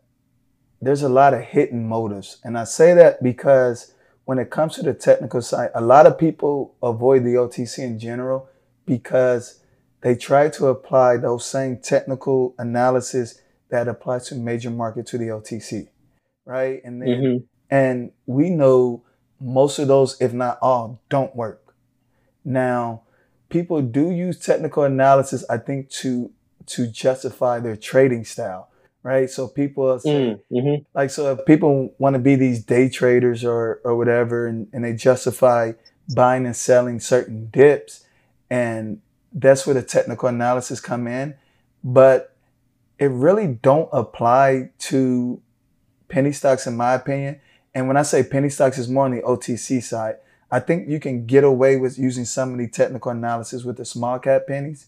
there's 0.81 1.01
a 1.01 1.09
lot 1.09 1.33
of 1.33 1.41
hidden 1.41 1.87
motives. 1.87 2.39
And 2.43 2.57
I 2.57 2.65
say 2.65 2.93
that 2.93 3.23
because 3.23 3.93
when 4.25 4.39
it 4.39 4.49
comes 4.49 4.75
to 4.75 4.83
the 4.83 4.93
technical 4.93 5.41
side, 5.41 5.69
a 5.73 5.81
lot 5.81 6.07
of 6.07 6.17
people 6.17 6.75
avoid 6.81 7.23
the 7.23 7.35
OTC 7.35 7.79
in 7.79 7.99
general 7.99 8.49
because 8.85 9.61
they 10.01 10.15
try 10.15 10.49
to 10.49 10.67
apply 10.67 11.17
those 11.17 11.45
same 11.45 11.77
technical 11.77 12.53
analysis 12.57 13.39
that 13.69 13.87
apply 13.87 14.19
to 14.19 14.35
major 14.35 14.69
market 14.69 15.07
to 15.07 15.17
the 15.17 15.25
OTC, 15.25 15.87
right? 16.45 16.81
And 16.83 17.01
then, 17.01 17.09
mm-hmm. 17.09 17.45
and 17.69 18.11
we 18.25 18.49
know 18.49 19.03
most 19.39 19.79
of 19.79 19.87
those, 19.87 20.19
if 20.19 20.33
not 20.33 20.57
all, 20.61 21.01
don't 21.09 21.35
work. 21.35 21.75
Now, 22.43 23.01
people 23.49 23.81
do 23.81 24.11
use 24.11 24.39
technical 24.39 24.83
analysis, 24.83 25.43
I 25.49 25.57
think, 25.57 25.89
to 26.01 26.31
to 26.67 26.87
justify 26.87 27.59
their 27.59 27.75
trading 27.75 28.25
style 28.25 28.69
right? 29.05 29.29
So 29.29 29.47
people 29.47 29.99
say, 29.99 30.09
mm, 30.09 30.41
mm-hmm. 30.51 30.83
like, 30.95 31.11
so 31.11 31.31
if 31.31 31.45
people 31.45 31.93
want 31.99 32.15
to 32.15 32.19
be 32.19 32.35
these 32.35 32.63
day 32.63 32.89
traders 32.89 33.45
or, 33.45 33.79
or 33.83 33.95
whatever, 33.95 34.47
and, 34.47 34.67
and 34.73 34.83
they 34.83 34.93
justify 34.93 35.73
buying 36.15 36.47
and 36.47 36.55
selling 36.55 36.99
certain 36.99 37.49
dips, 37.51 38.03
and 38.49 38.99
that's 39.31 39.67
where 39.67 39.75
the 39.75 39.83
technical 39.83 40.27
analysis 40.27 40.79
come 40.79 41.05
in. 41.05 41.35
But 41.83 42.35
it 42.97 43.11
really 43.11 43.45
don't 43.45 43.89
apply 43.93 44.71
to 44.79 45.39
penny 46.07 46.31
stocks, 46.31 46.65
in 46.65 46.75
my 46.75 46.95
opinion. 46.95 47.39
And 47.75 47.87
when 47.87 47.97
I 47.97 48.01
say 48.01 48.23
penny 48.23 48.49
stocks, 48.49 48.79
is 48.79 48.89
more 48.89 49.05
on 49.05 49.11
the 49.11 49.21
OTC 49.21 49.83
side. 49.83 50.15
I 50.49 50.59
think 50.59 50.89
you 50.89 50.99
can 50.99 51.27
get 51.27 51.43
away 51.43 51.77
with 51.77 51.99
using 51.99 52.25
some 52.25 52.53
of 52.53 52.57
the 52.57 52.67
technical 52.67 53.11
analysis 53.11 53.63
with 53.65 53.77
the 53.77 53.85
small 53.85 54.17
cap 54.17 54.47
pennies. 54.47 54.87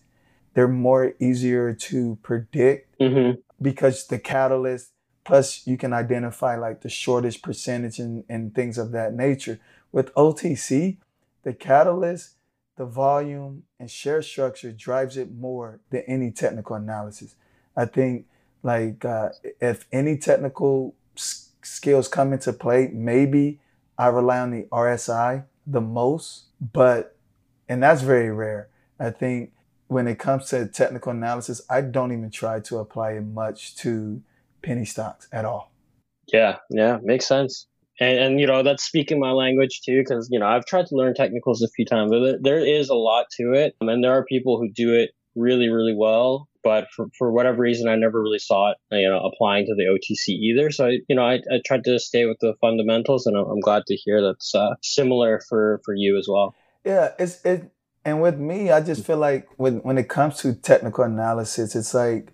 They're 0.55 0.67
more 0.67 1.13
easier 1.19 1.71
to 1.71 2.17
predict. 2.23 2.97
Mm-hmm 2.99 3.41
because 3.61 4.07
the 4.07 4.19
catalyst 4.19 4.91
plus 5.23 5.65
you 5.67 5.77
can 5.77 5.93
identify 5.93 6.55
like 6.55 6.81
the 6.81 6.89
shortage 6.89 7.41
percentage 7.41 7.99
and, 7.99 8.23
and 8.29 8.53
things 8.55 8.77
of 8.77 8.91
that 8.91 9.13
nature. 9.13 9.59
With 9.91 10.13
otc 10.15 10.97
the 11.43 11.53
catalyst 11.53 12.35
the 12.75 12.85
volume 12.85 13.63
and 13.79 13.89
share 13.89 14.21
structure 14.21 14.71
drives 14.71 15.17
it 15.17 15.33
more 15.33 15.79
than 15.89 16.01
any 16.07 16.29
technical 16.31 16.75
analysis. 16.75 17.35
I 17.75 17.85
think 17.85 18.25
like 18.63 19.03
uh, 19.05 19.29
if 19.59 19.87
any 19.91 20.17
technical 20.17 20.95
s- 21.15 21.49
skills 21.63 22.07
come 22.07 22.33
into 22.33 22.53
play 22.53 22.89
maybe 22.93 23.59
i 23.97 24.07
rely 24.07 24.39
on 24.39 24.51
the 24.51 24.63
rsi 24.71 25.43
the 25.65 25.81
most 25.81 26.45
but 26.73 27.15
and 27.69 27.83
that's 27.83 28.01
very 28.01 28.31
rare. 28.31 28.69
I 28.99 29.09
think 29.09 29.51
when 29.87 30.07
it 30.07 30.19
comes 30.19 30.49
to 30.49 30.67
technical 30.67 31.11
analysis, 31.11 31.61
I 31.69 31.81
don't 31.81 32.11
even 32.11 32.29
try 32.29 32.59
to 32.61 32.77
apply 32.77 33.11
it 33.13 33.25
much 33.25 33.75
to 33.77 34.21
penny 34.61 34.85
stocks 34.85 35.27
at 35.31 35.45
all. 35.45 35.71
Yeah, 36.31 36.57
yeah, 36.69 36.99
makes 37.01 37.25
sense. 37.25 37.67
And, 37.99 38.19
and 38.19 38.39
you 38.39 38.47
know, 38.47 38.63
that's 38.63 38.83
speaking 38.83 39.19
my 39.19 39.31
language 39.31 39.81
too, 39.83 40.01
because, 40.01 40.27
you 40.31 40.39
know, 40.39 40.47
I've 40.47 40.65
tried 40.65 40.87
to 40.87 40.95
learn 40.95 41.13
technicals 41.13 41.61
a 41.61 41.69
few 41.69 41.85
times, 41.85 42.11
but 42.11 42.19
there, 42.19 42.37
there 42.41 42.65
is 42.65 42.89
a 42.89 42.95
lot 42.95 43.27
to 43.37 43.53
it. 43.53 43.75
And 43.81 44.03
there 44.03 44.11
are 44.11 44.25
people 44.25 44.59
who 44.59 44.69
do 44.69 44.93
it 44.93 45.11
really, 45.35 45.69
really 45.69 45.95
well. 45.95 46.47
But 46.63 46.87
for, 46.93 47.07
for 47.17 47.31
whatever 47.31 47.61
reason, 47.61 47.87
I 47.87 47.95
never 47.95 48.21
really 48.21 48.39
saw 48.39 48.71
it, 48.71 48.77
you 48.91 49.09
know, 49.09 49.19
applying 49.19 49.67
to 49.67 49.75
the 49.75 49.85
OTC 49.85 50.33
either. 50.33 50.69
So, 50.69 50.87
I, 50.87 50.97
you 51.07 51.15
know, 51.15 51.23
I, 51.23 51.35
I 51.35 51.61
tried 51.65 51.85
to 51.85 51.97
stay 51.97 52.25
with 52.25 52.39
the 52.41 52.55
fundamentals, 52.59 53.25
and 53.25 53.37
I'm, 53.37 53.45
I'm 53.45 53.59
glad 53.61 53.83
to 53.87 53.95
hear 53.95 54.21
that's 54.21 54.53
uh, 54.53 54.75
similar 54.81 55.39
for, 55.47 55.79
for 55.85 55.93
you 55.95 56.17
as 56.17 56.27
well. 56.29 56.55
Yeah, 56.83 57.11
it's 57.19 57.43
it 57.45 57.71
and 58.07 58.21
with 58.21 58.39
me, 58.39 58.71
I 58.71 58.79
just 58.79 59.05
feel 59.05 59.17
like 59.17 59.49
when 59.57 59.79
when 59.79 59.97
it 59.97 60.07
comes 60.07 60.37
to 60.37 60.53
technical 60.53 61.03
analysis, 61.03 61.75
it's 61.75 61.93
like 61.93 62.31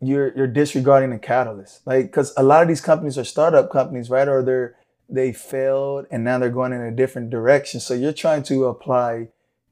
you're 0.00 0.36
you're 0.36 0.48
disregarding 0.48 1.10
the 1.10 1.18
catalyst. 1.20 1.86
Like 1.86 2.06
because 2.06 2.34
a 2.36 2.42
lot 2.42 2.62
of 2.62 2.66
these 2.66 2.80
companies 2.80 3.16
are 3.16 3.22
startup 3.22 3.70
companies, 3.70 4.10
right? 4.10 4.26
Or 4.26 4.42
they're 4.42 4.74
they 5.08 5.32
failed 5.32 6.06
and 6.10 6.24
now 6.24 6.38
they're 6.38 6.50
going 6.50 6.72
in 6.72 6.80
a 6.80 6.90
different 6.90 7.30
direction. 7.30 7.78
So 7.78 7.94
you're 7.94 8.12
trying 8.12 8.42
to 8.44 8.64
apply 8.64 9.28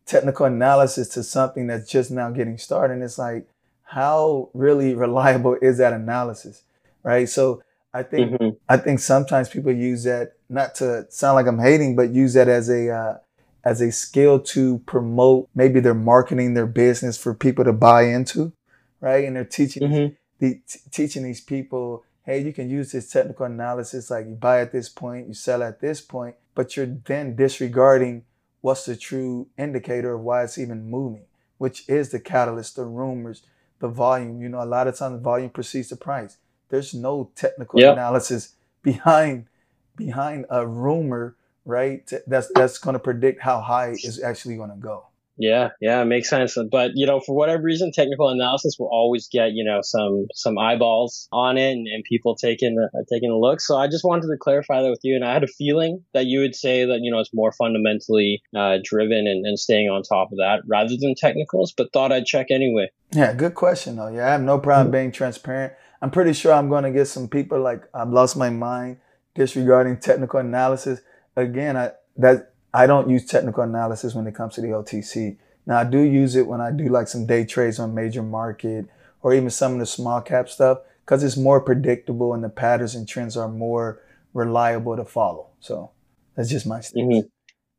technical 0.06 0.46
analysis 0.46 1.08
to 1.08 1.24
something 1.24 1.66
that's 1.66 1.90
just 1.90 2.12
now 2.12 2.30
getting 2.30 2.56
started. 2.56 2.94
And 2.94 3.02
it's 3.02 3.18
like, 3.18 3.48
how 3.82 4.50
really 4.54 4.94
reliable 4.94 5.56
is 5.60 5.78
that 5.78 5.92
analysis? 5.92 6.62
Right. 7.02 7.28
So 7.28 7.60
I 7.92 8.04
think 8.04 8.30
mm-hmm. 8.30 8.50
I 8.68 8.76
think 8.76 9.00
sometimes 9.00 9.48
people 9.48 9.72
use 9.72 10.04
that 10.04 10.34
not 10.48 10.76
to 10.76 11.10
sound 11.10 11.34
like 11.34 11.48
I'm 11.48 11.58
hating, 11.58 11.96
but 11.96 12.10
use 12.10 12.34
that 12.34 12.46
as 12.46 12.70
a 12.70 12.88
uh, 12.88 13.14
as 13.64 13.80
a 13.80 13.92
skill 13.92 14.40
to 14.40 14.78
promote 14.80 15.48
maybe 15.54 15.80
they're 15.80 15.94
marketing 15.94 16.54
their 16.54 16.66
business 16.66 17.16
for 17.16 17.34
people 17.34 17.64
to 17.64 17.72
buy 17.72 18.02
into, 18.02 18.52
right? 19.00 19.24
And 19.24 19.36
they're 19.36 19.44
teaching 19.44 19.82
mm-hmm. 19.82 20.14
the, 20.38 20.60
t- 20.66 20.80
teaching 20.90 21.22
these 21.22 21.40
people, 21.40 22.04
hey, 22.24 22.42
you 22.42 22.52
can 22.52 22.68
use 22.68 22.92
this 22.92 23.10
technical 23.10 23.46
analysis 23.46 24.10
like 24.10 24.26
you 24.26 24.34
buy 24.34 24.60
at 24.60 24.72
this 24.72 24.88
point, 24.88 25.28
you 25.28 25.34
sell 25.34 25.62
at 25.62 25.80
this 25.80 26.00
point, 26.00 26.36
but 26.54 26.76
you're 26.76 26.86
then 26.86 27.36
disregarding 27.36 28.24
what's 28.60 28.84
the 28.84 28.96
true 28.96 29.48
indicator 29.58 30.14
of 30.14 30.20
why 30.20 30.42
it's 30.44 30.58
even 30.58 30.90
moving, 30.90 31.24
which 31.58 31.88
is 31.88 32.10
the 32.10 32.20
catalyst, 32.20 32.76
the 32.76 32.84
rumors, 32.84 33.42
the 33.78 33.88
volume. 33.88 34.40
You 34.40 34.48
know, 34.48 34.62
a 34.62 34.64
lot 34.64 34.88
of 34.88 34.96
times 34.96 35.22
volume 35.22 35.50
precedes 35.50 35.88
the 35.88 35.96
price. 35.96 36.38
There's 36.68 36.94
no 36.94 37.30
technical 37.34 37.80
yep. 37.80 37.92
analysis 37.92 38.54
behind 38.82 39.46
behind 39.94 40.46
a 40.48 40.66
rumor 40.66 41.36
right? 41.64 42.10
That's 42.26 42.50
that's 42.54 42.78
going 42.78 42.94
to 42.94 43.00
predict 43.00 43.42
how 43.42 43.60
high 43.60 43.90
is 43.90 44.22
actually 44.22 44.56
going 44.56 44.70
to 44.70 44.76
go. 44.76 45.06
Yeah, 45.38 45.70
yeah, 45.80 46.02
it 46.02 46.04
makes 46.04 46.28
sense. 46.28 46.56
But 46.70 46.92
you 46.94 47.06
know, 47.06 47.20
for 47.20 47.34
whatever 47.34 47.62
reason, 47.62 47.90
technical 47.90 48.28
analysis 48.28 48.76
will 48.78 48.90
always 48.92 49.28
get 49.28 49.52
you 49.52 49.64
know 49.64 49.80
some 49.82 50.26
some 50.34 50.58
eyeballs 50.58 51.26
on 51.32 51.56
it 51.56 51.72
and, 51.72 51.86
and 51.88 52.04
people 52.04 52.36
taking 52.36 52.78
uh, 52.78 52.98
taking 53.10 53.30
a 53.30 53.36
look. 53.36 53.60
So 53.60 53.76
I 53.76 53.88
just 53.88 54.04
wanted 54.04 54.28
to 54.28 54.36
clarify 54.38 54.82
that 54.82 54.90
with 54.90 55.00
you, 55.02 55.16
and 55.16 55.24
I 55.24 55.32
had 55.32 55.42
a 55.42 55.48
feeling 55.48 56.04
that 56.12 56.26
you 56.26 56.40
would 56.40 56.54
say 56.54 56.84
that 56.84 57.00
you 57.00 57.10
know 57.10 57.18
it's 57.18 57.32
more 57.32 57.52
fundamentally 57.52 58.42
uh, 58.54 58.78
driven 58.84 59.26
and, 59.26 59.46
and 59.46 59.58
staying 59.58 59.88
on 59.88 60.02
top 60.02 60.32
of 60.32 60.38
that 60.38 60.62
rather 60.66 60.96
than 60.98 61.14
technicals. 61.14 61.72
But 61.72 61.92
thought 61.92 62.12
I'd 62.12 62.26
check 62.26 62.50
anyway. 62.50 62.90
Yeah, 63.12 63.32
good 63.32 63.54
question 63.54 63.96
though. 63.96 64.08
Yeah, 64.08 64.28
I 64.28 64.32
have 64.32 64.42
no 64.42 64.58
problem 64.58 64.88
mm-hmm. 64.88 64.92
being 64.92 65.12
transparent. 65.12 65.72
I'm 66.02 66.10
pretty 66.10 66.34
sure 66.34 66.52
I'm 66.52 66.68
going 66.68 66.84
to 66.84 66.90
get 66.90 67.06
some 67.06 67.28
people 67.28 67.60
like 67.60 67.84
I've 67.94 68.10
lost 68.10 68.36
my 68.36 68.50
mind 68.50 68.98
disregarding 69.34 69.98
technical 69.98 70.40
analysis. 70.40 71.00
Again, 71.36 71.76
I 71.76 71.92
that 72.16 72.52
I 72.74 72.86
don't 72.86 73.10
use 73.10 73.26
technical 73.26 73.62
analysis 73.62 74.14
when 74.14 74.26
it 74.26 74.34
comes 74.34 74.54
to 74.54 74.60
the 74.60 74.68
OTC. 74.68 75.36
Now 75.66 75.78
I 75.78 75.84
do 75.84 76.00
use 76.00 76.36
it 76.36 76.46
when 76.46 76.60
I 76.60 76.70
do 76.70 76.88
like 76.88 77.08
some 77.08 77.26
day 77.26 77.44
trades 77.44 77.78
on 77.78 77.94
major 77.94 78.22
market 78.22 78.86
or 79.22 79.34
even 79.34 79.50
some 79.50 79.74
of 79.74 79.78
the 79.78 79.86
small 79.86 80.20
cap 80.20 80.48
stuff 80.48 80.78
because 81.04 81.22
it's 81.22 81.36
more 81.36 81.60
predictable 81.60 82.34
and 82.34 82.42
the 82.42 82.48
patterns 82.48 82.94
and 82.94 83.08
trends 83.08 83.36
are 83.36 83.48
more 83.48 84.00
reliable 84.34 84.96
to 84.96 85.04
follow. 85.04 85.48
So 85.60 85.90
that's 86.36 86.48
just 86.48 86.66
my 86.66 86.80
stance. 86.80 87.06
Mm-hmm. 87.06 87.26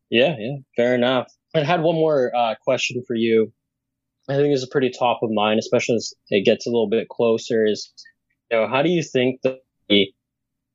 Yeah, 0.10 0.36
yeah, 0.38 0.58
fair 0.76 0.94
enough. 0.94 1.32
I 1.56 1.64
had 1.64 1.82
one 1.82 1.96
more 1.96 2.32
uh, 2.36 2.56
question 2.64 3.04
for 3.08 3.16
you. 3.16 3.52
I 4.30 4.36
think 4.36 4.54
it's 4.54 4.64
a 4.64 4.68
pretty 4.68 4.92
top 4.92 5.22
of 5.24 5.32
mind, 5.32 5.60
especially 5.60 5.96
as 5.96 6.14
it 6.30 6.46
gets 6.46 6.66
a 6.66 6.70
little 6.70 6.88
bit 6.88 7.10
closer. 7.10 7.66
Is 7.66 7.92
you 8.52 8.58
know, 8.58 8.68
how 8.68 8.82
do 8.82 8.90
you 8.90 9.04
think 9.04 9.42
the 9.42 9.60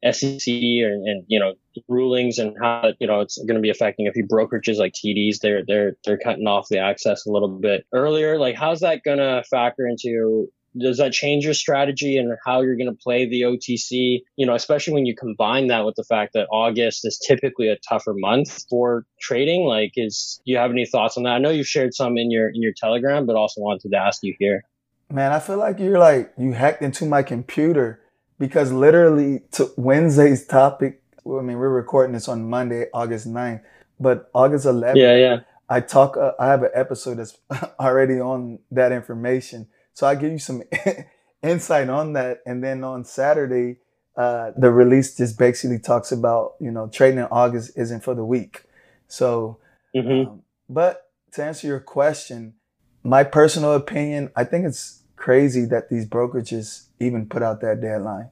SEC 0.05 0.47
and, 0.47 1.09
and, 1.09 1.25
you 1.29 1.41
know 1.41 1.55
rulings 1.89 2.39
and 2.39 2.57
how 2.61 2.93
you 2.99 3.07
know 3.07 3.21
it's 3.21 3.39
going 3.39 3.57
to 3.57 3.61
be 3.61 3.71
affecting 3.71 4.07
a 4.07 4.13
few 4.13 4.27
brokerages 4.27 4.77
like 4.77 4.93
TDs. 4.93 5.41
They're 5.41 5.63
they're 5.67 5.93
they're 6.05 6.19
cutting 6.19 6.47
off 6.47 6.69
the 6.69 6.79
access 6.79 7.27
a 7.27 7.31
little 7.31 7.49
bit 7.49 7.87
earlier. 7.93 8.39
Like, 8.39 8.57
how's 8.57 8.81
that 8.81 9.03
going 9.05 9.19
to 9.19 9.43
factor 9.51 9.87
into? 9.87 10.49
Does 10.79 10.99
that 10.99 11.13
change 11.13 11.45
your 11.45 11.55
strategy 11.55 12.19
and 12.19 12.33
how 12.45 12.61
you're 12.61 12.77
going 12.77 12.91
to 12.91 13.03
play 13.03 13.27
the 13.27 13.43
OTC? 13.43 14.21
You 14.37 14.47
know, 14.47 14.55
especially 14.55 14.95
when 14.95 15.07
you 15.07 15.17
combine 15.17 15.69
that 15.69 15.85
with 15.85 15.97
the 15.97 16.05
fact 16.05 16.35
that 16.35 16.47
August 16.53 17.07
is 17.07 17.19
typically 17.27 17.69
a 17.69 17.77
tougher 17.89 18.15
month 18.15 18.65
for 18.69 19.05
trading. 19.21 19.65
Like, 19.65 19.93
is 19.97 20.41
do 20.45 20.53
you 20.53 20.59
have 20.59 20.71
any 20.71 20.87
thoughts 20.87 21.17
on 21.17 21.25
that? 21.25 21.31
I 21.31 21.39
know 21.39 21.51
you've 21.51 21.67
shared 21.67 21.95
some 21.95 22.19
in 22.19 22.31
your 22.31 22.49
in 22.49 22.63
your 22.63 22.75
Telegram, 22.77 23.27
but 23.27 23.37
also 23.37 23.61
wanted 23.61 23.91
to 23.91 23.97
ask 23.97 24.23
you 24.23 24.35
here. 24.39 24.63
Man, 25.11 25.33
I 25.33 25.41
feel 25.41 25.57
like 25.57 25.79
you're 25.81 25.99
like 25.99 26.33
you 26.37 26.53
hacked 26.53 26.83
into 26.83 27.07
my 27.07 27.23
computer 27.23 28.01
because 28.39 28.73
literally 28.73 29.41
to 29.53 29.71
Wednesday's 29.77 30.47
topic, 30.47 31.03
I 31.37 31.43
mean, 31.43 31.59
we're 31.59 31.69
recording 31.69 32.15
this 32.15 32.29
on 32.29 32.49
Monday, 32.49 32.87
August 32.95 33.29
9th, 33.29 33.63
but 34.01 34.31
August 34.35 34.67
11th, 34.67 34.97
yeah, 34.97 35.17
yeah. 35.17 35.41
I 35.69 35.81
talk, 35.81 36.17
uh, 36.17 36.33
I 36.39 36.47
have 36.47 36.63
an 36.63 36.71
episode 36.75 37.19
that's 37.19 37.37
already 37.81 38.21
on 38.21 38.61
that 38.71 38.93
information. 38.93 39.69
So 39.93 40.07
I 40.07 40.15
give 40.15 40.33
you 40.33 40.39
some 40.39 40.63
insight 41.43 41.89
on 41.89 42.15
that. 42.15 42.39
And 42.47 42.65
then 42.65 42.85
on 42.85 43.05
Saturday, 43.05 43.79
uh, 44.17 44.53
the 44.57 44.71
release 44.71 45.17
just 45.17 45.39
basically 45.39 45.79
talks 45.79 46.11
about, 46.11 46.55
you 46.61 46.71
know, 46.71 46.89
trading 46.89 47.19
in 47.19 47.27
August 47.31 47.73
isn't 47.77 48.03
for 48.03 48.15
the 48.15 48.25
week. 48.25 48.65
So, 49.07 49.59
mm-hmm. 49.95 50.31
um, 50.31 50.43
but 50.69 51.11
to 51.33 51.45
answer 51.45 51.67
your 51.67 51.81
question, 51.81 52.55
my 53.03 53.25
personal 53.25 53.75
opinion, 53.75 54.31
I 54.35 54.45
think 54.45 54.67
it's 54.67 55.03
crazy 55.17 55.65
that 55.67 55.89
these 55.89 56.07
brokerages 56.07 56.87
even 57.01 57.27
put 57.27 57.43
out 57.43 57.61
that 57.61 57.81
deadline. 57.81 58.31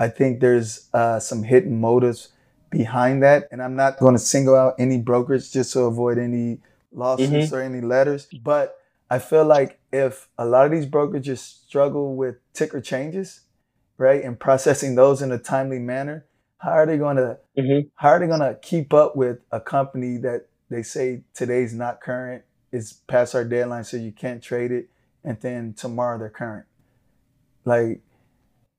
I 0.00 0.08
think 0.08 0.40
there's 0.40 0.88
uh, 0.94 1.20
some 1.20 1.42
hidden 1.42 1.78
motives 1.78 2.30
behind 2.70 3.22
that, 3.22 3.46
and 3.52 3.62
I'm 3.62 3.76
not 3.76 3.98
going 3.98 4.14
to 4.14 4.18
single 4.18 4.56
out 4.56 4.74
any 4.78 4.98
brokers 4.98 5.52
just 5.52 5.74
to 5.74 5.80
avoid 5.80 6.16
any 6.18 6.60
lawsuits 6.90 7.30
mm-hmm. 7.30 7.54
or 7.54 7.60
any 7.60 7.82
letters. 7.82 8.26
But 8.42 8.78
I 9.10 9.18
feel 9.18 9.44
like 9.44 9.78
if 9.92 10.28
a 10.38 10.46
lot 10.46 10.64
of 10.64 10.72
these 10.72 10.86
brokerages 10.86 11.38
struggle 11.38 12.16
with 12.16 12.36
ticker 12.54 12.80
changes, 12.80 13.40
right, 13.98 14.24
and 14.24 14.40
processing 14.40 14.94
those 14.94 15.20
in 15.20 15.32
a 15.32 15.38
timely 15.38 15.78
manner, 15.78 16.24
how 16.58 16.70
are 16.70 16.86
they 16.86 16.96
going 16.96 17.16
to 17.16 17.38
mm-hmm. 17.58 17.88
how 17.96 18.08
are 18.08 18.20
they 18.20 18.26
going 18.26 18.40
to 18.40 18.58
keep 18.62 18.94
up 18.94 19.16
with 19.16 19.40
a 19.52 19.60
company 19.60 20.16
that 20.16 20.46
they 20.70 20.82
say 20.82 21.24
today's 21.34 21.74
not 21.74 22.00
current, 22.00 22.42
is 22.72 22.94
past 23.06 23.34
our 23.34 23.44
deadline, 23.44 23.84
so 23.84 23.98
you 23.98 24.12
can't 24.12 24.42
trade 24.42 24.72
it, 24.72 24.88
and 25.22 25.38
then 25.42 25.74
tomorrow 25.74 26.18
they're 26.18 26.30
current? 26.30 26.64
Like, 27.66 28.00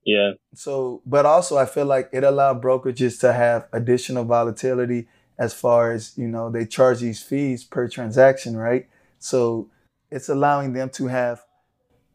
yeah. 0.04 0.34
So, 0.54 1.02
but 1.06 1.26
also 1.26 1.58
I 1.58 1.66
feel 1.66 1.86
like 1.86 2.10
it 2.12 2.24
allowed 2.24 2.62
brokerages 2.62 3.20
to 3.22 3.34
have 3.34 3.68
additional 3.72 4.24
volatility 4.24 5.08
as 5.38 5.54
far 5.54 5.92
as, 5.92 6.18
you 6.18 6.28
know, 6.28 6.50
they 6.50 6.66
charge 6.66 7.00
these 7.00 7.22
fees 7.22 7.64
per 7.64 7.88
transaction, 7.88 8.58
right? 8.58 8.88
So 9.20 9.70
it's 10.10 10.30
allowing 10.30 10.74
them 10.74 10.90
to 10.92 11.08
have 11.08 11.44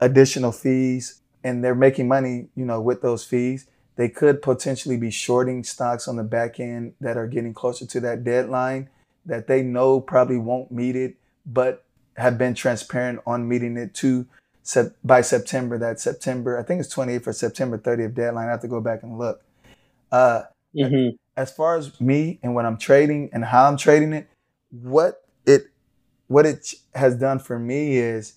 additional 0.00 0.52
fees 0.52 1.22
and 1.42 1.64
they're 1.64 1.74
making 1.74 2.08
money, 2.08 2.48
you 2.54 2.64
know, 2.64 2.80
with 2.80 3.02
those 3.02 3.24
fees. 3.24 3.66
They 3.96 4.08
could 4.08 4.42
potentially 4.42 4.98
be 4.98 5.10
shorting 5.10 5.64
stocks 5.64 6.06
on 6.06 6.16
the 6.16 6.22
back 6.22 6.60
end 6.60 6.94
that 7.00 7.16
are 7.16 7.26
getting 7.26 7.54
closer 7.54 7.86
to 7.86 8.00
that 8.00 8.24
deadline 8.24 8.90
that 9.24 9.46
they 9.46 9.62
know 9.62 10.00
probably 10.00 10.38
won't 10.38 10.70
meet 10.70 10.96
it, 10.96 11.16
but 11.44 11.84
have 12.16 12.38
been 12.38 12.54
transparent 12.54 13.20
on 13.26 13.48
meeting 13.48 13.76
it 13.76 13.94
to 13.94 14.26
by 15.04 15.20
September. 15.20 15.78
That 15.78 16.00
September, 16.00 16.58
I 16.58 16.62
think 16.62 16.80
it's 16.80 16.94
28th 16.94 17.26
or 17.26 17.32
September 17.32 17.78
30th 17.78 18.14
deadline. 18.14 18.48
I 18.48 18.50
have 18.50 18.62
to 18.62 18.68
go 18.68 18.80
back 18.80 19.02
and 19.02 19.18
look. 19.18 19.42
Uh, 20.10 20.42
mm-hmm. 20.74 21.16
As 21.36 21.52
far 21.52 21.76
as 21.76 22.00
me 22.00 22.38
and 22.42 22.54
what 22.54 22.64
I'm 22.64 22.78
trading 22.78 23.30
and 23.32 23.44
how 23.44 23.66
I'm 23.66 23.76
trading 23.76 24.12
it, 24.12 24.28
what 24.70 25.22
it 25.46 25.66
what 26.28 26.46
it 26.46 26.74
has 26.94 27.16
done 27.16 27.38
for 27.38 27.58
me 27.58 27.98
is 27.98 28.34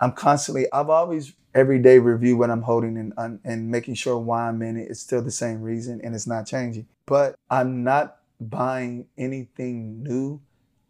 I'm 0.00 0.12
constantly. 0.12 0.66
I've 0.72 0.90
always 0.90 1.32
every 1.54 1.78
day 1.78 1.98
review 1.98 2.36
what 2.36 2.50
I'm 2.50 2.62
holding 2.62 2.96
and 2.96 3.40
and 3.44 3.70
making 3.70 3.94
sure 3.94 4.18
why 4.18 4.48
I'm 4.48 4.60
in 4.62 4.76
it. 4.76 4.90
It's 4.90 5.00
still 5.00 5.22
the 5.22 5.30
same 5.30 5.62
reason 5.62 6.00
and 6.02 6.14
it's 6.14 6.26
not 6.26 6.46
changing. 6.46 6.86
But 7.06 7.34
I'm 7.50 7.82
not 7.82 8.18
buying 8.40 9.06
anything 9.16 10.02
new 10.02 10.40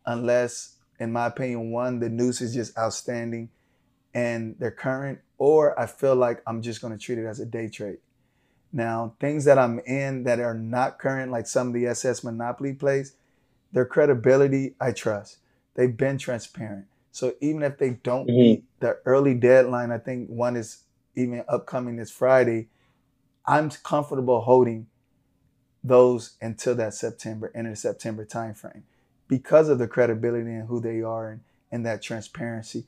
unless, 0.06 0.76
in 0.98 1.12
my 1.12 1.26
opinion, 1.26 1.70
one 1.70 2.00
the 2.00 2.08
news 2.08 2.40
is 2.40 2.54
just 2.54 2.76
outstanding 2.76 3.50
and 4.14 4.56
they're 4.58 4.70
current, 4.70 5.20
or 5.38 5.78
I 5.78 5.86
feel 5.86 6.14
like 6.14 6.42
I'm 6.46 6.62
just 6.62 6.80
going 6.80 6.92
to 6.92 6.98
treat 6.98 7.18
it 7.18 7.26
as 7.26 7.40
a 7.40 7.46
day 7.46 7.68
trade. 7.68 7.98
Now, 8.72 9.14
things 9.20 9.44
that 9.44 9.58
I'm 9.58 9.80
in 9.80 10.24
that 10.24 10.40
are 10.40 10.54
not 10.54 10.98
current, 10.98 11.30
like 11.30 11.46
some 11.46 11.68
of 11.68 11.74
the 11.74 11.86
SS 11.86 12.24
Monopoly 12.24 12.72
plays, 12.72 13.14
their 13.72 13.84
credibility, 13.84 14.74
I 14.80 14.92
trust. 14.92 15.38
They've 15.74 15.96
been 15.96 16.18
transparent. 16.18 16.86
So 17.10 17.34
even 17.40 17.62
if 17.62 17.78
they 17.78 17.90
don't 17.90 18.26
mm-hmm. 18.26 18.40
meet 18.40 18.64
the 18.80 18.98
early 19.04 19.34
deadline, 19.34 19.90
I 19.90 19.98
think 19.98 20.28
one 20.28 20.56
is 20.56 20.84
even 21.14 21.44
upcoming 21.48 21.96
this 21.96 22.10
Friday, 22.10 22.68
I'm 23.46 23.70
comfortable 23.70 24.40
holding 24.40 24.86
those 25.84 26.36
until 26.40 26.74
that 26.76 26.94
September, 26.94 27.50
end 27.54 27.66
of 27.66 27.76
September 27.76 28.24
timeframe 28.24 28.82
because 29.28 29.68
of 29.68 29.78
the 29.78 29.88
credibility 29.88 30.50
and 30.50 30.68
who 30.68 30.80
they 30.80 31.02
are 31.02 31.28
and, 31.30 31.40
and 31.70 31.84
that 31.86 32.02
transparency. 32.02 32.84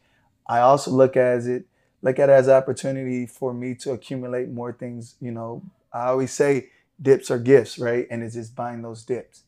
I 0.46 0.60
also 0.60 0.90
look 0.90 1.16
as 1.16 1.46
it 1.46 1.66
look 2.02 2.18
at 2.18 2.28
it 2.28 2.32
as 2.32 2.48
opportunity 2.48 3.26
for 3.26 3.54
me 3.54 3.74
to 3.76 3.92
accumulate 3.92 4.50
more 4.50 4.72
things. 4.72 5.16
You 5.20 5.32
know, 5.32 5.62
I 5.92 6.06
always 6.06 6.32
say 6.32 6.70
dips 7.00 7.30
are 7.30 7.38
gifts, 7.38 7.78
right? 7.78 8.06
And 8.10 8.22
it's 8.22 8.34
just 8.34 8.54
buying 8.54 8.82
those 8.82 9.04
dips. 9.04 9.42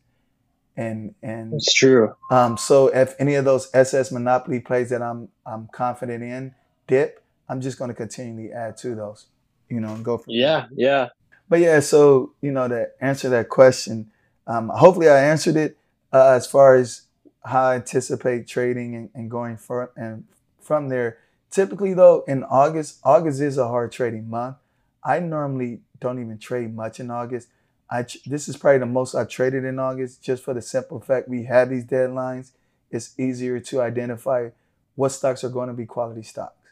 And 0.76 1.14
and 1.22 1.54
it's 1.54 1.72
true. 1.72 2.14
Um, 2.30 2.56
so 2.58 2.88
if 2.88 3.14
any 3.18 3.34
of 3.34 3.44
those 3.44 3.70
SS 3.72 4.12
Monopoly 4.12 4.60
plays 4.60 4.90
that 4.90 5.02
I'm 5.02 5.28
I'm 5.46 5.68
confident 5.72 6.22
in 6.22 6.54
dip, 6.86 7.22
I'm 7.48 7.60
just 7.60 7.78
going 7.78 7.88
to 7.88 7.94
continually 7.94 8.52
add 8.52 8.76
to 8.78 8.94
those, 8.94 9.26
you 9.70 9.80
know, 9.80 9.94
and 9.94 10.04
go 10.04 10.18
from 10.18 10.34
yeah, 10.34 10.66
yeah. 10.74 11.08
But 11.48 11.60
yeah, 11.60 11.80
so 11.80 12.34
you 12.42 12.52
know, 12.52 12.68
to 12.68 12.90
answer 13.00 13.30
that 13.30 13.48
question, 13.48 14.10
um, 14.46 14.70
hopefully 14.74 15.08
I 15.08 15.18
answered 15.24 15.56
it 15.56 15.78
uh, 16.12 16.32
as 16.32 16.46
far 16.46 16.74
as 16.74 17.02
how 17.44 17.68
I 17.68 17.76
anticipate 17.76 18.46
trading 18.46 18.94
and, 18.94 19.10
and 19.14 19.30
going 19.30 19.56
for 19.56 19.92
and 19.96 20.24
from 20.66 20.88
there. 20.88 21.18
Typically, 21.50 21.94
though, 21.94 22.24
in 22.26 22.44
August, 22.44 22.98
August 23.04 23.40
is 23.40 23.56
a 23.56 23.68
hard 23.68 23.92
trading 23.92 24.28
month. 24.28 24.56
I 25.04 25.20
normally 25.20 25.80
don't 26.00 26.20
even 26.20 26.38
trade 26.38 26.74
much 26.74 26.98
in 26.98 27.10
August. 27.10 27.48
I 27.88 28.04
this 28.26 28.48
is 28.48 28.56
probably 28.56 28.80
the 28.80 28.86
most 28.86 29.14
I've 29.14 29.28
traded 29.28 29.64
in 29.64 29.78
August, 29.78 30.22
just 30.22 30.42
for 30.42 30.52
the 30.52 30.62
simple 30.62 31.00
fact 31.00 31.28
we 31.28 31.44
have 31.44 31.70
these 31.70 31.84
deadlines. 31.84 32.50
It's 32.90 33.18
easier 33.18 33.60
to 33.60 33.80
identify 33.80 34.50
what 34.96 35.10
stocks 35.10 35.44
are 35.44 35.48
going 35.48 35.68
to 35.68 35.74
be 35.74 35.86
quality 35.86 36.22
stocks, 36.22 36.68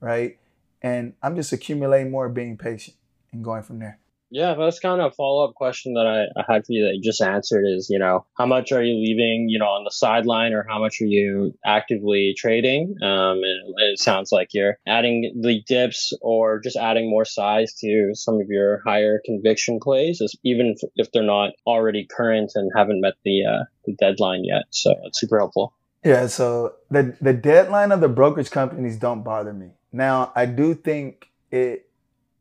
right? 0.00 0.38
And 0.80 1.14
I'm 1.22 1.34
just 1.34 1.52
accumulating 1.52 2.10
more, 2.10 2.28
being 2.28 2.56
patient, 2.56 2.96
and 3.32 3.42
going 3.42 3.62
from 3.62 3.80
there. 3.80 3.98
Yeah, 4.34 4.54
that's 4.58 4.80
kind 4.80 5.00
of 5.00 5.12
a 5.12 5.14
follow 5.14 5.44
up 5.44 5.54
question 5.54 5.94
that 5.94 6.08
I, 6.08 6.40
I 6.40 6.52
had 6.52 6.66
for 6.66 6.72
you 6.72 6.86
that 6.86 6.96
you 6.96 7.00
just 7.00 7.22
answered 7.22 7.64
is, 7.68 7.88
you 7.88 8.00
know, 8.00 8.26
how 8.36 8.46
much 8.46 8.72
are 8.72 8.82
you 8.82 8.94
leaving, 8.94 9.48
you 9.48 9.60
know, 9.60 9.66
on 9.66 9.84
the 9.84 9.92
sideline 9.92 10.52
or 10.52 10.66
how 10.68 10.80
much 10.80 11.00
are 11.00 11.06
you 11.06 11.56
actively 11.64 12.34
trading? 12.36 12.96
Um, 13.00 13.38
and 13.44 13.74
it 13.92 14.00
sounds 14.00 14.32
like 14.32 14.48
you're 14.52 14.76
adding 14.88 15.40
the 15.40 15.62
dips 15.68 16.12
or 16.20 16.58
just 16.58 16.76
adding 16.76 17.08
more 17.08 17.24
size 17.24 17.74
to 17.74 18.10
some 18.14 18.40
of 18.40 18.48
your 18.48 18.82
higher 18.84 19.20
conviction 19.24 19.78
plays, 19.80 20.20
even 20.42 20.74
if 20.96 21.12
they're 21.12 21.22
not 21.22 21.52
already 21.64 22.04
current 22.04 22.50
and 22.56 22.72
haven't 22.76 23.00
met 23.00 23.14
the, 23.24 23.46
uh, 23.46 23.64
the 23.84 23.92
deadline 23.92 24.44
yet. 24.44 24.64
So 24.70 24.96
it's 25.04 25.20
super 25.20 25.38
helpful. 25.38 25.74
Yeah, 26.04 26.26
so 26.26 26.74
the 26.90 27.16
the 27.20 27.32
deadline 27.32 27.92
of 27.92 28.00
the 28.00 28.08
brokerage 28.08 28.50
companies 28.50 28.96
don't 28.96 29.22
bother 29.22 29.52
me. 29.52 29.70
Now, 29.92 30.32
I 30.34 30.44
do 30.46 30.74
think 30.74 31.28
it 31.52 31.88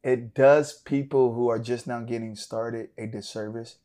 it 0.03 0.33
does 0.33 0.73
people 0.73 1.33
who 1.33 1.47
are 1.49 1.59
just 1.59 1.87
now 1.87 2.01
getting 2.01 2.35
started 2.35 2.89
a 2.97 3.07
disservice 3.07 3.77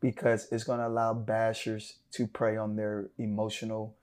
because 0.00 0.48
it's 0.52 0.64
going 0.64 0.80
to 0.80 0.86
allow 0.86 1.14
bashers 1.14 1.94
to 2.10 2.26
prey 2.26 2.56
on 2.56 2.76
their 2.76 3.08
emotional 3.18 3.94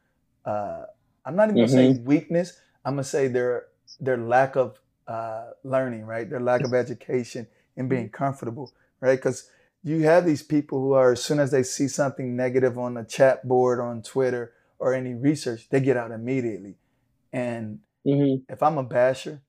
uh, 0.46 0.86
I'm 1.26 1.36
not 1.36 1.50
even 1.50 1.66
gonna 1.66 1.82
mm-hmm. 1.82 2.06
weakness. 2.06 2.60
I'm 2.84 2.94
gonna 2.94 3.04
say 3.04 3.28
their 3.28 3.68
their 4.00 4.18
lack 4.18 4.56
of 4.56 4.80
uh, 5.08 5.52
learning, 5.64 6.06
right? 6.06 6.30
Their 6.30 6.40
lack 6.40 6.62
of 6.62 6.74
education 6.74 7.48
and 7.78 7.90
being 7.90 8.10
comfortable, 8.10 8.74
right? 9.00 9.18
Because 9.18 9.50
you 9.84 10.02
have 10.04 10.26
these 10.26 10.44
people 10.44 10.82
who 10.82 10.94
are 10.94 11.14
as 11.14 11.24
soon 11.24 11.40
as 11.40 11.52
they 11.52 11.64
see 11.64 11.88
something 11.88 12.36
negative 12.36 12.78
on 12.78 12.98
a 12.98 13.06
chat 13.06 13.48
board 13.48 13.80
on 13.80 14.02
Twitter 14.02 14.54
or 14.78 14.94
any 14.94 15.14
research, 15.14 15.68
they 15.70 15.80
get 15.80 15.98
out 15.98 16.12
immediately. 16.12 16.76
And 17.32 17.80
mm-hmm. 18.06 18.52
if 18.52 18.64
I'm 18.64 18.78
a 18.78 18.84
basher, 18.84 19.42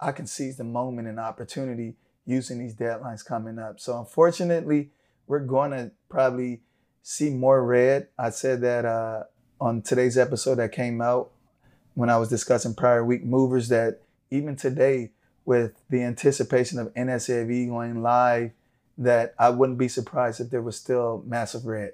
I 0.00 0.12
can 0.12 0.26
seize 0.26 0.56
the 0.56 0.64
moment 0.64 1.08
and 1.08 1.20
opportunity 1.20 1.96
using 2.26 2.58
these 2.58 2.74
deadlines 2.74 3.24
coming 3.24 3.58
up. 3.58 3.80
So 3.80 3.98
unfortunately, 3.98 4.90
we're 5.26 5.40
going 5.40 5.72
to 5.72 5.90
probably 6.08 6.62
see 7.02 7.30
more 7.30 7.64
red. 7.64 8.08
I 8.18 8.30
said 8.30 8.60
that 8.62 8.84
uh, 8.84 9.24
on 9.60 9.82
today's 9.82 10.16
episode 10.16 10.56
that 10.56 10.72
came 10.72 11.00
out 11.00 11.30
when 11.94 12.08
I 12.08 12.16
was 12.16 12.28
discussing 12.28 12.74
prior 12.74 13.04
week 13.04 13.24
movers 13.24 13.68
that 13.68 14.00
even 14.30 14.56
today 14.56 15.10
with 15.44 15.72
the 15.90 16.02
anticipation 16.02 16.78
of 16.78 16.92
NSAV 16.94 17.68
going 17.68 18.02
live, 18.02 18.52
that 18.98 19.34
I 19.38 19.50
wouldn't 19.50 19.78
be 19.78 19.88
surprised 19.88 20.40
if 20.40 20.50
there 20.50 20.62
was 20.62 20.76
still 20.76 21.22
massive 21.26 21.64
red, 21.64 21.92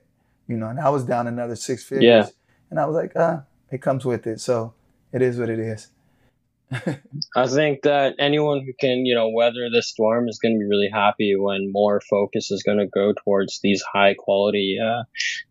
you 0.49 0.57
know, 0.57 0.69
and 0.69 0.81
I 0.81 0.89
was 0.91 1.05
down 1.05 1.27
another 1.27 1.57
six 1.57 1.85
figures. 1.85 2.05
Yeah. 2.05 2.29
And 2.71 2.81
I 2.81 2.87
was 2.87 2.97
like, 2.97 3.13
ah, 3.17 3.45
it 3.71 3.81
comes 3.81 4.05
with 4.05 4.27
it. 4.27 4.41
So 4.41 4.75
it 5.13 5.23
is 5.23 5.39
what 5.39 5.49
it 5.49 5.61
is. 5.61 5.89
I 6.73 7.47
think 7.47 7.83
that 7.83 8.15
anyone 8.19 8.65
who 8.65 8.73
can, 8.79 9.07
you 9.07 9.15
know, 9.15 9.29
weather 9.29 9.69
the 9.73 9.83
storm 9.83 10.29
is 10.29 10.39
going 10.39 10.55
to 10.55 10.59
be 10.59 10.69
really 10.69 10.91
happy 10.93 11.37
when 11.37 11.71
more 11.71 12.01
focus 12.01 12.51
is 12.51 12.63
going 12.65 12.79
to 12.79 12.87
go 12.87 13.13
towards 13.25 13.61
these 13.63 13.83
high 13.83 14.15
quality 14.15 14.79
uh, 14.83 15.05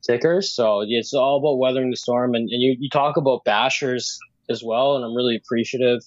tickers. 0.04 0.54
So 0.54 0.84
it's 0.86 1.14
all 1.14 1.38
about 1.38 1.58
weathering 1.58 1.92
the 1.92 1.98
storm. 1.98 2.36
And, 2.36 2.50
and 2.50 2.62
you, 2.62 2.76
you 2.80 2.90
talk 2.90 3.16
about 3.18 3.46
bashers 3.46 4.18
as 4.50 4.62
well. 4.64 4.96
And 4.96 5.06
I'm 5.06 5.16
really 5.16 5.38
appreciative 5.38 6.02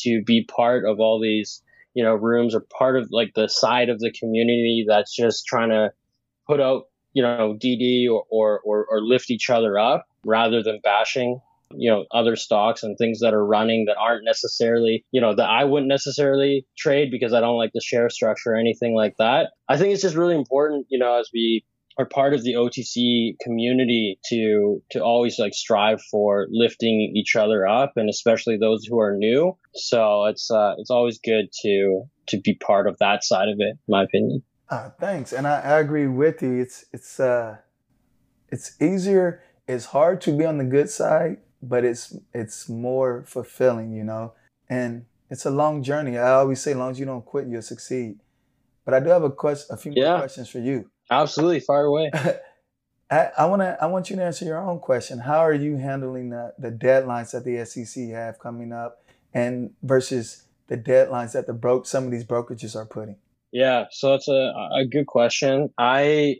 to 0.00 0.22
be 0.24 0.44
part 0.44 0.84
of 0.84 1.00
all 1.00 1.20
these, 1.20 1.62
you 1.94 2.04
know, 2.04 2.14
rooms 2.14 2.54
or 2.54 2.60
part 2.60 2.96
of 2.96 3.08
like 3.10 3.32
the 3.34 3.48
side 3.48 3.88
of 3.88 3.98
the 3.98 4.12
community 4.12 4.84
that's 4.86 5.14
just 5.14 5.46
trying 5.46 5.70
to 5.70 5.90
put 6.46 6.60
out, 6.60 6.84
you 7.14 7.22
know, 7.22 7.56
DD 7.58 8.10
or, 8.10 8.24
or, 8.30 8.60
or, 8.60 8.86
or 8.90 9.00
lift 9.00 9.30
each 9.30 9.48
other 9.48 9.78
up 9.78 10.06
rather 10.24 10.62
than 10.62 10.80
bashing 10.82 11.40
you 11.72 11.90
know 11.90 12.04
other 12.12 12.36
stocks 12.36 12.82
and 12.82 12.96
things 12.96 13.20
that 13.20 13.34
are 13.34 13.44
running 13.44 13.84
that 13.86 13.96
aren't 13.96 14.24
necessarily 14.24 15.04
you 15.12 15.20
know 15.20 15.34
that 15.34 15.48
I 15.48 15.64
wouldn't 15.64 15.88
necessarily 15.88 16.66
trade 16.76 17.10
because 17.10 17.32
I 17.32 17.40
don't 17.40 17.56
like 17.56 17.72
the 17.72 17.80
share 17.80 18.10
structure 18.10 18.52
or 18.52 18.56
anything 18.56 18.94
like 18.94 19.14
that. 19.18 19.50
I 19.68 19.76
think 19.76 19.92
it's 19.92 20.02
just 20.02 20.16
really 20.16 20.34
important, 20.34 20.86
you 20.90 20.98
know, 20.98 21.20
as 21.20 21.30
we 21.32 21.64
are 21.98 22.06
part 22.06 22.34
of 22.34 22.42
the 22.42 22.54
OTC 22.54 23.34
community 23.40 24.18
to 24.30 24.82
to 24.90 25.00
always 25.00 25.38
like 25.38 25.54
strive 25.54 26.00
for 26.10 26.46
lifting 26.50 27.12
each 27.14 27.36
other 27.36 27.66
up 27.66 27.92
and 27.96 28.08
especially 28.08 28.56
those 28.56 28.84
who 28.84 28.98
are 28.98 29.16
new. 29.16 29.56
So 29.74 30.26
it's 30.26 30.50
uh 30.50 30.74
it's 30.78 30.90
always 30.90 31.18
good 31.18 31.46
to 31.62 32.04
to 32.28 32.40
be 32.40 32.54
part 32.54 32.86
of 32.86 32.96
that 32.98 33.24
side 33.24 33.48
of 33.48 33.56
it, 33.58 33.70
in 33.70 33.88
my 33.88 34.04
opinion. 34.04 34.42
Uh, 34.68 34.90
thanks, 35.00 35.32
and 35.32 35.48
I, 35.48 35.60
I 35.60 35.80
agree 35.80 36.06
with 36.06 36.42
you. 36.42 36.60
It's 36.60 36.84
it's 36.92 37.20
uh 37.20 37.58
it's 38.48 38.80
easier. 38.80 39.42
It's 39.68 39.86
hard 39.86 40.20
to 40.22 40.36
be 40.36 40.44
on 40.44 40.58
the 40.58 40.64
good 40.64 40.90
side 40.90 41.38
but 41.62 41.84
it's 41.84 42.16
it's 42.32 42.68
more 42.68 43.24
fulfilling, 43.26 43.92
you 43.92 44.04
know. 44.04 44.34
And 44.68 45.06
it's 45.28 45.46
a 45.46 45.50
long 45.50 45.82
journey. 45.82 46.18
I 46.18 46.32
always 46.32 46.60
say, 46.60 46.72
as 46.72 46.76
long 46.76 46.90
as 46.90 47.00
you 47.00 47.06
don't 47.06 47.24
quit, 47.24 47.46
you'll 47.48 47.62
succeed. 47.62 48.18
But 48.84 48.94
I 48.94 49.00
do 49.00 49.10
have 49.10 49.22
a 49.22 49.30
question, 49.30 49.74
a 49.74 49.76
few 49.76 49.92
yeah. 49.94 50.10
more 50.10 50.18
questions 50.20 50.48
for 50.48 50.58
you. 50.58 50.90
Absolutely, 51.10 51.60
fire 51.60 51.84
away. 51.84 52.10
I, 53.10 53.30
I 53.38 53.46
want 53.46 53.62
to. 53.62 53.76
I 53.80 53.86
want 53.86 54.10
you 54.10 54.16
to 54.16 54.24
answer 54.24 54.44
your 54.44 54.58
own 54.58 54.78
question. 54.78 55.18
How 55.18 55.38
are 55.38 55.54
you 55.54 55.76
handling 55.76 56.30
the 56.30 56.54
the 56.58 56.70
deadlines 56.70 57.32
that 57.32 57.44
the 57.44 57.64
SEC 57.64 58.08
have 58.10 58.38
coming 58.38 58.72
up, 58.72 59.04
and 59.34 59.70
versus 59.82 60.44
the 60.68 60.76
deadlines 60.76 61.32
that 61.32 61.46
the 61.46 61.52
broke 61.52 61.86
some 61.86 62.04
of 62.04 62.10
these 62.12 62.24
brokerages 62.24 62.76
are 62.76 62.86
putting? 62.86 63.16
Yeah, 63.52 63.86
so 63.90 64.14
it's 64.14 64.28
a 64.28 64.52
a 64.72 64.84
good 64.86 65.06
question. 65.06 65.70
I 65.76 66.36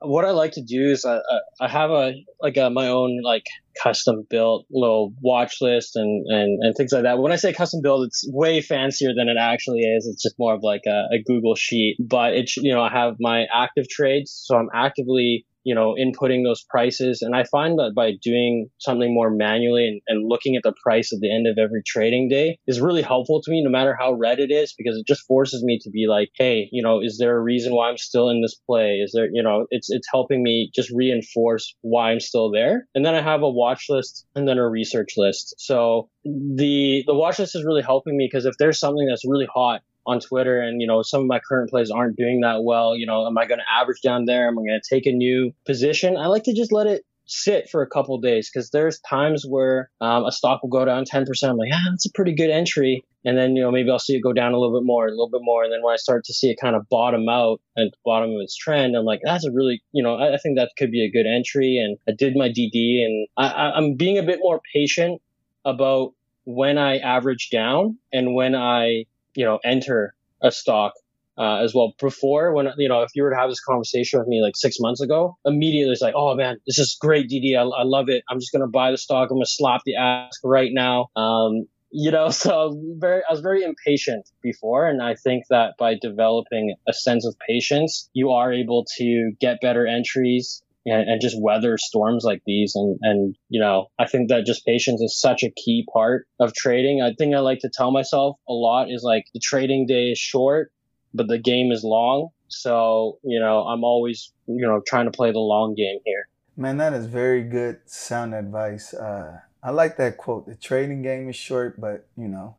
what 0.00 0.24
I 0.24 0.30
like 0.30 0.52
to 0.52 0.62
do 0.62 0.90
is 0.90 1.04
I, 1.04 1.18
I 1.60 1.68
have 1.68 1.90
a 1.90 2.12
like 2.40 2.56
a, 2.56 2.70
my 2.70 2.88
own 2.88 3.20
like 3.22 3.44
custom 3.82 4.26
built 4.28 4.66
little 4.70 5.12
watch 5.20 5.56
list 5.60 5.96
and, 5.96 6.26
and, 6.28 6.62
and 6.62 6.74
things 6.76 6.92
like 6.92 7.04
that. 7.04 7.18
When 7.18 7.32
I 7.32 7.36
say 7.36 7.52
custom 7.52 7.80
built, 7.82 8.06
it's 8.06 8.28
way 8.32 8.60
fancier 8.60 9.10
than 9.16 9.28
it 9.28 9.36
actually 9.40 9.80
is. 9.80 10.06
It's 10.06 10.22
just 10.22 10.38
more 10.38 10.54
of 10.54 10.62
like 10.62 10.82
a, 10.86 11.14
a 11.14 11.22
Google 11.24 11.54
sheet, 11.54 11.96
but 11.98 12.34
it's, 12.34 12.56
you 12.56 12.72
know, 12.74 12.82
I 12.82 12.90
have 12.90 13.16
my 13.20 13.46
active 13.54 13.88
trades. 13.88 14.32
So 14.44 14.56
I'm 14.56 14.68
actively 14.74 15.46
you 15.66 15.74
know, 15.74 15.96
inputting 15.98 16.44
those 16.44 16.62
prices. 16.70 17.22
And 17.22 17.34
I 17.34 17.42
find 17.50 17.76
that 17.80 17.92
by 17.92 18.12
doing 18.22 18.70
something 18.78 19.12
more 19.12 19.30
manually 19.30 19.88
and, 19.88 20.00
and, 20.06 20.28
looking 20.28 20.54
at 20.54 20.62
the 20.62 20.72
price 20.80 21.12
at 21.12 21.18
the 21.20 21.32
end 21.32 21.48
of 21.48 21.58
every 21.58 21.82
trading 21.84 22.28
day 22.28 22.58
is 22.68 22.80
really 22.80 23.02
helpful 23.02 23.42
to 23.42 23.50
me, 23.50 23.64
no 23.64 23.70
matter 23.70 23.96
how 23.98 24.12
red 24.12 24.38
it 24.38 24.52
is, 24.52 24.74
because 24.78 24.96
it 24.96 25.06
just 25.08 25.26
forces 25.26 25.64
me 25.64 25.80
to 25.82 25.90
be 25.90 26.06
like, 26.08 26.28
hey, 26.36 26.68
you 26.70 26.84
know, 26.84 27.00
is 27.00 27.18
there 27.18 27.36
a 27.36 27.42
reason 27.42 27.74
why 27.74 27.88
I'm 27.88 27.96
still 27.96 28.30
in 28.30 28.42
this 28.42 28.54
play? 28.54 29.00
Is 29.02 29.10
there, 29.12 29.28
you 29.32 29.42
know, 29.42 29.66
it's 29.70 29.90
it's 29.90 30.06
helping 30.12 30.40
me 30.40 30.70
just 30.72 30.90
reinforce 30.94 31.74
why 31.80 32.12
I'm 32.12 32.20
still 32.20 32.52
there. 32.52 32.86
And 32.94 33.04
then 33.04 33.16
I 33.16 33.22
have 33.22 33.42
a 33.42 33.50
watch 33.50 33.86
list 33.88 34.24
and 34.36 34.46
then 34.46 34.58
a 34.58 34.68
research 34.68 35.14
list. 35.16 35.56
So 35.58 36.10
the 36.24 37.02
the 37.08 37.14
watch 37.14 37.40
list 37.40 37.56
is 37.56 37.64
really 37.64 37.82
helping 37.82 38.16
me 38.16 38.28
because 38.30 38.46
if 38.46 38.54
there's 38.58 38.78
something 38.78 39.06
that's 39.08 39.26
really 39.26 39.48
hot 39.52 39.80
on 40.06 40.20
Twitter 40.20 40.60
and, 40.60 40.80
you 40.80 40.86
know, 40.86 41.02
some 41.02 41.22
of 41.22 41.26
my 41.26 41.40
current 41.40 41.70
plays 41.70 41.90
aren't 41.90 42.16
doing 42.16 42.40
that 42.40 42.62
well, 42.62 42.96
you 42.96 43.06
know, 43.06 43.26
am 43.26 43.36
I 43.36 43.46
going 43.46 43.58
to 43.58 43.64
average 43.72 44.00
down 44.02 44.24
there? 44.24 44.48
Am 44.48 44.58
I 44.58 44.62
going 44.62 44.80
to 44.80 44.94
take 44.94 45.06
a 45.06 45.12
new 45.12 45.52
position? 45.66 46.16
I 46.16 46.26
like 46.26 46.44
to 46.44 46.54
just 46.54 46.72
let 46.72 46.86
it 46.86 47.04
sit 47.26 47.68
for 47.68 47.82
a 47.82 47.88
couple 47.88 48.16
days 48.18 48.48
because 48.48 48.70
there's 48.70 49.00
times 49.00 49.44
where 49.46 49.90
um, 50.00 50.24
a 50.24 50.32
stock 50.32 50.62
will 50.62 50.70
go 50.70 50.84
down 50.84 51.04
10%. 51.04 51.26
I'm 51.48 51.56
like, 51.56 51.70
ah, 51.72 51.80
that's 51.90 52.06
a 52.06 52.12
pretty 52.12 52.34
good 52.34 52.50
entry. 52.50 53.04
And 53.24 53.36
then, 53.36 53.56
you 53.56 53.62
know, 53.62 53.72
maybe 53.72 53.90
I'll 53.90 53.98
see 53.98 54.14
it 54.14 54.22
go 54.22 54.32
down 54.32 54.52
a 54.52 54.58
little 54.58 54.78
bit 54.78 54.86
more, 54.86 55.06
a 55.06 55.10
little 55.10 55.28
bit 55.28 55.40
more. 55.42 55.64
And 55.64 55.72
then 55.72 55.82
when 55.82 55.92
I 55.92 55.96
start 55.96 56.24
to 56.26 56.32
see 56.32 56.48
it 56.48 56.58
kind 56.60 56.76
of 56.76 56.88
bottom 56.88 57.28
out 57.28 57.60
the 57.74 57.90
bottom 58.04 58.30
of 58.30 58.36
its 58.40 58.56
trend, 58.56 58.94
I'm 58.96 59.04
like, 59.04 59.20
that's 59.24 59.44
a 59.44 59.50
really, 59.50 59.82
you 59.92 60.02
know, 60.02 60.14
I, 60.14 60.34
I 60.34 60.38
think 60.38 60.56
that 60.56 60.70
could 60.78 60.92
be 60.92 61.04
a 61.04 61.10
good 61.10 61.26
entry. 61.26 61.78
And 61.78 61.98
I 62.08 62.12
did 62.16 62.36
my 62.36 62.48
DD 62.48 63.04
and 63.04 63.26
I, 63.36 63.72
I'm 63.74 63.96
being 63.96 64.18
a 64.18 64.22
bit 64.22 64.38
more 64.40 64.60
patient 64.72 65.20
about 65.64 66.12
when 66.44 66.78
I 66.78 66.98
average 66.98 67.50
down 67.50 67.98
and 68.12 68.34
when 68.34 68.54
I 68.54 69.06
you 69.36 69.44
know, 69.44 69.58
enter 69.64 70.14
a 70.42 70.50
stock 70.50 70.92
uh, 71.38 71.58
as 71.62 71.74
well. 71.74 71.94
Before, 72.00 72.52
when 72.52 72.68
you 72.78 72.88
know, 72.88 73.02
if 73.02 73.10
you 73.14 73.22
were 73.22 73.30
to 73.30 73.36
have 73.36 73.50
this 73.50 73.60
conversation 73.60 74.18
with 74.18 74.28
me 74.28 74.42
like 74.42 74.56
six 74.56 74.76
months 74.80 75.00
ago, 75.00 75.36
immediately 75.44 75.92
it's 75.92 76.02
like, 76.02 76.14
oh 76.16 76.34
man, 76.34 76.56
this 76.66 76.78
is 76.78 76.96
great, 77.00 77.28
DD. 77.28 77.56
I, 77.56 77.62
I 77.62 77.84
love 77.84 78.08
it. 78.08 78.24
I'm 78.30 78.40
just 78.40 78.52
gonna 78.52 78.68
buy 78.68 78.90
the 78.90 78.98
stock. 78.98 79.30
I'm 79.30 79.36
gonna 79.36 79.46
slap 79.46 79.82
the 79.84 79.96
ask 79.96 80.40
right 80.44 80.70
now. 80.72 81.08
Um, 81.16 81.66
you 81.90 82.10
know, 82.10 82.28
so 82.30 82.80
very, 82.98 83.22
I 83.28 83.32
was 83.32 83.40
very 83.40 83.62
impatient 83.62 84.28
before, 84.42 84.86
and 84.86 85.02
I 85.02 85.14
think 85.14 85.44
that 85.50 85.74
by 85.78 85.94
developing 86.00 86.74
a 86.88 86.92
sense 86.92 87.26
of 87.26 87.36
patience, 87.46 88.08
you 88.12 88.30
are 88.30 88.52
able 88.52 88.86
to 88.98 89.32
get 89.40 89.60
better 89.60 89.86
entries 89.86 90.62
and, 90.86 91.08
and 91.08 91.20
just 91.20 91.36
weather 91.40 91.76
storms 91.76 92.24
like 92.24 92.42
these. 92.46 92.74
And, 92.76 92.98
and, 93.02 93.36
you 93.48 93.60
know, 93.60 93.88
I 93.98 94.06
think 94.06 94.28
that 94.28 94.46
just 94.46 94.64
patience 94.64 95.00
is 95.02 95.20
such 95.20 95.42
a 95.42 95.50
key 95.50 95.84
part 95.92 96.26
of 96.40 96.54
trading. 96.54 97.02
I 97.02 97.12
think 97.18 97.34
I 97.34 97.40
like 97.40 97.58
to 97.60 97.70
tell 97.72 97.90
myself 97.90 98.38
a 98.48 98.52
lot 98.52 98.90
is 98.90 99.02
like 99.02 99.24
the 99.34 99.40
trading 99.40 99.86
day 99.86 100.12
is 100.12 100.18
short, 100.18 100.72
but 101.12 101.28
the 101.28 101.38
game 101.38 101.72
is 101.72 101.82
long. 101.82 102.28
So, 102.48 103.18
you 103.24 103.40
know, 103.40 103.64
I'm 103.66 103.82
always, 103.82 104.32
you 104.46 104.66
know, 104.66 104.80
trying 104.86 105.06
to 105.06 105.10
play 105.10 105.32
the 105.32 105.40
long 105.40 105.74
game 105.74 105.98
here. 106.04 106.28
Man, 106.56 106.78
that 106.78 106.92
is 106.94 107.06
very 107.06 107.42
good 107.42 107.80
sound 107.84 108.34
advice. 108.34 108.94
Uh, 108.94 109.40
I 109.62 109.70
like 109.70 109.96
that 109.96 110.16
quote. 110.16 110.46
The 110.46 110.54
trading 110.54 111.02
game 111.02 111.28
is 111.28 111.36
short, 111.36 111.80
but 111.80 112.06
you 112.16 112.28
know, 112.28 112.56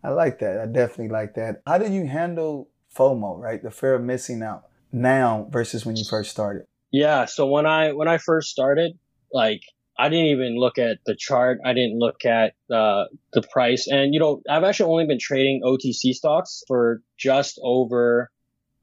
I 0.03 0.09
like 0.09 0.39
that. 0.39 0.59
I 0.59 0.65
definitely 0.65 1.09
like 1.09 1.35
that. 1.35 1.61
How 1.67 1.77
do 1.77 1.89
you 1.89 2.07
handle 2.07 2.67
FOMO, 2.93 3.37
right? 3.37 3.61
The 3.61 3.71
fear 3.71 3.93
of 3.93 4.01
missing 4.01 4.41
out 4.41 4.65
now 4.91 5.47
versus 5.51 5.85
when 5.85 5.95
you 5.95 6.03
first 6.03 6.31
started? 6.31 6.65
Yeah. 6.91 7.25
So 7.25 7.47
when 7.47 7.65
I 7.65 7.93
when 7.93 8.07
I 8.07 8.17
first 8.17 8.49
started, 8.49 8.97
like 9.33 9.61
I 9.97 10.09
didn't 10.09 10.27
even 10.27 10.57
look 10.57 10.77
at 10.77 10.99
the 11.05 11.15
chart. 11.15 11.59
I 11.65 11.73
didn't 11.73 11.99
look 11.99 12.25
at 12.25 12.53
uh, 12.73 13.05
the 13.33 13.43
price. 13.51 13.87
And 13.87 14.13
you 14.13 14.19
know, 14.19 14.41
I've 14.49 14.63
actually 14.63 14.91
only 14.91 15.05
been 15.05 15.19
trading 15.19 15.61
OTC 15.63 16.13
stocks 16.13 16.63
for 16.67 17.01
just 17.17 17.59
over 17.63 18.31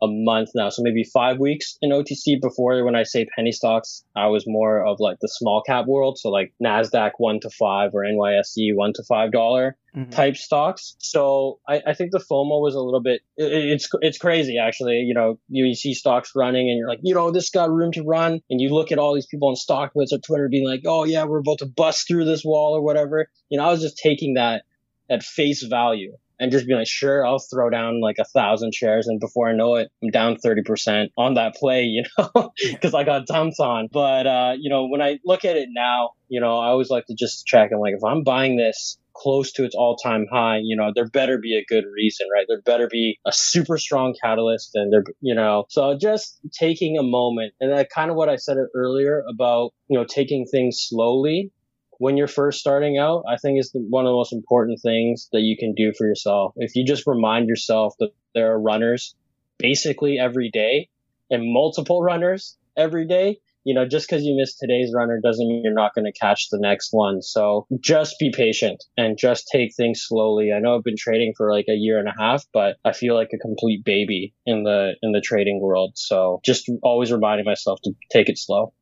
a 0.00 0.06
month 0.08 0.50
now. 0.54 0.68
So 0.68 0.82
maybe 0.82 1.04
five 1.04 1.38
weeks 1.38 1.76
in 1.82 1.90
OTC 1.90 2.40
before 2.40 2.84
when 2.84 2.94
I 2.94 3.02
say 3.02 3.26
penny 3.36 3.52
stocks, 3.52 4.04
I 4.14 4.26
was 4.26 4.44
more 4.46 4.84
of 4.84 5.00
like 5.00 5.18
the 5.20 5.28
small 5.28 5.62
cap 5.62 5.86
world. 5.86 6.18
So 6.18 6.28
like 6.28 6.52
NASDAQ 6.62 7.12
one 7.18 7.40
to 7.40 7.50
five 7.50 7.90
or 7.94 8.02
NYSE 8.02 8.74
one 8.74 8.92
to 8.94 9.02
five 9.08 9.32
dollar 9.32 9.76
mm-hmm. 9.96 10.10
type 10.10 10.36
stocks. 10.36 10.94
So 10.98 11.58
I, 11.68 11.82
I, 11.86 11.94
think 11.94 12.12
the 12.12 12.18
FOMO 12.18 12.62
was 12.62 12.74
a 12.74 12.80
little 12.80 13.02
bit, 13.02 13.22
it, 13.36 13.52
it's, 13.52 13.88
it's 14.00 14.18
crazy 14.18 14.58
actually. 14.58 14.98
You 14.98 15.14
know, 15.14 15.40
you, 15.48 15.66
you, 15.66 15.74
see 15.74 15.94
stocks 15.94 16.32
running 16.36 16.68
and 16.68 16.78
you're 16.78 16.88
like, 16.88 17.00
you 17.02 17.14
know, 17.14 17.32
this 17.32 17.50
got 17.50 17.70
room 17.70 17.92
to 17.92 18.02
run. 18.02 18.40
And 18.48 18.60
you 18.60 18.70
look 18.70 18.92
at 18.92 18.98
all 18.98 19.14
these 19.14 19.26
people 19.26 19.48
on 19.48 19.56
StockTwits 19.56 20.12
or 20.12 20.18
Twitter 20.18 20.48
being 20.48 20.66
like, 20.66 20.82
oh 20.86 21.04
yeah, 21.04 21.24
we're 21.24 21.38
about 21.38 21.58
to 21.58 21.66
bust 21.66 22.06
through 22.06 22.24
this 22.24 22.44
wall 22.44 22.76
or 22.76 22.82
whatever. 22.82 23.28
You 23.48 23.58
know, 23.58 23.64
I 23.64 23.70
was 23.72 23.80
just 23.80 23.98
taking 23.98 24.34
that 24.34 24.62
at 25.10 25.22
face 25.22 25.62
value 25.62 26.12
and 26.40 26.52
just 26.52 26.66
be 26.66 26.74
like, 26.74 26.86
sure, 26.86 27.26
I'll 27.26 27.38
throw 27.38 27.70
down 27.70 28.00
like 28.00 28.16
a 28.18 28.24
thousand 28.24 28.74
shares. 28.74 29.08
And 29.08 29.20
before 29.20 29.48
I 29.48 29.54
know 29.54 29.76
it, 29.76 29.90
I'm 30.02 30.10
down 30.10 30.36
30% 30.36 31.08
on 31.16 31.34
that 31.34 31.54
play, 31.54 31.82
you 31.82 32.04
know, 32.16 32.52
because 32.72 32.94
I 32.94 33.04
got 33.04 33.26
dumped 33.26 33.60
on. 33.60 33.88
But, 33.92 34.26
uh, 34.26 34.54
you 34.58 34.70
know, 34.70 34.86
when 34.86 35.02
I 35.02 35.18
look 35.24 35.44
at 35.44 35.56
it 35.56 35.68
now, 35.72 36.10
you 36.28 36.40
know, 36.40 36.58
I 36.58 36.68
always 36.68 36.90
like 36.90 37.06
to 37.06 37.14
just 37.14 37.46
check 37.46 37.70
and 37.70 37.80
like, 37.80 37.94
if 37.94 38.04
I'm 38.04 38.22
buying 38.22 38.56
this 38.56 38.98
close 39.14 39.52
to 39.52 39.64
its 39.64 39.74
all 39.74 39.96
time 39.96 40.26
high, 40.30 40.60
you 40.62 40.76
know, 40.76 40.92
there 40.94 41.08
better 41.08 41.38
be 41.38 41.56
a 41.56 41.64
good 41.64 41.84
reason, 41.92 42.28
right? 42.32 42.46
There 42.48 42.60
better 42.60 42.88
be 42.88 43.18
a 43.26 43.32
super 43.32 43.76
strong 43.76 44.14
catalyst 44.22 44.70
and 44.74 44.92
there, 44.92 45.04
you 45.20 45.34
know, 45.34 45.64
so 45.68 45.98
just 46.00 46.38
taking 46.52 46.98
a 46.98 47.02
moment 47.02 47.54
and 47.60 47.72
that 47.72 47.90
kind 47.90 48.10
of 48.10 48.16
what 48.16 48.28
I 48.28 48.36
said 48.36 48.56
earlier 48.74 49.24
about, 49.28 49.72
you 49.88 49.98
know, 49.98 50.04
taking 50.04 50.46
things 50.46 50.86
slowly 50.88 51.50
when 51.98 52.16
you're 52.16 52.28
first 52.28 52.60
starting 52.60 52.96
out, 52.96 53.24
I 53.28 53.36
think 53.36 53.58
is 53.58 53.70
one 53.74 54.06
of 54.06 54.10
the 54.10 54.16
most 54.16 54.32
important 54.32 54.80
things 54.82 55.28
that 55.32 55.40
you 55.40 55.56
can 55.58 55.74
do 55.74 55.92
for 55.96 56.06
yourself. 56.06 56.54
If 56.56 56.74
you 56.74 56.84
just 56.84 57.06
remind 57.06 57.48
yourself 57.48 57.94
that 57.98 58.10
there 58.34 58.52
are 58.52 58.60
runners 58.60 59.14
basically 59.58 60.18
every 60.18 60.50
day 60.50 60.88
and 61.30 61.52
multiple 61.52 62.02
runners 62.12 62.56
every 62.76 63.06
day, 63.06 63.38
you 63.64 63.74
know, 63.74 63.86
just 63.86 64.08
because 64.08 64.24
you 64.24 64.36
missed 64.38 64.58
today's 64.60 64.92
runner 64.94 65.20
doesn't 65.20 65.46
mean 65.46 65.62
you're 65.62 65.74
not 65.74 65.94
going 65.94 66.04
to 66.04 66.18
catch 66.18 66.48
the 66.50 66.58
next 66.58 66.90
one. 66.92 67.20
So 67.20 67.66
just 67.80 68.14
be 68.18 68.30
patient 68.30 68.82
and 68.96 69.18
just 69.18 69.48
take 69.52 69.74
things 69.74 70.00
slowly. 70.06 70.52
I 70.52 70.60
know 70.60 70.76
I've 70.76 70.84
been 70.84 70.96
trading 70.96 71.34
for 71.36 71.52
like 71.52 71.66
a 71.68 71.74
year 71.74 71.98
and 71.98 72.08
a 72.08 72.14
half, 72.16 72.44
but 72.54 72.76
I 72.84 72.92
feel 72.92 73.14
like 73.14 73.30
a 73.34 73.38
complete 73.38 73.84
baby 73.84 74.32
in 74.46 74.62
the 74.62 74.92
in 75.02 75.12
the 75.12 75.20
trading 75.20 75.60
world. 75.60 75.92
So 75.96 76.40
just 76.44 76.70
always 76.82 77.12
reminding 77.12 77.44
myself 77.44 77.80
to 77.84 77.92
take 78.10 78.28
it 78.28 78.38
slow. 78.38 78.72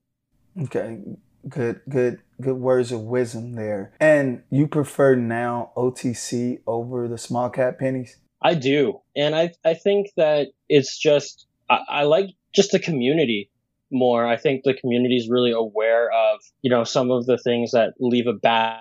Okay. 0.62 0.98
Good, 1.49 1.80
good, 1.88 2.20
good 2.40 2.57
words 2.57 2.92
of 2.92 3.03
wisdom 3.03 3.55
there. 3.55 3.92
And 4.01 4.42
you 4.51 4.66
prefer 4.66 5.14
now 5.14 5.72
OTC 5.76 6.61
over 6.66 7.09
the 7.09 7.18
small 7.18 7.51
cap 7.51 7.78
pennies? 7.78 8.16
I 8.42 8.55
do. 8.55 9.01
And 9.16 9.34
I, 9.34 9.53
I 9.64 9.74
think 9.74 10.09
that 10.16 10.49
it's 10.68 10.99
just, 10.99 11.47
I, 11.70 11.80
I 11.88 12.03
like 12.05 12.30
just 12.53 12.72
the 12.72 12.78
community 12.78 13.51
more. 13.90 14.26
I 14.26 14.36
think 14.36 14.64
the 14.64 14.74
community 14.74 15.16
is 15.16 15.28
really 15.28 15.53
aware 15.53 16.11
of, 16.11 16.40
you 16.62 16.70
know, 16.70 16.84
some 16.84 17.11
of 17.11 17.26
the 17.26 17.38
things 17.38 17.72
that 17.72 17.94
leave 18.01 18.26
a 18.26 18.32
bad 18.32 18.80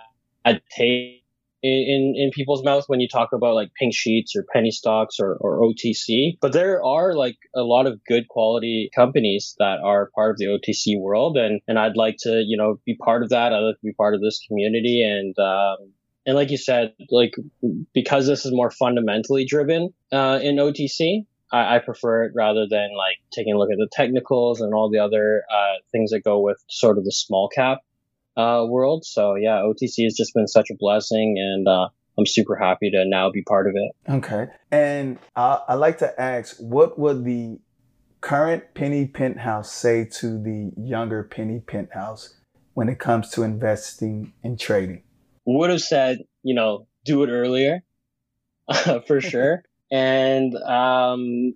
taste 0.72 1.25
in, 1.64 2.14
in 2.16 2.32
people's 2.32 2.64
mouths 2.64 2.86
when 2.88 3.00
you 3.00 3.08
talk 3.08 3.30
about 3.34 3.56
like 3.56 3.74
pink 3.74 3.94
sheets 3.94 4.36
or 4.36 4.46
penny 4.54 4.72
stocks 4.72 5.20
or, 5.20 5.36
or 5.40 5.60
OTC. 5.62 6.38
But 6.42 6.54
there 6.54 6.84
are 6.84 7.14
like 7.14 7.38
a 7.56 7.62
lot 7.62 7.88
of 7.88 8.00
good 8.08 8.28
quality 8.28 8.90
companies 8.96 9.56
that 9.60 9.80
are 9.84 10.12
part 10.14 10.32
of 10.32 10.38
the 10.38 10.46
OTC 10.46 11.00
world. 11.00 11.38
And, 11.38 11.62
and 11.68 11.80
I'd 11.80 11.98
like 11.98 12.18
to, 12.20 12.44
you 12.46 12.58
know, 12.58 12.80
be 12.86 12.96
part 12.96 13.24
of 13.24 13.30
that. 13.30 13.54
I'd 13.54 13.60
like 13.60 13.76
to 13.76 13.86
be 13.86 13.94
part 13.94 14.14
of 14.14 14.22
this 14.22 14.40
community. 14.48 15.02
And, 15.04 15.38
um, 15.40 15.94
and 16.26 16.36
like 16.36 16.52
you 16.52 16.58
said, 16.58 16.94
like 17.10 17.34
because 17.94 18.28
this 18.28 18.46
is 18.46 18.52
more 18.52 18.72
fundamentally 18.72 19.46
driven 19.46 19.94
uh, 20.12 20.40
in 20.42 20.56
OTC, 20.58 21.26
I, 21.52 21.76
I, 21.76 21.80
prefer 21.80 22.24
it 22.24 22.32
rather 22.36 22.66
than 22.68 22.90
like 22.98 23.18
taking 23.32 23.54
a 23.54 23.58
look 23.58 23.70
at 23.72 23.78
the 23.78 23.88
technicals 23.92 24.60
and 24.60 24.74
all 24.74 24.90
the 24.90 25.00
other 25.00 25.44
uh, 25.52 25.78
things 25.92 26.12
that 26.12 26.24
go 26.24 26.40
with 26.40 26.58
sort 26.68 26.98
of 26.98 27.06
the 27.06 27.12
small 27.12 27.48
cap 27.48 27.80
uh, 28.38 28.66
world. 28.68 29.06
So 29.06 29.36
yeah, 29.36 29.62
OTC 29.64 30.04
has 30.04 30.16
just 30.16 30.34
been 30.34 30.48
such 30.48 30.70
a 30.70 30.76
blessing, 30.76 31.36
and 31.38 31.68
uh, 31.68 31.90
I'm 32.18 32.26
super 32.26 32.56
happy 32.56 32.92
to 32.92 33.06
now 33.06 33.30
be 33.30 33.42
part 33.42 33.68
of 33.68 33.76
it. 33.76 33.92
Okay, 34.10 34.48
and 34.72 35.18
I, 35.36 35.60
I 35.70 35.74
like 35.76 36.00
to 36.00 36.22
ask, 36.22 36.58
what 36.58 36.98
would 37.00 37.26
the 37.26 37.60
current 38.22 38.74
penny 38.74 39.06
penthouse 39.06 39.72
say 39.72 40.06
to 40.20 40.42
the 40.42 40.72
younger 40.78 41.24
penny 41.24 41.60
penthouse 41.60 42.36
when 42.74 42.90
it 42.90 43.00
comes 43.00 43.30
to 43.32 43.44
investing 43.44 44.34
and 44.44 44.60
trading? 44.60 45.04
Would 45.46 45.70
have 45.70 45.82
said, 45.82 46.20
you 46.44 46.56
know, 46.56 46.88
do 47.04 47.24
it 47.24 47.30
earlier, 47.30 47.84
for 49.08 49.22
sure, 49.22 49.64
and 49.92 50.56
um, 50.56 51.56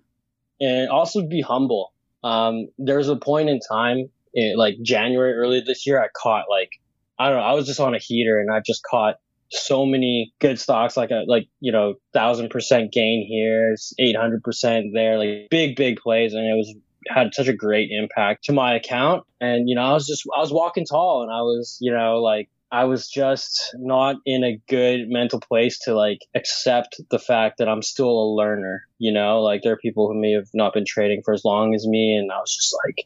and 0.62 0.90
also 0.90 1.26
be 1.26 1.42
humble. 1.42 1.94
Um, 2.24 2.68
there's 2.78 3.08
a 3.08 3.16
point 3.16 3.50
in 3.50 3.60
time 3.60 4.10
in 4.34 4.58
like 4.58 4.76
January 4.82 5.34
early 5.34 5.62
this 5.62 5.86
year, 5.86 6.02
I 6.02 6.08
caught 6.16 6.46
like 6.50 6.72
I 7.18 7.30
don't 7.30 7.38
know, 7.38 7.44
I 7.44 7.54
was 7.54 7.68
just 7.68 7.80
on 7.80 7.96
a 7.96 8.00
heater 8.00 8.40
and 8.40 8.52
I 8.52 8.62
just 8.66 8.84
caught 8.84 9.16
so 9.52 9.86
many 9.86 10.34
good 10.40 10.60
stocks, 10.60 10.96
like 10.96 11.12
a 11.12 11.24
like 11.28 11.48
you 11.60 11.72
know 11.72 11.96
thousand 12.14 12.50
percent 12.50 12.92
gain 12.92 13.26
here, 13.28 13.76
eight 14.00 14.16
hundred 14.16 14.44
percent 14.44 14.88
there, 14.94 15.18
like 15.18 15.50
big 15.50 15.76
big 15.76 16.00
plays, 16.00 16.34
and 16.34 16.46
it 16.46 16.56
was 16.56 16.74
had 17.08 17.34
such 17.34 17.48
a 17.48 17.54
great 17.54 17.90
impact 17.92 18.46
to 18.46 18.54
my 18.54 18.76
account. 18.76 19.24
And 19.42 19.68
you 19.68 19.76
know, 19.76 19.82
I 19.82 19.94
was 19.94 20.08
just 20.08 20.24
I 20.36 20.40
was 20.40 20.52
walking 20.52 20.86
tall, 20.86 21.24
and 21.24 21.32
I 21.32 21.42
was 21.42 21.78
you 21.82 21.92
know 21.92 22.22
like 22.22 22.50
I 22.72 22.86
was 22.86 23.08
just 23.08 23.76
not 23.76 24.18
in 24.26 24.44
a 24.44 24.62
good 24.70 25.10
mental 25.10 25.40
place 25.40 25.80
to 25.80 25.96
like 25.96 26.20
accept 26.36 27.02
the 27.10 27.20
fact 27.20 27.58
that 27.58 27.68
I'm 27.68 27.82
still 27.82 28.10
a 28.10 28.36
learner. 28.36 28.86
You 29.00 29.12
know, 29.12 29.42
like 29.42 29.62
there 29.64 29.74
are 29.74 29.78
people 29.78 30.08
who 30.08 30.20
may 30.20 30.34
have 30.34 30.50
not 30.54 30.74
been 30.74 30.86
trading 30.86 31.22
for 31.26 31.34
as 31.34 31.44
long 31.44 31.74
as 31.74 31.88
me, 31.88 32.16
and 32.16 32.32
I 32.32 32.38
was 32.38 32.56
just 32.56 32.76
like, 32.86 33.06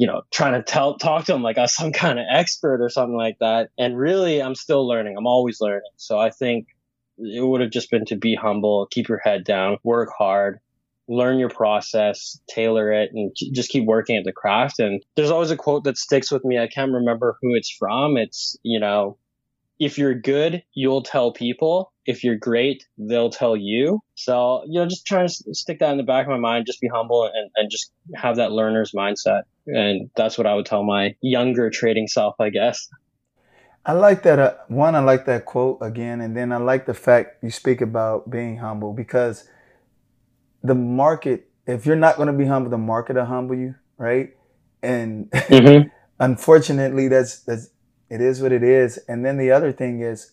you 0.00 0.06
know, 0.06 0.22
trying 0.30 0.54
to 0.54 0.62
tell, 0.62 0.96
talk 0.96 1.26
to 1.26 1.32
them 1.32 1.42
like 1.42 1.58
I'm 1.58 1.66
some 1.66 1.92
kind 1.92 2.18
of 2.18 2.24
expert 2.32 2.82
or 2.82 2.88
something 2.88 3.16
like 3.16 3.38
that. 3.40 3.68
And 3.78 3.98
really, 3.98 4.42
I'm 4.42 4.54
still 4.54 4.88
learning. 4.88 5.14
I'm 5.18 5.26
always 5.26 5.60
learning. 5.60 5.90
So 5.96 6.18
I 6.18 6.30
think 6.30 6.68
it 7.18 7.46
would 7.46 7.60
have 7.60 7.70
just 7.70 7.90
been 7.90 8.06
to 8.06 8.16
be 8.16 8.34
humble, 8.34 8.88
keep 8.90 9.10
your 9.10 9.18
head 9.18 9.44
down, 9.44 9.76
work 9.84 10.08
hard, 10.16 10.58
learn 11.06 11.38
your 11.38 11.50
process, 11.50 12.40
tailor 12.48 12.90
it, 12.90 13.10
and 13.12 13.36
just 13.52 13.68
keep 13.68 13.84
working 13.84 14.16
at 14.16 14.24
the 14.24 14.32
craft. 14.32 14.78
And 14.78 15.04
there's 15.16 15.30
always 15.30 15.50
a 15.50 15.56
quote 15.56 15.84
that 15.84 15.98
sticks 15.98 16.32
with 16.32 16.46
me. 16.46 16.58
I 16.58 16.66
can't 16.66 16.92
remember 16.92 17.36
who 17.42 17.54
it's 17.54 17.70
from. 17.70 18.16
It's, 18.16 18.56
you 18.62 18.80
know, 18.80 19.18
if 19.78 19.98
you're 19.98 20.14
good, 20.14 20.62
you'll 20.72 21.02
tell 21.02 21.30
people. 21.30 21.89
If 22.06 22.24
you're 22.24 22.36
great, 22.36 22.86
they'll 22.98 23.30
tell 23.30 23.56
you. 23.56 24.00
So, 24.14 24.62
you 24.66 24.80
know, 24.80 24.86
just 24.86 25.06
trying 25.06 25.28
to 25.28 25.54
stick 25.54 25.80
that 25.80 25.90
in 25.90 25.96
the 25.96 26.02
back 26.02 26.26
of 26.26 26.30
my 26.30 26.38
mind, 26.38 26.66
just 26.66 26.80
be 26.80 26.88
humble 26.88 27.24
and, 27.24 27.50
and 27.56 27.70
just 27.70 27.92
have 28.14 28.36
that 28.36 28.52
learner's 28.52 28.92
mindset. 28.92 29.42
And 29.66 30.10
that's 30.16 30.38
what 30.38 30.46
I 30.46 30.54
would 30.54 30.66
tell 30.66 30.82
my 30.82 31.14
younger 31.20 31.70
trading 31.70 32.08
self, 32.08 32.34
I 32.40 32.50
guess. 32.50 32.88
I 33.84 33.92
like 33.92 34.22
that. 34.24 34.38
Uh, 34.38 34.54
one, 34.68 34.94
I 34.94 35.00
like 35.00 35.26
that 35.26 35.44
quote 35.44 35.78
again. 35.80 36.20
And 36.20 36.36
then 36.36 36.52
I 36.52 36.56
like 36.56 36.86
the 36.86 36.94
fact 36.94 37.42
you 37.42 37.50
speak 37.50 37.80
about 37.80 38.30
being 38.30 38.58
humble 38.58 38.92
because 38.92 39.48
the 40.62 40.74
market, 40.74 41.50
if 41.66 41.86
you're 41.86 41.96
not 41.96 42.16
going 42.16 42.26
to 42.26 42.32
be 42.32 42.46
humble, 42.46 42.70
the 42.70 42.78
market 42.78 43.16
will 43.16 43.24
humble 43.24 43.56
you, 43.56 43.74
right? 43.96 44.36
And 44.82 45.30
mm-hmm. 45.30 45.88
unfortunately, 46.20 47.08
that's, 47.08 47.40
that's, 47.40 47.70
it 48.10 48.20
is 48.20 48.42
what 48.42 48.52
it 48.52 48.62
is. 48.62 48.98
And 49.08 49.24
then 49.24 49.38
the 49.38 49.52
other 49.52 49.72
thing 49.72 50.00
is, 50.00 50.32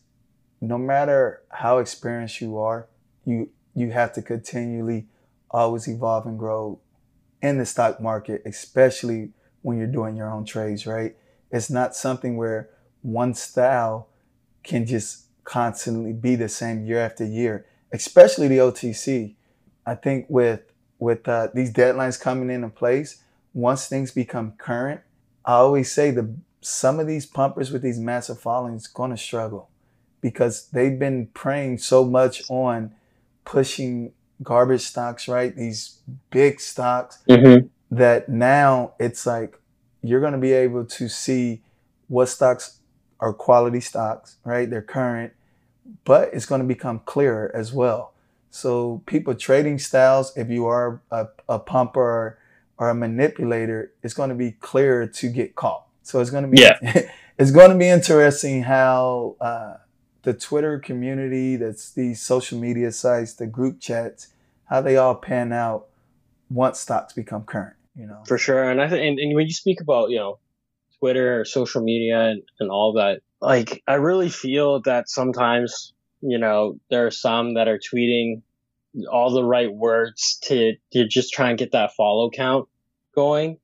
no 0.61 0.77
matter 0.77 1.43
how 1.49 1.77
experienced 1.77 2.41
you 2.41 2.57
are, 2.57 2.87
you 3.25 3.49
you 3.75 3.91
have 3.91 4.11
to 4.13 4.21
continually 4.21 5.07
always 5.51 5.87
evolve 5.87 6.25
and 6.25 6.39
grow 6.39 6.79
in 7.41 7.57
the 7.57 7.65
stock 7.65 8.01
market, 8.01 8.41
especially 8.45 9.29
when 9.61 9.77
you're 9.77 9.87
doing 9.87 10.15
your 10.15 10.31
own 10.31 10.45
trades, 10.45 10.87
right? 10.87 11.15
It's 11.51 11.69
not 11.69 11.95
something 11.95 12.37
where 12.37 12.69
one 13.01 13.33
style 13.35 14.09
can 14.63 14.85
just 14.85 15.25
constantly 15.43 16.11
be 16.11 16.35
the 16.35 16.49
same 16.49 16.85
year 16.85 16.99
after 16.99 17.23
year, 17.23 17.65
especially 17.93 18.47
the 18.47 18.57
OTC. 18.57 19.35
I 19.85 19.95
think 19.95 20.25
with 20.29 20.61
with 20.99 21.27
uh, 21.27 21.49
these 21.53 21.71
deadlines 21.71 22.19
coming 22.19 22.49
into 22.49 22.69
place, 22.69 23.21
once 23.53 23.87
things 23.87 24.11
become 24.11 24.53
current, 24.57 25.01
I 25.45 25.53
always 25.53 25.91
say 25.91 26.11
the 26.11 26.35
some 26.61 26.99
of 26.99 27.05
these 27.05 27.25
pumpers 27.27 27.71
with 27.71 27.83
these 27.83 27.99
massive 27.99 28.39
followings 28.39 28.87
going 28.87 29.11
to 29.11 29.17
struggle 29.17 29.69
because 30.21 30.67
they've 30.69 30.97
been 30.97 31.27
preying 31.33 31.77
so 31.77 32.03
much 32.05 32.43
on 32.49 32.91
pushing 33.45 34.11
garbage 34.43 34.81
stocks, 34.81 35.27
right? 35.27 35.55
These 35.55 35.99
big 36.29 36.59
stocks 36.59 37.19
mm-hmm. 37.29 37.67
that 37.91 38.29
now 38.29 38.93
it's 38.99 39.25
like 39.25 39.59
you're 40.01 40.19
going 40.19 40.33
to 40.33 40.39
be 40.39 40.53
able 40.53 40.85
to 40.85 41.09
see 41.09 41.61
what 42.07 42.27
stocks 42.27 42.79
are 43.19 43.33
quality 43.33 43.79
stocks, 43.79 44.37
right? 44.43 44.69
They're 44.69 44.81
current, 44.81 45.33
but 46.05 46.33
it's 46.33 46.45
going 46.45 46.61
to 46.61 46.67
become 46.67 46.99
clearer 47.05 47.51
as 47.53 47.73
well. 47.73 48.13
So 48.49 49.01
people 49.05 49.35
trading 49.35 49.79
styles, 49.79 50.35
if 50.37 50.49
you 50.49 50.65
are 50.67 51.01
a, 51.11 51.27
a 51.49 51.59
pumper 51.59 52.01
or, 52.01 52.37
or 52.77 52.89
a 52.89 52.95
manipulator, 52.95 53.91
it's 54.03 54.13
going 54.13 54.29
to 54.29 54.35
be 54.35 54.51
clearer 54.51 55.07
to 55.07 55.29
get 55.29 55.55
caught. 55.55 55.85
So 56.03 56.21
it's 56.21 56.29
going 56.29 56.43
to 56.43 56.49
be 56.49 56.61
yeah. 56.61 56.77
it's 57.37 57.51
going 57.51 57.71
to 57.71 57.77
be 57.77 57.87
interesting 57.87 58.63
how 58.63 59.35
uh, 59.41 59.75
the 60.27 60.33
Twitter 60.33 60.77
community, 60.77 61.55
that's 61.55 61.93
these 61.93 62.21
social 62.21 62.59
media 62.59 62.91
sites, 62.91 63.31
the 63.35 63.47
group 63.47 63.79
chats, 63.79 64.27
how 64.65 64.81
they 64.81 64.97
all 64.97 65.15
pan 65.15 65.53
out 65.53 65.87
once 66.49 66.81
stocks 66.81 67.13
become 67.13 67.45
current. 67.45 67.77
You 67.95 68.07
know, 68.07 68.23
for 68.27 68.37
sure. 68.37 68.69
And 68.69 68.81
I 68.81 68.89
think, 68.89 69.07
and, 69.07 69.19
and 69.19 69.35
when 69.35 69.47
you 69.47 69.53
speak 69.53 69.79
about 69.79 70.09
you 70.09 70.17
know 70.17 70.39
Twitter, 70.99 71.39
or 71.39 71.45
social 71.45 71.81
media, 71.81 72.25
and, 72.25 72.41
and 72.59 72.69
all 72.69 72.91
that, 72.95 73.21
like 73.39 73.81
I 73.87 73.93
really 73.93 74.27
feel 74.27 74.81
that 74.81 75.09
sometimes 75.09 75.93
you 76.19 76.37
know 76.37 76.77
there 76.89 77.07
are 77.07 77.11
some 77.11 77.53
that 77.53 77.69
are 77.69 77.79
tweeting 77.79 78.41
all 79.09 79.31
the 79.33 79.45
right 79.45 79.73
words 79.73 80.39
to 80.43 80.73
to 80.91 81.07
just 81.07 81.31
try 81.31 81.51
and 81.51 81.57
get 81.57 81.71
that 81.71 81.93
follow 81.95 82.29
count 82.31 82.67
going, 83.15 83.59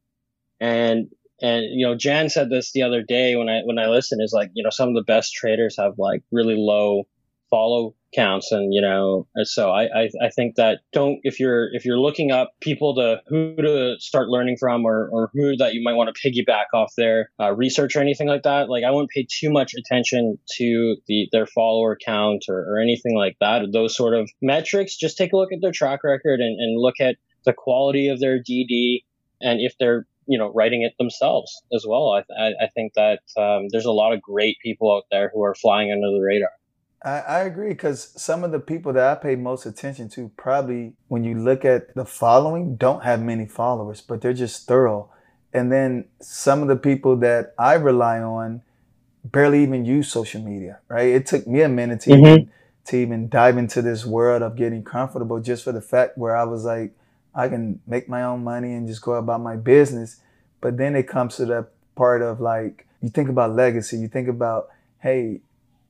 and 0.62 1.10
and 1.44 1.66
you 1.70 1.86
know 1.86 1.96
Jan 1.96 2.30
said 2.30 2.50
this 2.50 2.72
the 2.72 2.82
other 2.82 3.04
day 3.04 3.36
when 3.36 3.50
I 3.50 3.62
when 3.64 3.78
I 3.78 3.88
listened 3.88 4.22
is 4.24 4.34
like 4.34 4.50
you 4.54 4.64
know 4.64 4.72
some 4.72 4.90
of 4.90 4.96
the 4.96 5.04
best 5.04 5.34
traders 5.34 5.76
have 5.78 6.00
like 6.00 6.24
really 6.32 6.56
low 6.58 7.04
follow 7.52 7.94
counts 8.16 8.52
and 8.52 8.74
you 8.74 8.82
know 8.82 9.28
so 9.44 9.70
I, 9.70 9.84
I 9.84 10.10
i 10.24 10.30
think 10.30 10.56
that 10.56 10.80
don't 10.92 11.20
if 11.24 11.40
you're 11.40 11.72
if 11.74 11.86
you're 11.86 12.00
looking 12.00 12.32
up 12.32 12.54
people 12.62 12.96
to 12.96 13.22
who 13.28 13.56
to 13.56 13.96
start 14.00 14.30
learning 14.30 14.58
from 14.60 14.86
or 14.86 15.10
or 15.12 15.30
who 15.34 15.56
that 15.58 15.74
you 15.74 15.84
might 15.84 15.94
want 15.94 16.16
to 16.16 16.20
piggyback 16.20 16.66
off 16.74 16.94
their 16.96 17.30
uh, 17.40 17.54
research 17.54 17.96
or 17.96 18.02
anything 18.02 18.28
like 18.28 18.44
that 18.44 18.70
like 18.70 18.84
i 18.84 18.90
wouldn't 18.90 19.10
pay 19.12 19.28
too 19.30 19.52
much 19.52 19.74
attention 19.76 20.38
to 20.58 20.96
the 21.08 21.28
their 21.32 21.46
follower 21.46 21.96
count 22.04 22.46
or, 22.50 22.58
or 22.58 22.80
anything 22.80 23.16
like 23.16 23.36
that 23.40 23.64
those 23.72 23.96
sort 23.96 24.14
of 24.14 24.30
metrics. 24.42 24.96
Just 24.98 25.18
take 25.18 25.34
a 25.34 25.38
look 25.38 25.52
at 25.52 25.60
their 25.62 25.72
track 25.72 26.04
record 26.04 26.40
and, 26.40 26.60
and 26.60 26.80
look 26.80 26.96
at 27.00 27.18
the 27.46 27.54
quality 27.54 28.08
of 28.08 28.20
their 28.20 28.40
dd 28.40 29.04
and 29.42 29.60
if 29.60 29.74
they're 29.80 30.06
you 30.28 30.38
know 30.38 30.52
writing 30.54 30.84
it 30.84 30.94
themselves 30.98 31.64
as 31.74 31.86
well 31.88 32.10
i, 32.12 32.24
I, 32.38 32.48
I 32.62 32.68
think 32.74 32.94
that 32.94 33.22
um, 33.38 33.68
there's 33.70 33.86
a 33.86 33.92
lot 33.92 34.14
of 34.14 34.22
great 34.22 34.58
people 34.64 34.96
out 34.96 35.04
there 35.12 35.32
who 35.34 35.44
are 35.44 35.56
flying 35.56 35.92
under 35.92 36.12
the 36.12 36.20
radar 36.20 36.52
I, 37.04 37.20
I 37.20 37.40
agree 37.42 37.70
because 37.70 38.14
some 38.22 38.44
of 38.44 38.52
the 38.52 38.60
people 38.60 38.94
that 38.94 39.06
I 39.06 39.16
pay 39.22 39.36
most 39.36 39.66
attention 39.66 40.10
to 40.10 40.32
probably, 40.38 40.94
when 41.10 41.24
you 41.24 41.38
look 41.38 41.66
at 41.66 41.94
the 41.96 42.06
following, 42.06 42.78
don't 42.78 43.04
have 43.04 43.22
many 43.22 43.46
followers, 43.46 44.02
but 44.02 44.22
they're 44.22 44.34
just 44.34 44.68
thorough. 44.68 45.10
And 45.54 45.72
then 45.72 46.06
some 46.22 46.62
of 46.62 46.68
the 46.68 46.78
people 46.78 47.18
that 47.18 47.54
I 47.60 47.74
rely 47.74 48.20
on 48.20 48.62
barely 49.24 49.64
even 49.64 49.86
use 49.86 50.12
social 50.12 50.42
media, 50.42 50.80
right? 50.88 51.10
It 51.10 51.26
took 51.26 51.46
me 51.46 51.62
a 51.62 51.70
minute 51.70 52.02
to, 52.02 52.12
mm-hmm. 52.12 52.26
even, 52.26 52.52
to 52.86 52.98
even 52.98 53.30
dive 53.30 53.58
into 53.58 53.82
this 53.82 54.06
world 54.06 54.42
of 54.42 54.56
getting 54.56 54.84
comfortable 54.84 55.40
just 55.40 55.64
for 55.64 55.72
the 55.72 55.82
fact 55.82 56.18
where 56.18 56.36
I 56.36 56.46
was 56.46 56.64
like, 56.64 56.94
I 57.36 57.48
can 57.50 57.80
make 57.88 58.08
my 58.08 58.24
own 58.24 58.44
money 58.44 58.74
and 58.74 58.88
just 58.88 59.02
go 59.02 59.14
about 59.14 59.42
my 59.42 59.56
business. 59.56 60.22
But 60.62 60.78
then 60.78 60.96
it 60.96 61.08
comes 61.08 61.36
to 61.38 61.46
that 61.48 61.72
part 61.96 62.22
of 62.22 62.40
like, 62.40 62.88
you 63.02 63.10
think 63.10 63.30
about 63.30 63.52
legacy, 63.54 63.98
you 63.98 64.08
think 64.08 64.28
about, 64.28 64.70
hey, 65.00 65.42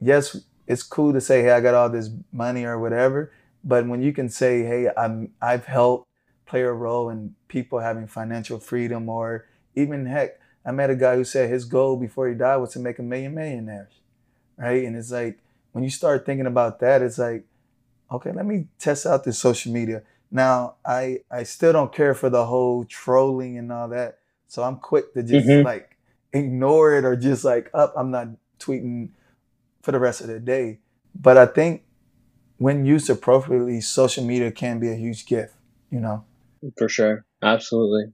yes, 0.02 0.38
it's 0.68 0.84
cool 0.84 1.14
to 1.14 1.22
say, 1.22 1.44
hey, 1.44 1.52
I 1.52 1.62
got 1.62 1.74
all 1.76 1.90
this 1.90 2.10
money 2.32 2.64
or 2.64 2.80
whatever. 2.80 3.32
But 3.64 3.88
when 3.88 4.02
you 4.02 4.14
can 4.14 4.30
say, 4.30 4.64
hey, 4.64 4.90
I'm 4.98 5.32
I've 5.42 5.66
helped 5.66 6.08
play 6.46 6.62
a 6.62 6.72
role 6.72 7.10
in 7.10 7.36
people 7.48 7.80
having 7.80 8.08
financial 8.08 8.60
freedom, 8.60 9.08
or 9.10 9.46
even 9.76 10.06
heck, 10.06 10.40
I 10.66 10.72
met 10.72 10.90
a 10.90 10.96
guy 10.96 11.16
who 11.16 11.24
said 11.24 11.50
his 11.50 11.66
goal 11.66 11.98
before 11.98 12.28
he 12.28 12.36
died 12.36 12.58
was 12.58 12.74
to 12.74 12.80
make 12.80 13.00
a 13.00 13.04
million 13.04 13.36
millionaires, 13.36 13.94
right? 14.58 14.84
And 14.84 14.96
it's 14.96 15.12
like 15.12 15.40
when 15.72 15.84
you 15.84 15.90
start 15.90 16.26
thinking 16.26 16.46
about 16.46 16.80
that, 16.80 17.02
it's 17.02 17.18
like, 17.18 17.46
okay, 18.12 18.32
let 18.32 18.46
me 18.46 18.68
test 18.80 19.06
out 19.06 19.24
this 19.24 19.40
social 19.40 19.72
media. 19.72 20.04
Now, 20.34 20.76
I 20.84 21.20
I 21.30 21.44
still 21.44 21.72
don't 21.72 21.94
care 21.94 22.16
for 22.16 22.30
the 22.30 22.46
whole 22.48 22.86
trolling 22.86 23.58
and 23.58 23.72
all 23.72 23.88
that, 23.90 24.18
so 24.48 24.64
I'm 24.64 24.78
quick 24.78 25.14
to 25.14 25.22
just 25.22 25.48
mm-hmm. 25.48 25.64
like 25.64 25.96
ignore 26.34 26.98
it 26.98 27.06
or 27.06 27.16
just 27.16 27.46
like 27.46 27.70
up. 27.74 27.94
I'm 27.96 28.10
not 28.10 28.30
tweeting 28.60 29.10
for 29.84 29.92
the 29.92 30.00
rest 30.00 30.22
of 30.22 30.28
the 30.28 30.40
day. 30.40 30.80
But 31.14 31.38
I 31.38 31.46
think 31.46 31.84
when 32.58 32.86
used 32.86 33.10
appropriately, 33.10 33.80
social 33.82 34.24
media 34.24 34.52
can 34.52 34.80
be 34.80 34.90
a 34.90 34.96
huge 34.96 35.28
gift, 35.28 35.54
you 35.92 36.00
know? 36.00 36.24
For 36.78 36.90
sure. 36.90 37.26
Absolutely. 37.44 38.14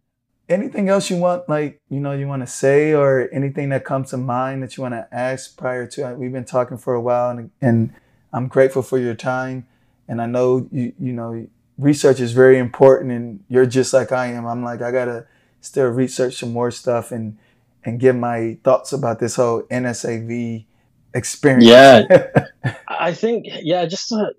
Anything 0.49 0.89
else 0.89 1.09
you 1.09 1.17
want, 1.17 1.47
like, 1.47 1.79
you 1.89 1.99
know, 1.99 2.11
you 2.11 2.27
want 2.27 2.41
to 2.41 2.47
say 2.47 2.93
or 2.93 3.29
anything 3.31 3.69
that 3.69 3.85
comes 3.85 4.09
to 4.09 4.17
mind 4.17 4.63
that 4.63 4.75
you 4.75 4.81
want 4.81 4.95
to 4.95 5.07
ask 5.11 5.55
prior 5.55 5.85
to? 5.87 6.15
We've 6.15 6.33
been 6.33 6.43
talking 6.43 6.77
for 6.77 6.95
a 6.95 7.01
while 7.01 7.29
and, 7.29 7.51
and 7.61 7.93
I'm 8.33 8.47
grateful 8.47 8.81
for 8.81 8.97
your 8.97 9.13
time. 9.13 9.67
And 10.07 10.19
I 10.21 10.25
know, 10.25 10.67
you, 10.71 10.91
you 10.99 11.13
know, 11.13 11.47
research 11.79 12.19
is 12.19 12.33
very 12.33 12.59
important 12.59 13.11
and 13.11 13.43
you're 13.47 13.65
just 13.65 13.93
like 13.93 14.11
I 14.11 14.27
am. 14.27 14.45
I'm 14.45 14.63
like, 14.63 14.81
I 14.81 14.91
got 14.91 15.05
to 15.05 15.25
still 15.61 15.87
research 15.87 16.35
some 16.35 16.51
more 16.51 16.71
stuff 16.71 17.11
and, 17.11 17.37
and 17.83 17.99
give 17.99 18.15
my 18.15 18.57
thoughts 18.63 18.93
about 18.93 19.19
this 19.19 19.35
whole 19.35 19.63
NSAV 19.63 20.65
experience. 21.13 21.65
Yeah, 21.65 22.27
I 22.87 23.13
think 23.13 23.45
yeah, 23.61 23.85
just 23.85 24.11
uh, 24.11 24.29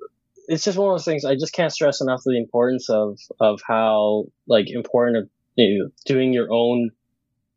it's 0.46 0.64
just 0.64 0.76
one 0.76 0.88
of 0.90 0.94
those 0.94 1.04
things. 1.04 1.24
I 1.24 1.34
just 1.34 1.52
can't 1.52 1.72
stress 1.72 2.00
enough 2.00 2.22
the 2.24 2.36
importance 2.36 2.90
of 2.90 3.18
of 3.40 3.60
how 3.66 4.26
like 4.46 4.70
important 4.70 5.16
of 5.16 5.28
you 5.56 5.78
know, 5.78 5.90
doing 6.04 6.32
your 6.32 6.48
own 6.52 6.90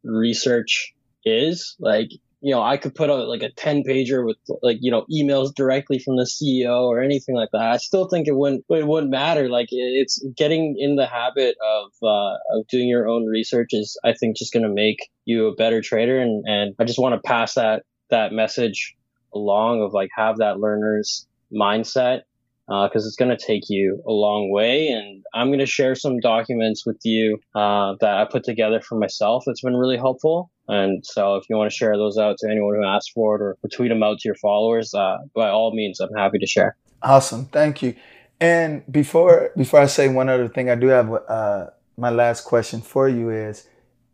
research 0.04 0.94
is. 1.26 1.76
Like 1.80 2.10
you 2.44 2.54
know, 2.54 2.62
I 2.62 2.76
could 2.76 2.94
put 2.94 3.10
out 3.10 3.30
like 3.30 3.42
a 3.42 3.52
10 3.52 3.84
pager 3.84 4.26
with 4.26 4.36
like, 4.62 4.78
you 4.82 4.92
know, 4.92 5.06
emails 5.10 5.56
directly 5.56 5.98
from 5.98 6.18
the 6.18 6.24
CEO 6.24 6.82
or 6.82 7.02
anything 7.02 7.36
like 7.36 7.50
that. 7.54 7.62
I 7.62 7.78
still 7.78 8.10
think 8.10 8.28
it 8.28 8.36
wouldn't, 8.36 8.66
it 8.70 8.86
wouldn't 8.86 9.12
matter. 9.12 9.48
Like 9.48 9.68
it's 9.72 10.22
getting 10.36 10.76
in 10.78 10.98
the 10.98 11.08
habit 11.08 11.56
of, 11.66 11.92
uh, 12.04 12.36
of 12.52 12.68
doing 12.70 12.90
your 12.90 13.08
own 13.08 13.28
research 13.28 13.70
is, 13.72 13.98
I 14.04 14.12
think, 14.12 14.36
just 14.36 14.52
going 14.52 14.64
to 14.64 14.74
make 14.74 15.10
you 15.24 15.48
a 15.48 15.56
better 15.56 15.82
trader. 15.82 16.20
And, 16.20 16.44
and 16.46 16.76
I 16.78 16.84
just 16.84 17.00
want 17.00 17.16
to 17.16 17.26
pass 17.26 17.54
that, 17.54 17.84
that 18.10 18.34
message 18.34 18.94
along 19.34 19.82
of 19.82 19.94
like 19.94 20.10
have 20.18 20.40
that 20.40 20.60
learner's 20.60 21.26
mindset 21.50 22.24
uh, 22.70 22.88
it's 22.94 23.16
going 23.16 23.36
to 23.36 23.46
take 23.46 23.64
you 23.70 24.02
a 24.08 24.12
long 24.12 24.50
way. 24.50 24.88
And 24.88 25.24
I'm 25.34 25.48
going 25.48 25.60
to 25.60 25.66
share 25.66 25.96
some 25.96 26.20
documents 26.20 26.86
with 26.86 27.00
you 27.04 27.40
uh, 27.56 27.96
that 28.00 28.18
I 28.18 28.26
put 28.26 28.44
together 28.44 28.80
for 28.82 28.98
myself 28.98 29.44
that's 29.46 29.62
been 29.62 29.76
really 29.76 29.98
helpful. 29.98 30.50
And 30.68 31.06
so 31.06 31.36
if 31.36 31.46
you 31.50 31.58
want 31.58 31.72
to 31.72 31.76
share 31.76 31.98
those 31.98 32.18
out 32.18 32.38
to 32.40 32.50
anyone 32.50 32.76
who 32.76 32.86
asks 32.86 33.12
for 33.12 33.36
it 33.36 33.42
or, 33.42 33.58
tweet 33.72 33.90
them 33.90 34.02
out 34.02 34.20
to 34.20 34.28
your 34.28 34.36
followers, 34.36 34.94
uh, 34.94 35.18
by 35.36 35.50
all 35.50 35.74
means, 35.76 36.00
I'm 36.00 36.14
happy 36.14 36.40
to 36.40 36.48
share. 36.48 36.78
Awesome. 37.02 37.46
Thank 37.48 37.82
you. 37.82 37.96
And 38.40 38.84
before 38.92 39.52
before 39.56 39.80
I 39.80 39.86
say 39.86 40.08
one 40.08 40.30
other 40.30 40.48
thing, 40.48 40.70
I 40.70 40.76
do 40.76 40.88
have 40.88 41.12
uh, 41.12 41.68
my 41.98 42.10
last 42.10 42.42
question 42.42 42.82
for 42.82 43.08
you 43.08 43.30
is 43.30 43.68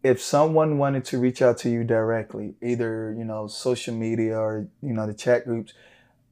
if 0.03 0.21
someone 0.21 0.77
wanted 0.77 1.05
to 1.05 1.17
reach 1.17 1.41
out 1.41 1.57
to 1.59 1.69
you 1.69 1.83
directly, 1.83 2.55
either 2.61 3.13
you 3.17 3.23
know 3.23 3.47
social 3.47 3.93
media 3.93 4.37
or 4.37 4.67
you 4.81 4.93
know 4.93 5.07
the 5.07 5.13
chat 5.13 5.45
groups, 5.45 5.73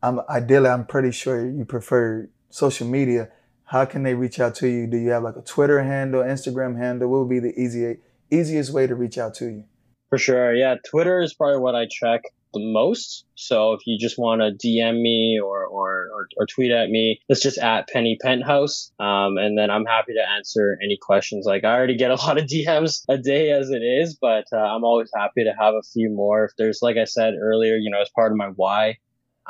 I'm 0.02 0.22
ideally 0.30 0.70
I'm 0.70 0.86
pretty 0.86 1.12
sure 1.12 1.50
you 1.50 1.66
prefer 1.66 2.30
social 2.50 2.88
media. 2.88 3.30
How 3.66 3.84
can 3.86 4.04
they 4.04 4.14
reach 4.14 4.40
out 4.40 4.56
to 4.56 4.68
you? 4.68 4.88
Do 4.88 4.98
you 4.98 5.10
have 5.10 5.24
like 5.24 5.36
a 5.36 5.42
Twitter 5.42 5.84
handle, 5.84 6.24
Instagram 6.24 6.78
handle? 6.78 7.10
What 7.10 7.20
would 7.20 7.30
be 7.30 7.40
the 7.40 7.60
easy, 7.60 7.98
easiest 8.32 8.72
way 8.72 8.88
to 8.88 8.96
reach 8.96 9.18
out 9.18 9.34
to 9.36 9.46
you? 9.46 9.64
For 10.10 10.18
sure, 10.18 10.54
yeah. 10.54 10.76
Twitter 10.90 11.22
is 11.22 11.34
probably 11.34 11.60
what 11.60 11.76
I 11.76 11.86
check 11.90 12.22
the 12.54 12.60
most. 12.62 13.26
So 13.36 13.74
if 13.74 13.82
you 13.86 13.98
just 14.00 14.18
want 14.18 14.42
to 14.42 14.52
DM 14.52 15.02
me 15.02 15.40
or, 15.44 15.66
or, 15.66 16.08
or, 16.14 16.28
or, 16.38 16.46
tweet 16.46 16.72
at 16.72 16.90
me, 16.90 17.20
it's 17.28 17.42
just 17.42 17.58
at 17.58 17.88
Penny 17.90 18.18
Penthouse. 18.22 18.92
Um, 19.00 19.38
and 19.38 19.58
then 19.58 19.70
I'm 19.70 19.86
happy 19.86 20.14
to 20.14 20.30
answer 20.36 20.78
any 20.82 20.98
questions. 21.02 21.46
Like 21.46 21.64
I 21.64 21.76
already 21.76 21.98
get 21.98 22.12
a 22.12 22.16
lot 22.26 22.38
of 22.38 22.46
DMs 22.46 23.04
a 23.10 23.18
day 23.18 23.52
as 23.52 23.70
it 23.70 23.82
is, 23.82 24.16
but 24.16 24.46
uh, 24.54 24.58
I'm 24.58 24.84
always 24.84 25.10
happy 25.16 25.44
to 25.44 25.54
have 25.60 25.74
a 25.74 25.84
few 25.84 26.10
more. 26.10 26.46
If 26.46 26.52
there's, 26.58 26.80
like 26.82 26.98
I 26.98 27.06
said 27.06 27.34
earlier, 27.42 27.76
you 27.76 27.90
know, 27.90 28.02
as 28.02 28.10
part 28.16 28.32
of 28.32 28.38
my 28.38 28.48
why, 28.56 28.98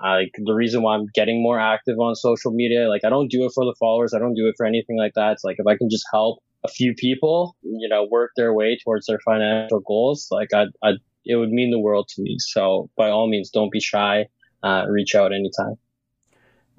uh, 0.03 0.15
like 0.15 0.31
the 0.37 0.53
reason 0.53 0.81
why 0.81 0.95
I'm 0.95 1.07
getting 1.13 1.41
more 1.41 1.59
active 1.59 1.99
on 1.99 2.15
social 2.15 2.51
media, 2.51 2.87
like 2.87 3.03
I 3.03 3.09
don't 3.09 3.29
do 3.29 3.45
it 3.45 3.51
for 3.53 3.65
the 3.65 3.75
followers. 3.79 4.13
I 4.13 4.19
don't 4.19 4.35
do 4.35 4.47
it 4.47 4.55
for 4.57 4.65
anything 4.65 4.97
like 4.97 5.13
that. 5.15 5.33
It's 5.33 5.43
like 5.43 5.57
if 5.59 5.67
I 5.67 5.77
can 5.77 5.89
just 5.89 6.05
help 6.11 6.39
a 6.63 6.67
few 6.67 6.93
people, 6.95 7.55
you 7.61 7.87
know, 7.87 8.07
work 8.09 8.31
their 8.35 8.53
way 8.53 8.77
towards 8.83 9.05
their 9.07 9.19
financial 9.23 9.79
goals, 9.81 10.27
like 10.31 10.53
I'd, 10.53 10.69
I'd 10.83 10.95
it 11.27 11.35
would 11.35 11.49
mean 11.49 11.71
the 11.71 11.79
world 11.79 12.07
to 12.15 12.21
me. 12.21 12.37
So 12.39 12.89
by 12.95 13.09
all 13.09 13.27
means, 13.27 13.49
don't 13.49 13.71
be 13.71 13.79
shy. 13.79 14.27
Uh, 14.63 14.85
reach 14.89 15.13
out 15.13 15.33
anytime. 15.33 15.75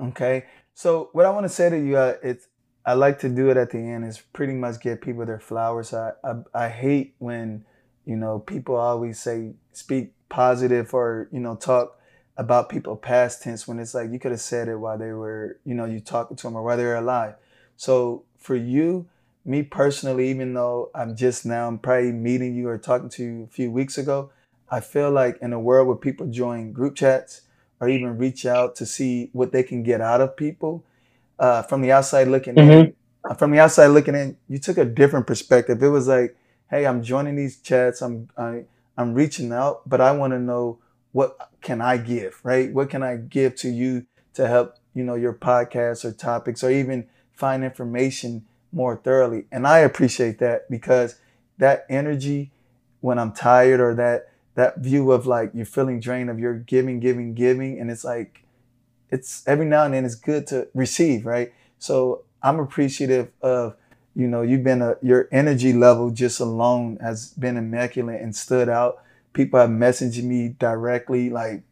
Okay. 0.01 0.47
So 0.74 1.11
what 1.12 1.26
I 1.26 1.31
want 1.31 1.45
to 1.45 1.49
say 1.49 1.70
to 1.70 1.79
you, 1.79 1.97
uh, 1.97 2.14
it's 2.22 2.49
I 2.85 2.95
like 2.95 3.18
to 3.20 3.29
do 3.29 3.51
it 3.51 3.57
at 3.57 3.70
the 3.70 3.79
end 3.79 4.05
is 4.05 4.18
pretty 4.33 4.55
much 4.55 4.81
get 4.81 5.01
people 5.01 5.24
their 5.26 5.39
flowers. 5.39 5.93
I, 5.93 6.12
I 6.24 6.35
I 6.55 6.68
hate 6.68 7.14
when 7.18 7.64
you 8.05 8.16
know 8.16 8.39
people 8.39 8.76
always 8.76 9.20
say 9.20 9.53
speak 9.72 10.12
positive 10.29 10.95
or 10.95 11.29
you 11.31 11.41
know 11.41 11.55
talk 11.55 11.99
about 12.37 12.68
people 12.68 12.97
past 12.97 13.43
tense 13.43 13.66
when 13.66 13.79
it's 13.79 13.95
like 13.95 14.11
you 14.11 14.18
could 14.18 14.31
have 14.31 14.41
said 14.41 14.68
it 14.68 14.76
while 14.76 14.97
they 14.97 15.12
were 15.12 15.59
you 15.64 15.74
know 15.74 15.85
you 15.85 16.01
talking 16.01 16.37
to 16.37 16.45
them 16.45 16.57
or 16.57 16.62
while 16.62 16.76
they're 16.76 16.97
alive. 16.97 17.35
So 17.76 18.24
for 18.39 18.57
you, 18.57 19.09
me 19.49 19.63
personally, 19.63 20.29
even 20.29 20.53
though 20.53 20.91
I'm 20.95 21.17
just 21.17 21.47
now 21.47 21.67
I'm 21.69 21.79
probably 21.79 22.13
meeting 22.13 22.55
you 22.55 22.69
or 22.69 22.77
talking 22.77 23.09
to 23.11 23.25
you 23.25 23.45
a 23.45 23.53
few 23.53 23.71
weeks 23.71 23.97
ago, 23.97 24.31
I 24.71 24.81
feel 24.81 25.11
like 25.11 25.39
in 25.41 25.55
a 25.55 25.59
world 25.59 25.89
where 25.89 25.97
people 25.97 26.27
join 26.27 26.73
group 26.73 26.95
chats 26.95 27.41
or 27.81 27.89
even 27.89 28.19
reach 28.19 28.45
out 28.45 28.77
to 28.77 28.87
see 28.87 29.31
what 29.33 29.53
they 29.53 29.63
can 29.63 29.83
get 29.83 30.03
out 30.03 30.21
of 30.21 30.37
people, 30.37 30.85
uh, 31.39 31.63
from 31.63 31.81
the 31.81 31.93
outside 31.93 32.29
looking 32.29 32.57
mm-hmm. 32.57 32.71
in, 32.71 32.95
uh, 33.29 33.35
from 33.35 33.51
the 33.51 33.59
outside 33.59 33.87
looking 33.87 34.15
in, 34.15 34.37
you 34.49 34.59
took 34.59 34.77
a 34.77 34.85
different 34.85 35.27
perspective. 35.27 35.83
It 35.83 35.89
was 35.89 36.09
like, 36.09 36.37
hey, 36.71 36.87
I'm 36.87 37.03
joining 37.03 37.37
these 37.37 37.59
chats, 37.61 38.03
I'm 38.03 38.29
I, 38.37 38.65
I'm 38.99 39.15
reaching 39.15 39.53
out, 39.53 39.89
but 39.89 40.01
I 40.01 40.13
want 40.13 40.33
to 40.33 40.39
know 40.39 40.79
what 41.13 41.51
can 41.63 41.81
I 41.81 41.97
give, 41.97 42.41
right? 42.43 42.71
What 42.73 42.91
can 42.91 43.03
I 43.03 43.17
give 43.17 43.55
to 43.57 43.69
you 43.71 44.07
to 44.35 44.47
help 44.47 44.77
you 44.93 45.05
know 45.05 45.15
your 45.15 45.33
podcast 45.33 46.05
or 46.05 46.13
topics 46.13 46.63
or 46.63 46.71
even 46.71 47.07
find 47.33 47.65
information 47.65 48.45
more 48.73 48.97
thoroughly. 48.97 49.47
And 49.51 49.66
I 49.66 49.79
appreciate 49.79 50.39
that 50.39 50.71
because 50.71 51.16
that 51.59 51.87
energy 51.89 52.51
when 53.01 53.19
I'm 53.19 53.33
tired 53.33 53.81
or 53.81 53.95
that 53.95 54.31
that 54.55 54.79
view 54.79 55.12
of 55.12 55.27
like 55.27 55.53
you're 55.55 55.64
feeling 55.64 56.01
drained 56.01 56.31
of 56.31 56.39
your 56.39 56.55
giving, 56.55 56.99
giving, 56.99 57.35
giving, 57.35 57.79
and 57.79 57.91
it's 57.91 58.05
like 58.05 58.45
it's 59.11 59.47
every 59.47 59.66
now 59.66 59.85
and 59.85 59.95
then 59.95 60.05
it's 60.05 60.14
good 60.14 60.47
to 60.49 60.69
receive, 60.75 61.25
right? 61.25 61.53
So 61.79 62.25
I'm 62.43 62.59
appreciative 62.59 63.31
of 63.41 63.77
you 64.14 64.27
know 64.27 64.43
you've 64.43 64.64
been 64.64 64.83
a 64.83 64.97
your 65.01 65.29
energy 65.31 65.73
level 65.73 66.11
just 66.11 66.41
alone 66.41 66.99
has 67.01 67.33
been 67.35 67.57
immaculate 67.57 68.21
and 68.21 68.35
stood 68.35 68.69
out. 68.69 69.03
People 69.33 69.61
have 69.61 69.71
messaged 69.71 70.23
me 70.25 70.57
directly 70.59 71.31
like, 71.31 71.62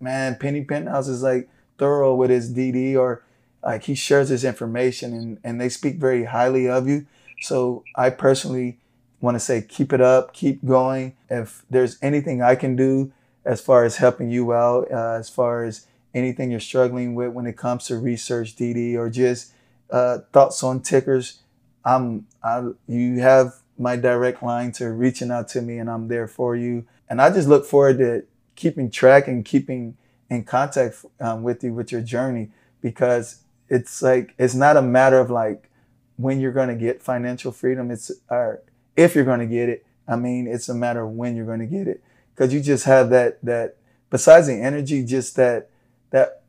man, 0.00 0.36
Penny 0.40 0.64
Penthouse 0.64 1.08
is 1.08 1.22
like 1.22 1.48
thorough 1.78 2.14
with 2.14 2.30
his 2.30 2.52
DD 2.52 2.96
or 2.96 3.22
like 3.62 3.84
he 3.84 3.94
shares 3.94 4.28
his 4.28 4.44
information 4.44 5.12
and, 5.12 5.38
and 5.44 5.60
they 5.60 5.68
speak 5.68 5.96
very 5.96 6.24
highly 6.24 6.68
of 6.68 6.88
you. 6.88 7.06
So 7.42 7.84
I 7.96 8.10
personally 8.10 8.78
want 9.20 9.34
to 9.34 9.40
say 9.40 9.62
keep 9.62 9.92
it 9.92 10.00
up, 10.00 10.32
keep 10.32 10.64
going. 10.64 11.16
If 11.28 11.64
there's 11.70 11.98
anything 12.02 12.42
I 12.42 12.54
can 12.54 12.76
do 12.76 13.12
as 13.44 13.60
far 13.60 13.84
as 13.84 13.96
helping 13.96 14.30
you 14.30 14.52
out, 14.52 14.90
uh, 14.90 15.16
as 15.18 15.28
far 15.28 15.64
as 15.64 15.86
anything 16.14 16.50
you're 16.50 16.60
struggling 16.60 17.14
with 17.14 17.32
when 17.32 17.46
it 17.46 17.56
comes 17.56 17.86
to 17.86 17.96
research 17.96 18.56
DD 18.56 18.96
or 18.96 19.10
just 19.10 19.52
uh, 19.90 20.18
thoughts 20.32 20.62
on 20.62 20.80
tickers, 20.80 21.40
I'm 21.84 22.26
I, 22.42 22.70
you 22.86 23.20
have 23.20 23.54
my 23.78 23.96
direct 23.96 24.42
line 24.42 24.72
to 24.72 24.90
reaching 24.90 25.30
out 25.30 25.48
to 25.48 25.62
me 25.62 25.78
and 25.78 25.90
I'm 25.90 26.08
there 26.08 26.28
for 26.28 26.54
you. 26.54 26.86
And 27.08 27.20
I 27.20 27.30
just 27.30 27.48
look 27.48 27.64
forward 27.64 27.98
to 27.98 28.24
keeping 28.54 28.90
track 28.90 29.26
and 29.26 29.44
keeping 29.44 29.96
in 30.28 30.44
contact 30.44 31.04
um, 31.18 31.42
with 31.42 31.64
you 31.64 31.72
with 31.72 31.90
your 31.90 32.02
journey 32.02 32.50
because 32.80 33.42
it's 33.70 34.02
like 34.02 34.34
it's 34.38 34.54
not 34.54 34.76
a 34.76 34.82
matter 34.82 35.18
of 35.18 35.30
like 35.30 35.70
when 36.16 36.40
you're 36.40 36.52
going 36.52 36.68
to 36.68 36.74
get 36.74 37.02
financial 37.02 37.52
freedom. 37.52 37.90
It's 37.90 38.10
or 38.28 38.62
if 38.96 39.14
you're 39.14 39.24
going 39.24 39.40
to 39.40 39.46
get 39.46 39.68
it. 39.68 39.86
I 40.06 40.16
mean, 40.16 40.46
it's 40.48 40.68
a 40.68 40.74
matter 40.74 41.04
of 41.04 41.10
when 41.10 41.36
you're 41.36 41.46
going 41.46 41.60
to 41.60 41.66
get 41.66 41.86
it 41.86 42.02
because 42.34 42.52
you 42.52 42.60
just 42.60 42.84
have 42.84 43.10
that 43.10 43.42
that 43.44 43.76
besides 44.10 44.48
the 44.48 44.60
energy, 44.60 45.04
just 45.04 45.36
that 45.36 45.70
that 46.10 46.42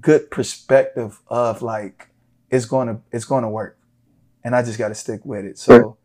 good 0.00 0.30
perspective 0.30 1.20
of 1.26 1.60
like 1.60 2.08
it's 2.50 2.64
going 2.64 2.88
to 2.88 3.00
it's 3.10 3.24
going 3.24 3.42
to 3.42 3.48
work 3.48 3.76
and 4.44 4.54
I 4.54 4.62
just 4.62 4.78
got 4.78 4.88
to 4.88 4.94
stick 4.94 5.24
with 5.24 5.44
it. 5.44 5.58
So 5.58 5.96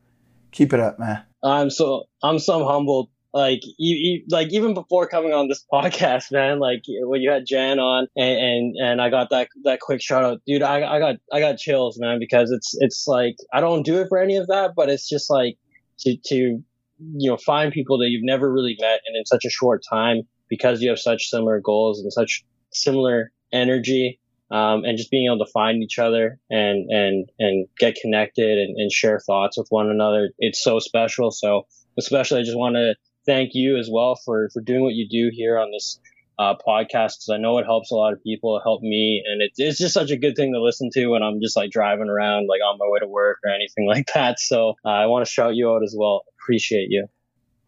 keep 0.51 0.73
it 0.73 0.79
up, 0.79 0.99
man. 0.99 1.23
I'm 1.43 1.69
so 1.69 2.05
I'm 2.23 2.39
so 2.39 2.65
humbled. 2.65 3.09
Like 3.37 3.61
you, 3.63 3.95
you, 3.95 4.23
like 4.31 4.51
even 4.51 4.73
before 4.73 5.07
coming 5.07 5.31
on 5.31 5.47
this 5.47 5.63
podcast, 5.71 6.31
man. 6.31 6.57
Like 6.57 6.81
when 6.87 7.21
you 7.21 7.29
had 7.29 7.45
Jan 7.45 7.77
on, 7.77 8.07
and 8.17 8.39
and, 8.39 8.75
and 8.81 9.01
I 9.01 9.11
got 9.11 9.29
that 9.29 9.49
that 9.63 9.79
quick 9.79 10.01
shout 10.01 10.23
out, 10.23 10.41
dude. 10.47 10.63
I, 10.63 10.77
I 10.77 10.97
got 10.97 11.17
I 11.31 11.39
got 11.39 11.59
chills, 11.59 11.99
man, 11.99 12.17
because 12.19 12.49
it's 12.49 12.75
it's 12.79 13.05
like 13.07 13.35
I 13.53 13.61
don't 13.61 13.83
do 13.83 14.01
it 14.01 14.07
for 14.09 14.17
any 14.17 14.37
of 14.37 14.47
that, 14.47 14.71
but 14.75 14.89
it's 14.89 15.07
just 15.07 15.29
like 15.29 15.55
to 15.99 16.17
to 16.25 16.35
you 16.35 17.29
know 17.29 17.37
find 17.37 17.71
people 17.71 17.99
that 17.99 18.07
you've 18.09 18.25
never 18.25 18.51
really 18.51 18.75
met 18.81 19.01
and 19.05 19.15
in 19.15 19.23
such 19.27 19.45
a 19.45 19.51
short 19.51 19.83
time 19.87 20.23
because 20.49 20.81
you 20.81 20.89
have 20.89 20.97
such 20.97 21.29
similar 21.29 21.61
goals 21.61 22.01
and 22.01 22.11
such 22.11 22.43
similar 22.71 23.31
energy 23.53 24.19
um, 24.49 24.83
and 24.83 24.97
just 24.97 25.11
being 25.11 25.27
able 25.27 25.45
to 25.45 25.51
find 25.51 25.83
each 25.83 25.99
other 25.99 26.39
and 26.49 26.89
and 26.89 27.29
and 27.37 27.67
get 27.77 27.93
connected 28.01 28.57
and, 28.57 28.77
and 28.77 28.91
share 28.91 29.19
thoughts 29.19 29.59
with 29.59 29.67
one 29.69 29.91
another 29.91 30.31
it's 30.39 30.63
so 30.63 30.79
special 30.79 31.29
so 31.29 31.67
especially 31.99 32.39
i 32.39 32.43
just 32.43 32.57
want 32.57 32.75
to 32.75 32.95
thank 33.27 33.51
you 33.53 33.77
as 33.77 33.89
well 33.91 34.15
for 34.15 34.49
for 34.51 34.61
doing 34.61 34.81
what 34.81 34.95
you 34.95 35.07
do 35.07 35.29
here 35.31 35.59
on 35.59 35.69
this 35.71 35.99
uh, 36.39 36.53
podcast 36.55 37.17
because 37.17 37.29
i 37.31 37.37
know 37.37 37.57
it 37.57 37.65
helps 37.65 37.91
a 37.91 37.95
lot 37.95 38.13
of 38.13 38.23
people 38.23 38.57
it 38.57 38.61
helped 38.63 38.83
me 38.83 39.23
and 39.27 39.41
it, 39.41 39.51
it's 39.57 39.77
just 39.77 39.93
such 39.93 40.11
a 40.11 40.17
good 40.17 40.35
thing 40.35 40.53
to 40.53 40.61
listen 40.61 40.89
to 40.91 41.07
when 41.07 41.23
i'm 41.23 41.41
just 41.41 41.57
like 41.57 41.71
driving 41.71 42.09
around 42.09 42.47
like 42.47 42.61
on 42.61 42.77
my 42.79 42.85
way 42.87 42.99
to 42.99 43.07
work 43.07 43.39
or 43.43 43.51
anything 43.51 43.87
like 43.93 44.07
that. 44.13 44.39
So 44.39 44.75
uh, 44.85 44.89
i 44.89 45.05
want 45.05 45.25
to 45.25 45.31
shout 45.31 45.55
you 45.55 45.71
out 45.71 45.83
as 45.83 45.95
well. 45.97 46.23
Appreciate 46.41 46.87
you. 46.89 47.07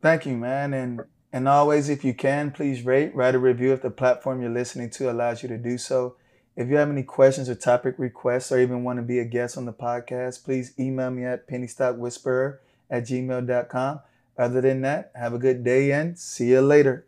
Thank 0.01 0.25
you 0.25 0.37
man. 0.37 0.73
And 0.73 1.01
and 1.31 1.47
always 1.47 1.89
if 1.89 2.03
you 2.03 2.13
can 2.13 2.51
please 2.51 2.83
rate 2.83 3.13
write 3.15 3.35
a 3.35 3.39
review 3.39 3.73
if 3.73 3.81
the 3.81 3.91
platform 3.91 4.41
you're 4.41 4.51
listening 4.51 4.89
to 4.91 5.11
allows 5.11 5.43
you 5.43 5.49
to 5.49 5.57
do 5.57 5.77
so. 5.77 6.15
If 6.55 6.67
you 6.67 6.75
have 6.75 6.89
any 6.89 7.03
questions 7.03 7.47
or 7.49 7.55
topic 7.55 7.95
requests 7.97 8.51
or 8.51 8.59
even 8.59 8.83
want 8.83 8.97
to 8.99 9.03
be 9.03 9.19
a 9.19 9.25
guest 9.25 9.57
on 9.57 9.65
the 9.65 9.73
podcast, 9.73 10.43
please 10.43 10.73
email 10.77 11.09
me 11.09 11.23
at 11.23 11.47
pennystockwhisperer 11.47 12.57
at 12.89 13.03
gmail.com. 13.03 14.01
Other 14.39 14.61
than 14.61 14.81
that, 14.81 15.11
have 15.13 15.35
a 15.35 15.37
good 15.37 15.63
day 15.63 15.91
and 15.91 16.17
see 16.17 16.49
you 16.49 16.61
later. 16.61 17.05